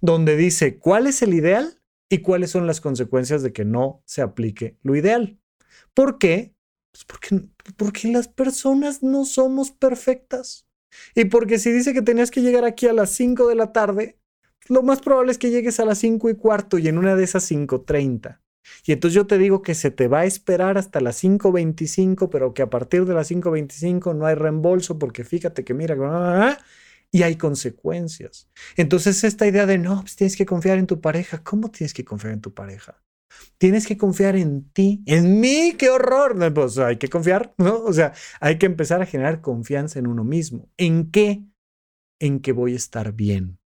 donde 0.00 0.36
dice 0.36 0.78
cuál 0.78 1.06
es 1.06 1.22
el 1.22 1.34
ideal 1.34 1.82
y 2.08 2.18
cuáles 2.18 2.50
son 2.50 2.66
las 2.66 2.80
consecuencias 2.80 3.42
de 3.42 3.52
que 3.52 3.64
no 3.64 4.02
se 4.06 4.22
aplique 4.22 4.78
lo 4.82 4.96
ideal. 4.96 5.38
¿Por 5.94 6.18
qué? 6.18 6.54
Pues 6.92 7.04
porque, 7.04 7.48
porque 7.76 8.08
las 8.08 8.28
personas 8.28 9.02
no 9.02 9.24
somos 9.24 9.70
perfectas. 9.70 10.67
Y 11.14 11.26
porque 11.26 11.58
si 11.58 11.72
dice 11.72 11.92
que 11.92 12.02
tenías 12.02 12.30
que 12.30 12.42
llegar 12.42 12.64
aquí 12.64 12.86
a 12.86 12.92
las 12.92 13.10
5 13.10 13.48
de 13.48 13.54
la 13.54 13.72
tarde, 13.72 14.18
lo 14.68 14.82
más 14.82 15.00
probable 15.00 15.32
es 15.32 15.38
que 15.38 15.50
llegues 15.50 15.80
a 15.80 15.84
las 15.84 15.98
5 15.98 16.30
y 16.30 16.34
cuarto 16.34 16.78
y 16.78 16.88
en 16.88 16.98
una 16.98 17.16
de 17.16 17.24
esas 17.24 17.50
5.30. 17.50 18.40
Y 18.84 18.92
entonces 18.92 19.14
yo 19.14 19.26
te 19.26 19.38
digo 19.38 19.62
que 19.62 19.74
se 19.74 19.90
te 19.90 20.08
va 20.08 20.20
a 20.20 20.24
esperar 20.24 20.78
hasta 20.78 21.00
las 21.00 21.22
5.25, 21.22 22.28
pero 22.30 22.52
que 22.52 22.62
a 22.62 22.70
partir 22.70 23.04
de 23.06 23.14
las 23.14 23.30
5.25 23.30 24.14
no 24.14 24.26
hay 24.26 24.34
reembolso 24.34 24.98
porque 24.98 25.24
fíjate 25.24 25.64
que 25.64 25.74
mira, 25.74 26.58
y 27.10 27.22
hay 27.22 27.36
consecuencias. 27.36 28.50
Entonces 28.76 29.24
esta 29.24 29.46
idea 29.46 29.66
de 29.66 29.78
no, 29.78 30.00
pues 30.02 30.16
tienes 30.16 30.36
que 30.36 30.46
confiar 30.46 30.78
en 30.78 30.86
tu 30.86 31.00
pareja, 31.00 31.42
¿cómo 31.42 31.70
tienes 31.70 31.94
que 31.94 32.04
confiar 32.04 32.34
en 32.34 32.40
tu 32.40 32.52
pareja? 32.52 33.02
Tienes 33.58 33.86
que 33.86 33.96
confiar 33.96 34.36
en 34.36 34.70
ti, 34.70 35.02
en 35.06 35.40
mí, 35.40 35.74
qué 35.78 35.90
horror. 35.90 36.36
Pues 36.54 36.78
hay 36.78 36.96
que 36.96 37.08
confiar, 37.08 37.54
¿no? 37.58 37.82
O 37.84 37.92
sea, 37.92 38.12
hay 38.40 38.58
que 38.58 38.66
empezar 38.66 39.02
a 39.02 39.06
generar 39.06 39.40
confianza 39.40 39.98
en 39.98 40.06
uno 40.06 40.24
mismo. 40.24 40.70
¿En 40.76 41.10
qué? 41.10 41.44
En 42.20 42.40
que 42.40 42.52
voy 42.52 42.74
a 42.74 42.76
estar 42.76 43.12
bien. 43.12 43.58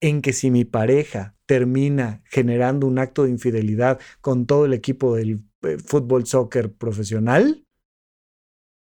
En 0.00 0.22
que 0.22 0.32
si 0.32 0.50
mi 0.50 0.64
pareja 0.64 1.36
termina 1.46 2.22
generando 2.24 2.86
un 2.86 2.98
acto 2.98 3.24
de 3.24 3.30
infidelidad 3.30 4.00
con 4.20 4.46
todo 4.46 4.64
el 4.64 4.72
equipo 4.72 5.16
del 5.16 5.42
eh, 5.62 5.78
fútbol, 5.78 6.26
soccer 6.26 6.72
profesional, 6.72 7.64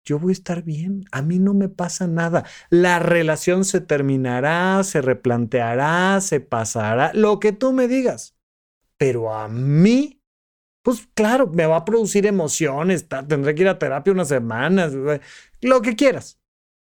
yo 0.08 0.20
voy 0.20 0.32
a 0.32 0.34
estar 0.34 0.64
bien, 0.64 1.04
a 1.12 1.22
mí 1.22 1.38
no 1.38 1.54
me 1.54 1.68
pasa 1.68 2.08
nada. 2.08 2.46
La 2.70 3.00
relación 3.00 3.66
se 3.66 3.82
terminará, 3.82 4.82
se 4.86 5.02
replanteará, 5.02 6.22
se 6.22 6.40
pasará, 6.40 7.12
lo 7.14 7.42
que 7.42 7.52
tú 7.52 7.74
me 7.74 7.90
digas. 7.90 8.37
Pero 8.98 9.34
a 9.34 9.48
mí, 9.48 10.22
pues 10.84 11.08
claro, 11.14 11.48
me 11.48 11.66
va 11.66 11.78
a 11.78 11.86
producir 11.86 12.26
emociones, 12.26 13.08
tendré 13.08 13.54
que 13.56 13.62
ir 13.62 13.68
a 13.68 13.80
terapia 13.80 14.14
unas 14.14 14.30
semanas, 14.30 14.94
lo 15.62 15.82
que 15.82 15.96
quieras. 15.96 16.40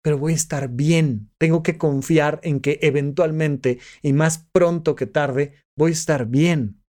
Pero 0.03 0.19
voy 0.19 0.33
a 0.33 0.37
estar 0.37 0.69
bien. 0.69 1.31
Tengo 1.39 1.65
que 1.65 1.79
confiar 1.79 2.39
en 2.45 2.61
que 2.61 2.79
eventualmente 2.83 3.81
y 4.03 4.13
más 4.13 4.47
pronto 4.53 4.95
que 4.95 5.07
tarde 5.07 5.55
voy 5.77 5.91
a 5.91 5.95
estar 5.95 6.27
bien. 6.27 6.81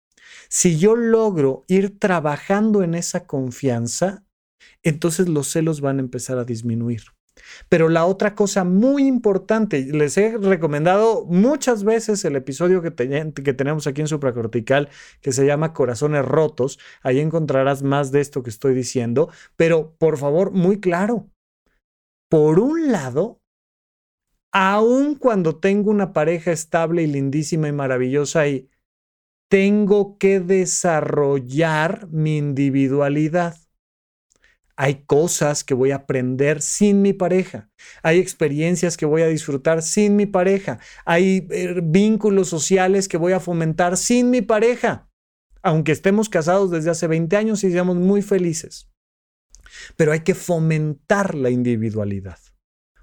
Si 0.49 0.78
yo 0.78 0.95
logro 0.95 1.65
ir 1.68 1.97
trabajando 1.97 2.84
en 2.84 2.93
esa 2.93 3.26
confianza, 3.26 4.24
entonces 4.84 5.28
los 5.28 5.47
celos 5.47 5.82
van 5.82 5.97
a 5.97 6.01
empezar 6.01 6.38
a 6.38 6.45
disminuir. 6.45 7.16
Pero 7.69 7.89
la 7.89 8.05
otra 8.05 8.35
cosa 8.35 8.63
muy 8.63 9.07
importante, 9.07 9.81
les 9.91 10.17
he 10.17 10.38
recomendado 10.38 11.25
muchas 11.25 11.83
veces 11.83 12.23
el 12.25 12.35
episodio 12.35 12.81
que, 12.81 12.93
que, 12.93 13.53
tenemos 13.53 13.88
aquí 13.88 14.01
en 14.01 14.07
supracortical 14.07 14.89
que 15.21 15.31
se 15.31 15.45
llama 15.45 15.73
Corazones 15.73 16.25
Rotos. 16.25 16.79
Ahí 17.01 17.19
encontrarás 17.19 17.83
más 17.83 18.11
de 18.11 18.21
esto 18.21 18.43
que 18.43 18.49
estoy 18.49 18.73
diciendo. 18.73 19.29
Pero 19.55 19.95
por 19.97 20.17
favor, 20.17 20.51
muy 20.51 20.79
claro. 20.79 21.29
Por 22.29 22.59
un 22.59 22.91
lado, 22.91 23.41
aun 24.51 25.15
cuando 25.15 25.57
tengo 25.57 25.91
una 25.91 26.13
pareja 26.13 26.51
estable 26.51 27.03
y 27.03 27.07
lindísima 27.07 27.67
y 27.67 27.71
maravillosa 27.71 28.47
y 28.47 28.69
tengo 29.49 30.17
que 30.17 30.39
desarrollar 30.39 32.07
mi 32.09 32.38
individualidad. 32.38 33.55
Hay 34.80 35.03
cosas 35.05 35.63
que 35.63 35.73
voy 35.73 35.89
a 35.89 35.97
aprender 35.97 36.61
sin 36.61 37.01
mi 37.01 37.11
pareja. 37.11 37.69
Hay 38.03 38.19
experiencias 38.19 38.95
que 38.95 39.07
voy 39.07 39.23
a 39.23 39.28
disfrutar 39.28 39.82
sin 39.82 40.15
mi 40.15 40.28
pareja. 40.28 40.78
Hay 41.03 41.47
eh, 41.49 41.82
vínculos 41.84 42.47
sociales 42.47 43.07
que 43.07 43.17
voy 43.17 43.34
a 43.34 43.39
fomentar 43.39 43.97
sin 43.97 44.30
mi 44.30 44.43
pareja. 44.43 45.09
Aunque 45.63 45.91
estemos 45.91 46.30
casados 46.30 46.69
desde 46.69 46.91
hace 46.91 47.07
20 47.07 47.36
años 47.36 47.63
y 47.63 47.71
seamos 47.71 47.95
muy 47.95 48.21
felices. 48.21 48.88
Pero 49.95 50.11
hay 50.11 50.19
que 50.19 50.36
fomentar 50.36 51.34
la 51.34 51.49
individualidad. 51.49 52.38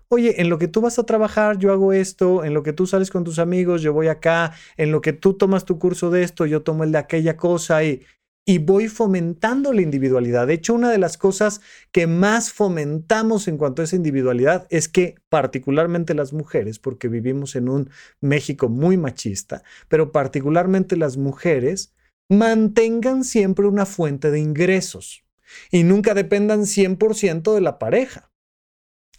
Oye, 0.08 0.40
en 0.40 0.50
lo 0.50 0.58
que 0.58 0.68
tú 0.68 0.80
vas 0.80 1.00
a 1.00 1.06
trabajar, 1.06 1.58
yo 1.58 1.72
hago 1.72 1.92
esto, 1.92 2.44
en 2.44 2.54
lo 2.54 2.62
que 2.62 2.72
tú 2.72 2.86
sales 2.86 3.10
con 3.10 3.24
tus 3.24 3.40
amigos, 3.40 3.82
yo 3.82 3.92
voy 3.92 4.06
acá, 4.06 4.52
en 4.76 4.92
lo 4.92 5.00
que 5.00 5.12
tú 5.12 5.34
tomas 5.34 5.64
tu 5.64 5.80
curso 5.80 6.10
de 6.10 6.22
esto, 6.22 6.46
yo 6.46 6.62
tomo 6.62 6.84
el 6.84 6.92
de 6.92 6.98
aquella 6.98 7.36
cosa 7.36 7.82
y 7.82 8.02
y 8.46 8.58
voy 8.58 8.88
fomentando 8.88 9.72
la 9.72 9.80
individualidad. 9.80 10.46
De 10.46 10.54
hecho, 10.54 10.74
una 10.74 10.90
de 10.90 10.98
las 10.98 11.16
cosas 11.16 11.60
que 11.92 12.06
más 12.06 12.52
fomentamos 12.52 13.48
en 13.48 13.56
cuanto 13.56 13.80
a 13.80 13.86
esa 13.86 13.96
individualidad 13.96 14.66
es 14.70 14.88
que 14.88 15.16
particularmente 15.30 16.14
las 16.14 16.32
mujeres, 16.32 16.78
porque 16.78 17.08
vivimos 17.08 17.56
en 17.56 17.68
un 17.68 17.90
México 18.20 18.68
muy 18.68 18.96
machista, 18.96 19.62
pero 19.88 20.12
particularmente 20.12 20.96
las 20.96 21.16
mujeres 21.16 21.94
mantengan 22.28 23.24
siempre 23.24 23.66
una 23.66 23.86
fuente 23.86 24.30
de 24.30 24.40
ingresos 24.40 25.24
y 25.70 25.84
nunca 25.84 26.14
dependan 26.14 26.66
100% 26.66 27.54
de 27.54 27.60
la 27.60 27.78
pareja. 27.78 28.30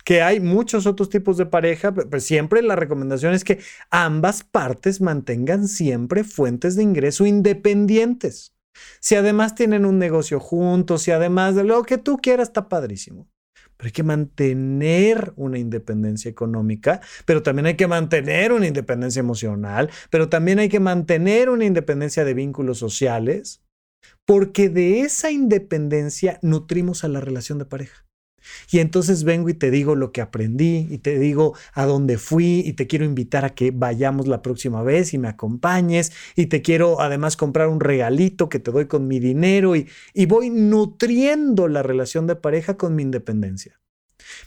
Que 0.03 0.21
hay 0.21 0.39
muchos 0.39 0.85
otros 0.85 1.09
tipos 1.09 1.35
de 1.37 1.47
pareja, 1.47 1.91
pero 1.91 2.19
siempre 2.19 2.61
la 2.61 2.75
recomendación 2.75 3.33
es 3.33 3.43
que 3.43 3.57
ambas 3.89 4.43
partes 4.43 5.01
mantengan 5.01 5.67
siempre 5.67 6.23
fuentes 6.23 6.75
de 6.75 6.83
ingreso 6.83 7.25
independientes. 7.25 8.54
Si 8.99 9.15
además 9.15 9.55
tienen 9.55 9.85
un 9.85 9.99
negocio 9.99 10.39
juntos, 10.39 11.03
si 11.03 11.11
además 11.11 11.55
de 11.55 11.63
lo 11.63 11.83
que 11.83 11.97
tú 11.97 12.17
quieras, 12.17 12.49
está 12.49 12.69
padrísimo. 12.69 13.27
Pero 13.77 13.87
hay 13.87 13.91
que 13.91 14.03
mantener 14.03 15.33
una 15.35 15.59
independencia 15.59 16.29
económica, 16.31 17.01
pero 17.25 17.43
también 17.43 17.65
hay 17.65 17.75
que 17.75 17.87
mantener 17.87 18.53
una 18.53 18.67
independencia 18.67 19.19
emocional, 19.19 19.89
pero 20.09 20.29
también 20.29 20.59
hay 20.59 20.69
que 20.69 20.79
mantener 20.79 21.49
una 21.49 21.65
independencia 21.65 22.23
de 22.23 22.33
vínculos 22.33 22.77
sociales, 22.77 23.61
porque 24.25 24.69
de 24.69 25.01
esa 25.01 25.31
independencia 25.31 26.39
nutrimos 26.41 27.03
a 27.03 27.09
la 27.09 27.19
relación 27.19 27.57
de 27.57 27.65
pareja. 27.65 28.05
Y 28.71 28.79
entonces 28.79 29.23
vengo 29.23 29.49
y 29.49 29.53
te 29.53 29.71
digo 29.71 29.95
lo 29.95 30.11
que 30.11 30.21
aprendí 30.21 30.87
y 30.89 30.97
te 30.97 31.19
digo 31.19 31.55
a 31.73 31.85
dónde 31.85 32.17
fui 32.17 32.63
y 32.65 32.73
te 32.73 32.87
quiero 32.87 33.05
invitar 33.05 33.45
a 33.45 33.55
que 33.55 33.71
vayamos 33.71 34.27
la 34.27 34.41
próxima 34.41 34.83
vez 34.83 35.13
y 35.13 35.17
me 35.17 35.27
acompañes 35.27 36.11
y 36.35 36.47
te 36.47 36.61
quiero 36.61 37.01
además 37.01 37.37
comprar 37.37 37.67
un 37.67 37.79
regalito 37.79 38.49
que 38.49 38.59
te 38.59 38.71
doy 38.71 38.87
con 38.87 39.07
mi 39.07 39.19
dinero 39.19 39.75
y, 39.75 39.87
y 40.13 40.25
voy 40.25 40.49
nutriendo 40.49 41.67
la 41.67 41.83
relación 41.83 42.27
de 42.27 42.35
pareja 42.35 42.77
con 42.77 42.95
mi 42.95 43.03
independencia. 43.03 43.79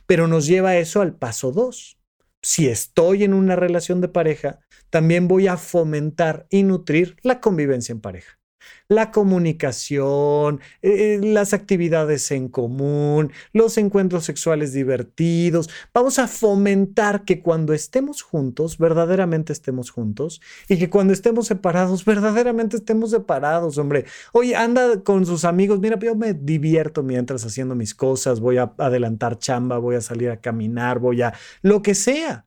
Pero 0.07 0.27
nos 0.27 0.47
lleva 0.47 0.77
eso 0.77 1.01
al 1.01 1.15
paso 1.15 1.53
dos. 1.53 1.99
Si 2.43 2.69
estoy 2.69 3.25
en 3.25 3.35
una 3.35 3.57
relación 3.57 4.01
de 4.01 4.09
pareja, 4.09 4.61
también 4.91 5.29
voy 5.29 5.49
a 5.49 5.57
fomentar 5.57 6.47
y 6.51 6.63
nutrir 6.63 7.17
la 7.23 7.41
convivencia 7.41 7.93
en 7.93 8.01
pareja 8.01 8.38
la 8.89 9.11
comunicación, 9.11 10.61
eh, 10.83 11.21
las 11.23 11.53
actividades 11.53 12.31
en 12.31 12.49
común, 12.49 13.33
los 13.53 13.79
encuentros 13.79 14.25
sexuales 14.25 14.73
divertidos. 14.73 15.69
Vamos 15.93 16.19
a 16.19 16.29
fomentar 16.29 17.25
que 17.25 17.43
cuando 17.43 17.75
estemos 17.75 18.23
juntos, 18.23 18.79
verdaderamente 18.79 19.53
estemos 19.53 19.91
juntos 19.91 20.41
y 20.69 20.79
que 20.79 20.91
cuando 20.91 21.13
estemos 21.13 21.47
separados, 21.47 22.05
verdaderamente 22.05 22.77
estemos 22.77 23.11
separados, 23.11 23.79
hombre. 23.79 24.05
Oye, 24.33 24.57
anda 24.57 25.03
con 25.03 25.27
sus 25.27 25.45
amigos, 25.45 25.81
mira, 25.81 25.99
yo 25.99 26.15
me 26.15 26.35
divierto 26.35 27.03
mientras 27.03 27.45
haciendo 27.45 27.75
mis 27.75 27.95
cosas, 27.95 28.41
voy 28.41 28.59
a 28.59 28.73
adelantar 28.79 29.39
chamba, 29.39 29.79
voy 29.79 29.97
a 29.97 30.01
salir 30.01 30.31
a 30.31 30.41
caminar, 30.41 30.99
voy 30.99 31.23
a 31.23 31.35
lo 31.63 31.83
que 31.83 31.95
sea. 31.95 32.47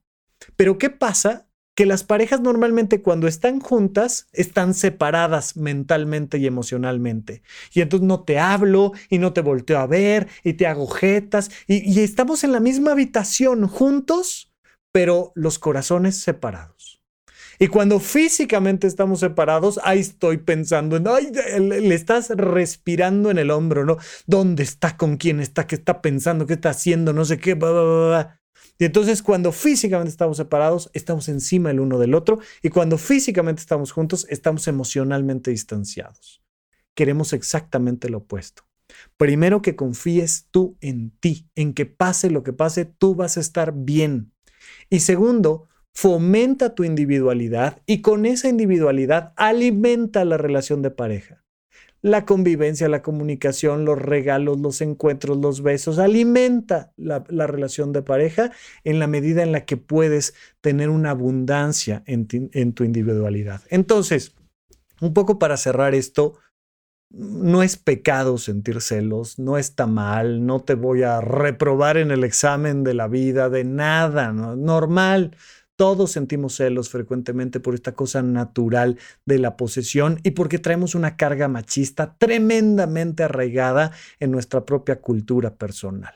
Pero 0.55 0.78
¿qué 0.78 0.89
pasa 0.89 1.47
que 1.76 1.86
las 1.86 2.03
parejas 2.03 2.41
normalmente 2.41 3.01
cuando 3.01 3.28
están 3.28 3.59
juntas 3.59 4.28
están 4.34 4.74
separadas 4.74 5.55
mentalmente 5.55 6.38
y 6.38 6.45
emocionalmente. 6.45 7.43
Y 7.74 7.82
entonces 7.82 8.07
no 8.07 8.24
te 8.24 8.39
hablo 8.39 8.91
y 9.09 9.19
no 9.19 9.34
te 9.34 9.41
volteo 9.41 9.80
a 9.80 9.88
ver 9.88 10.28
y 10.43 10.53
te 10.53 10.67
hago 10.67 10.88
jetas 10.88 11.49
y, 11.67 12.01
estamos 12.01 12.43
en 12.43 12.51
la 12.51 12.59
misma 12.59 12.91
habitación 12.91 13.67
juntos, 13.67 14.51
pero 14.91 15.32
los 15.36 15.59
corazones 15.59 16.17
separados. 16.17 17.01
Y 17.59 17.67
cuando 17.67 17.99
físicamente 17.99 18.88
estamos 18.88 19.19
separados, 19.19 19.80
ahí 19.84 19.99
estoy 19.99 20.38
pensando 20.38 20.97
en, 20.97 21.07
ay, 21.07 21.32
le 21.59 21.93
estás 21.93 22.30
respirando 22.30 23.30
en 23.30 23.38
el 23.38 23.51
hombro, 23.51 23.86
¿no? 23.86 23.97
¿Dónde 24.26 24.63
está? 24.63 24.97
¿Con 24.97 25.17
quién 25.17 25.39
está? 25.39 25.67
¿Qué 25.67 25.76
está 25.76 26.01
pensando? 26.01 26.47
¿Qué 26.47 26.53
está 26.53 26.72
haciendo? 26.72 27.13
No 27.13 27.24
sé 27.24 27.38
qué. 27.38 27.55
Y 28.82 28.86
entonces 28.86 29.21
cuando 29.21 29.51
físicamente 29.51 30.09
estamos 30.09 30.38
separados, 30.38 30.89
estamos 30.93 31.29
encima 31.29 31.69
el 31.69 31.79
uno 31.79 31.99
del 31.99 32.15
otro 32.15 32.39
y 32.63 32.69
cuando 32.69 32.97
físicamente 32.97 33.59
estamos 33.59 33.91
juntos, 33.91 34.25
estamos 34.27 34.67
emocionalmente 34.67 35.51
distanciados. 35.51 36.41
Queremos 36.95 37.32
exactamente 37.34 38.09
lo 38.09 38.17
opuesto. 38.17 38.63
Primero 39.17 39.61
que 39.61 39.75
confíes 39.75 40.47
tú 40.49 40.77
en 40.82 41.11
ti, 41.19 41.47
en 41.53 41.75
que 41.75 41.86
pase 41.86 42.32
lo 42.32 42.41
que 42.41 42.53
pase, 42.53 42.86
tú 42.86 43.13
vas 43.13 43.38
a 43.38 43.41
estar 43.41 43.71
bien. 43.71 44.34
Y 44.89 45.01
segundo, 45.01 45.67
fomenta 45.93 46.73
tu 46.73 46.84
individualidad 46.84 47.84
y 47.86 48.01
con 48.01 48.25
esa 48.25 48.49
individualidad 48.49 49.34
alimenta 49.36 50.25
la 50.25 50.38
relación 50.38 50.82
de 50.82 50.89
pareja 50.89 51.43
la 52.02 52.26
convivencia, 52.26 52.89
la 52.89 53.04
comunicación, 53.04 53.86
los 53.86 53.99
regalos, 53.99 54.60
los 54.60 54.82
encuentros, 54.82 55.38
los 55.38 55.62
besos, 55.62 55.99
alimenta 55.99 56.91
la, 56.97 57.20
relación 57.47 57.91
de 57.91 58.02
pareja 58.02 58.52
en 58.84 58.99
la 58.99 59.08
medida 59.08 59.43
en 59.43 59.52
la 59.52 59.66
que 59.66 59.78
puedes 59.78 60.34
tener 60.62 60.89
una 60.89 61.12
abundancia 61.12 62.04
en, 62.08 62.26
tu 62.28 62.84
individualidad. 62.84 63.62
Entonces, 63.70 64.34
un 64.99 65.14
poco 65.14 65.38
para 65.38 65.58
cerrar 65.58 65.93
esto, 65.93 66.38
no 67.10 67.62
es 67.62 67.78
pecado 67.78 68.38
sentir 68.38 68.82
celos, 68.82 69.38
no 69.38 69.58
está 69.58 69.86
mal, 69.86 70.45
no 70.45 70.62
te 70.62 70.76
voy 70.76 71.04
a 71.04 71.20
reprobar 71.20 71.97
en 71.97 72.10
el 72.10 72.24
examen 72.24 72.84
de 72.84 72.93
la 72.93 73.08
vida, 73.08 73.49
de 73.49 73.64
nada, 73.66 74.32
¿no? 74.32 74.56
normal. 74.56 75.36
Todos 75.82 76.11
sentimos 76.11 76.57
celos 76.57 76.89
frecuentemente 76.89 77.59
por 77.59 77.73
esta 77.73 77.93
cosa 77.95 78.21
natural 78.21 78.99
de 79.25 79.39
la 79.39 79.57
posesión 79.57 80.19
y 80.21 80.29
porque 80.29 80.59
traemos 80.59 80.93
una 80.93 81.17
carga 81.17 81.47
machista 81.47 82.17
tremendamente 82.19 83.23
arraigada 83.23 83.91
en 84.19 84.29
nuestra 84.29 84.63
propia 84.63 85.01
cultura 85.01 85.55
personal. 85.55 86.13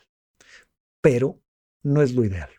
Pero 1.01 1.41
no 1.81 2.03
es 2.03 2.13
lo 2.13 2.23
ideal. 2.23 2.49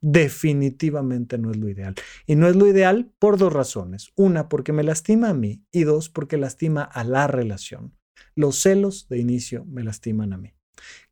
Definitivamente 0.00 1.38
no 1.38 1.52
es 1.52 1.56
lo 1.56 1.68
ideal. 1.68 1.94
Y 2.26 2.34
no 2.34 2.48
es 2.48 2.56
lo 2.56 2.66
ideal 2.66 3.12
por 3.20 3.38
dos 3.38 3.52
razones. 3.52 4.10
Una, 4.16 4.48
porque 4.48 4.72
me 4.72 4.82
lastima 4.82 5.28
a 5.28 5.34
mí 5.34 5.64
y 5.70 5.84
dos, 5.84 6.08
porque 6.08 6.36
lastima 6.36 6.82
a 6.82 7.04
la 7.04 7.28
relación. 7.28 7.96
Los 8.34 8.60
celos 8.60 9.06
de 9.08 9.18
inicio 9.18 9.64
me 9.66 9.84
lastiman 9.84 10.32
a 10.32 10.36
mí. 10.36 10.56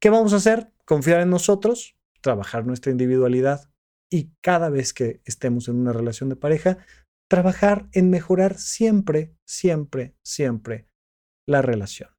¿Qué 0.00 0.10
vamos 0.10 0.32
a 0.32 0.38
hacer? 0.38 0.72
Confiar 0.84 1.20
en 1.20 1.30
nosotros, 1.30 1.96
trabajar 2.22 2.66
nuestra 2.66 2.90
individualidad, 2.90 3.70
y 4.14 4.30
cada 4.40 4.70
vez 4.70 4.92
que 4.92 5.20
estemos 5.24 5.66
en 5.66 5.74
una 5.74 5.92
relación 5.92 6.28
de 6.28 6.36
pareja, 6.36 6.78
trabajar 7.28 7.88
en 7.90 8.10
mejorar 8.10 8.56
siempre, 8.56 9.34
siempre, 9.44 10.14
siempre 10.22 10.86
la 11.48 11.62
relación. 11.62 12.10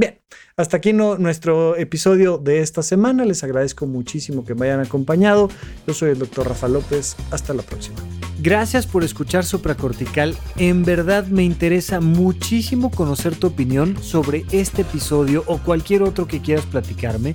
Bien, 0.00 0.22
hasta 0.56 0.78
aquí 0.78 0.94
nuestro 0.94 1.76
episodio 1.76 2.38
de 2.38 2.60
esta 2.60 2.82
semana. 2.82 3.26
Les 3.26 3.44
agradezco 3.44 3.86
muchísimo 3.86 4.46
que 4.46 4.54
me 4.54 4.64
hayan 4.64 4.80
acompañado. 4.80 5.50
Yo 5.86 5.92
soy 5.92 6.12
el 6.12 6.18
doctor 6.18 6.48
Rafa 6.48 6.68
López. 6.68 7.16
Hasta 7.30 7.52
la 7.52 7.62
próxima. 7.62 7.98
Gracias 8.40 8.86
por 8.86 9.04
escuchar 9.04 9.44
Supracortical. 9.44 10.34
En 10.56 10.84
verdad 10.84 11.26
me 11.26 11.44
interesa 11.44 12.00
muchísimo 12.00 12.90
conocer 12.90 13.36
tu 13.36 13.48
opinión 13.48 14.02
sobre 14.02 14.46
este 14.52 14.82
episodio 14.82 15.44
o 15.46 15.58
cualquier 15.58 16.02
otro 16.02 16.26
que 16.26 16.40
quieras 16.40 16.64
platicarme. 16.64 17.34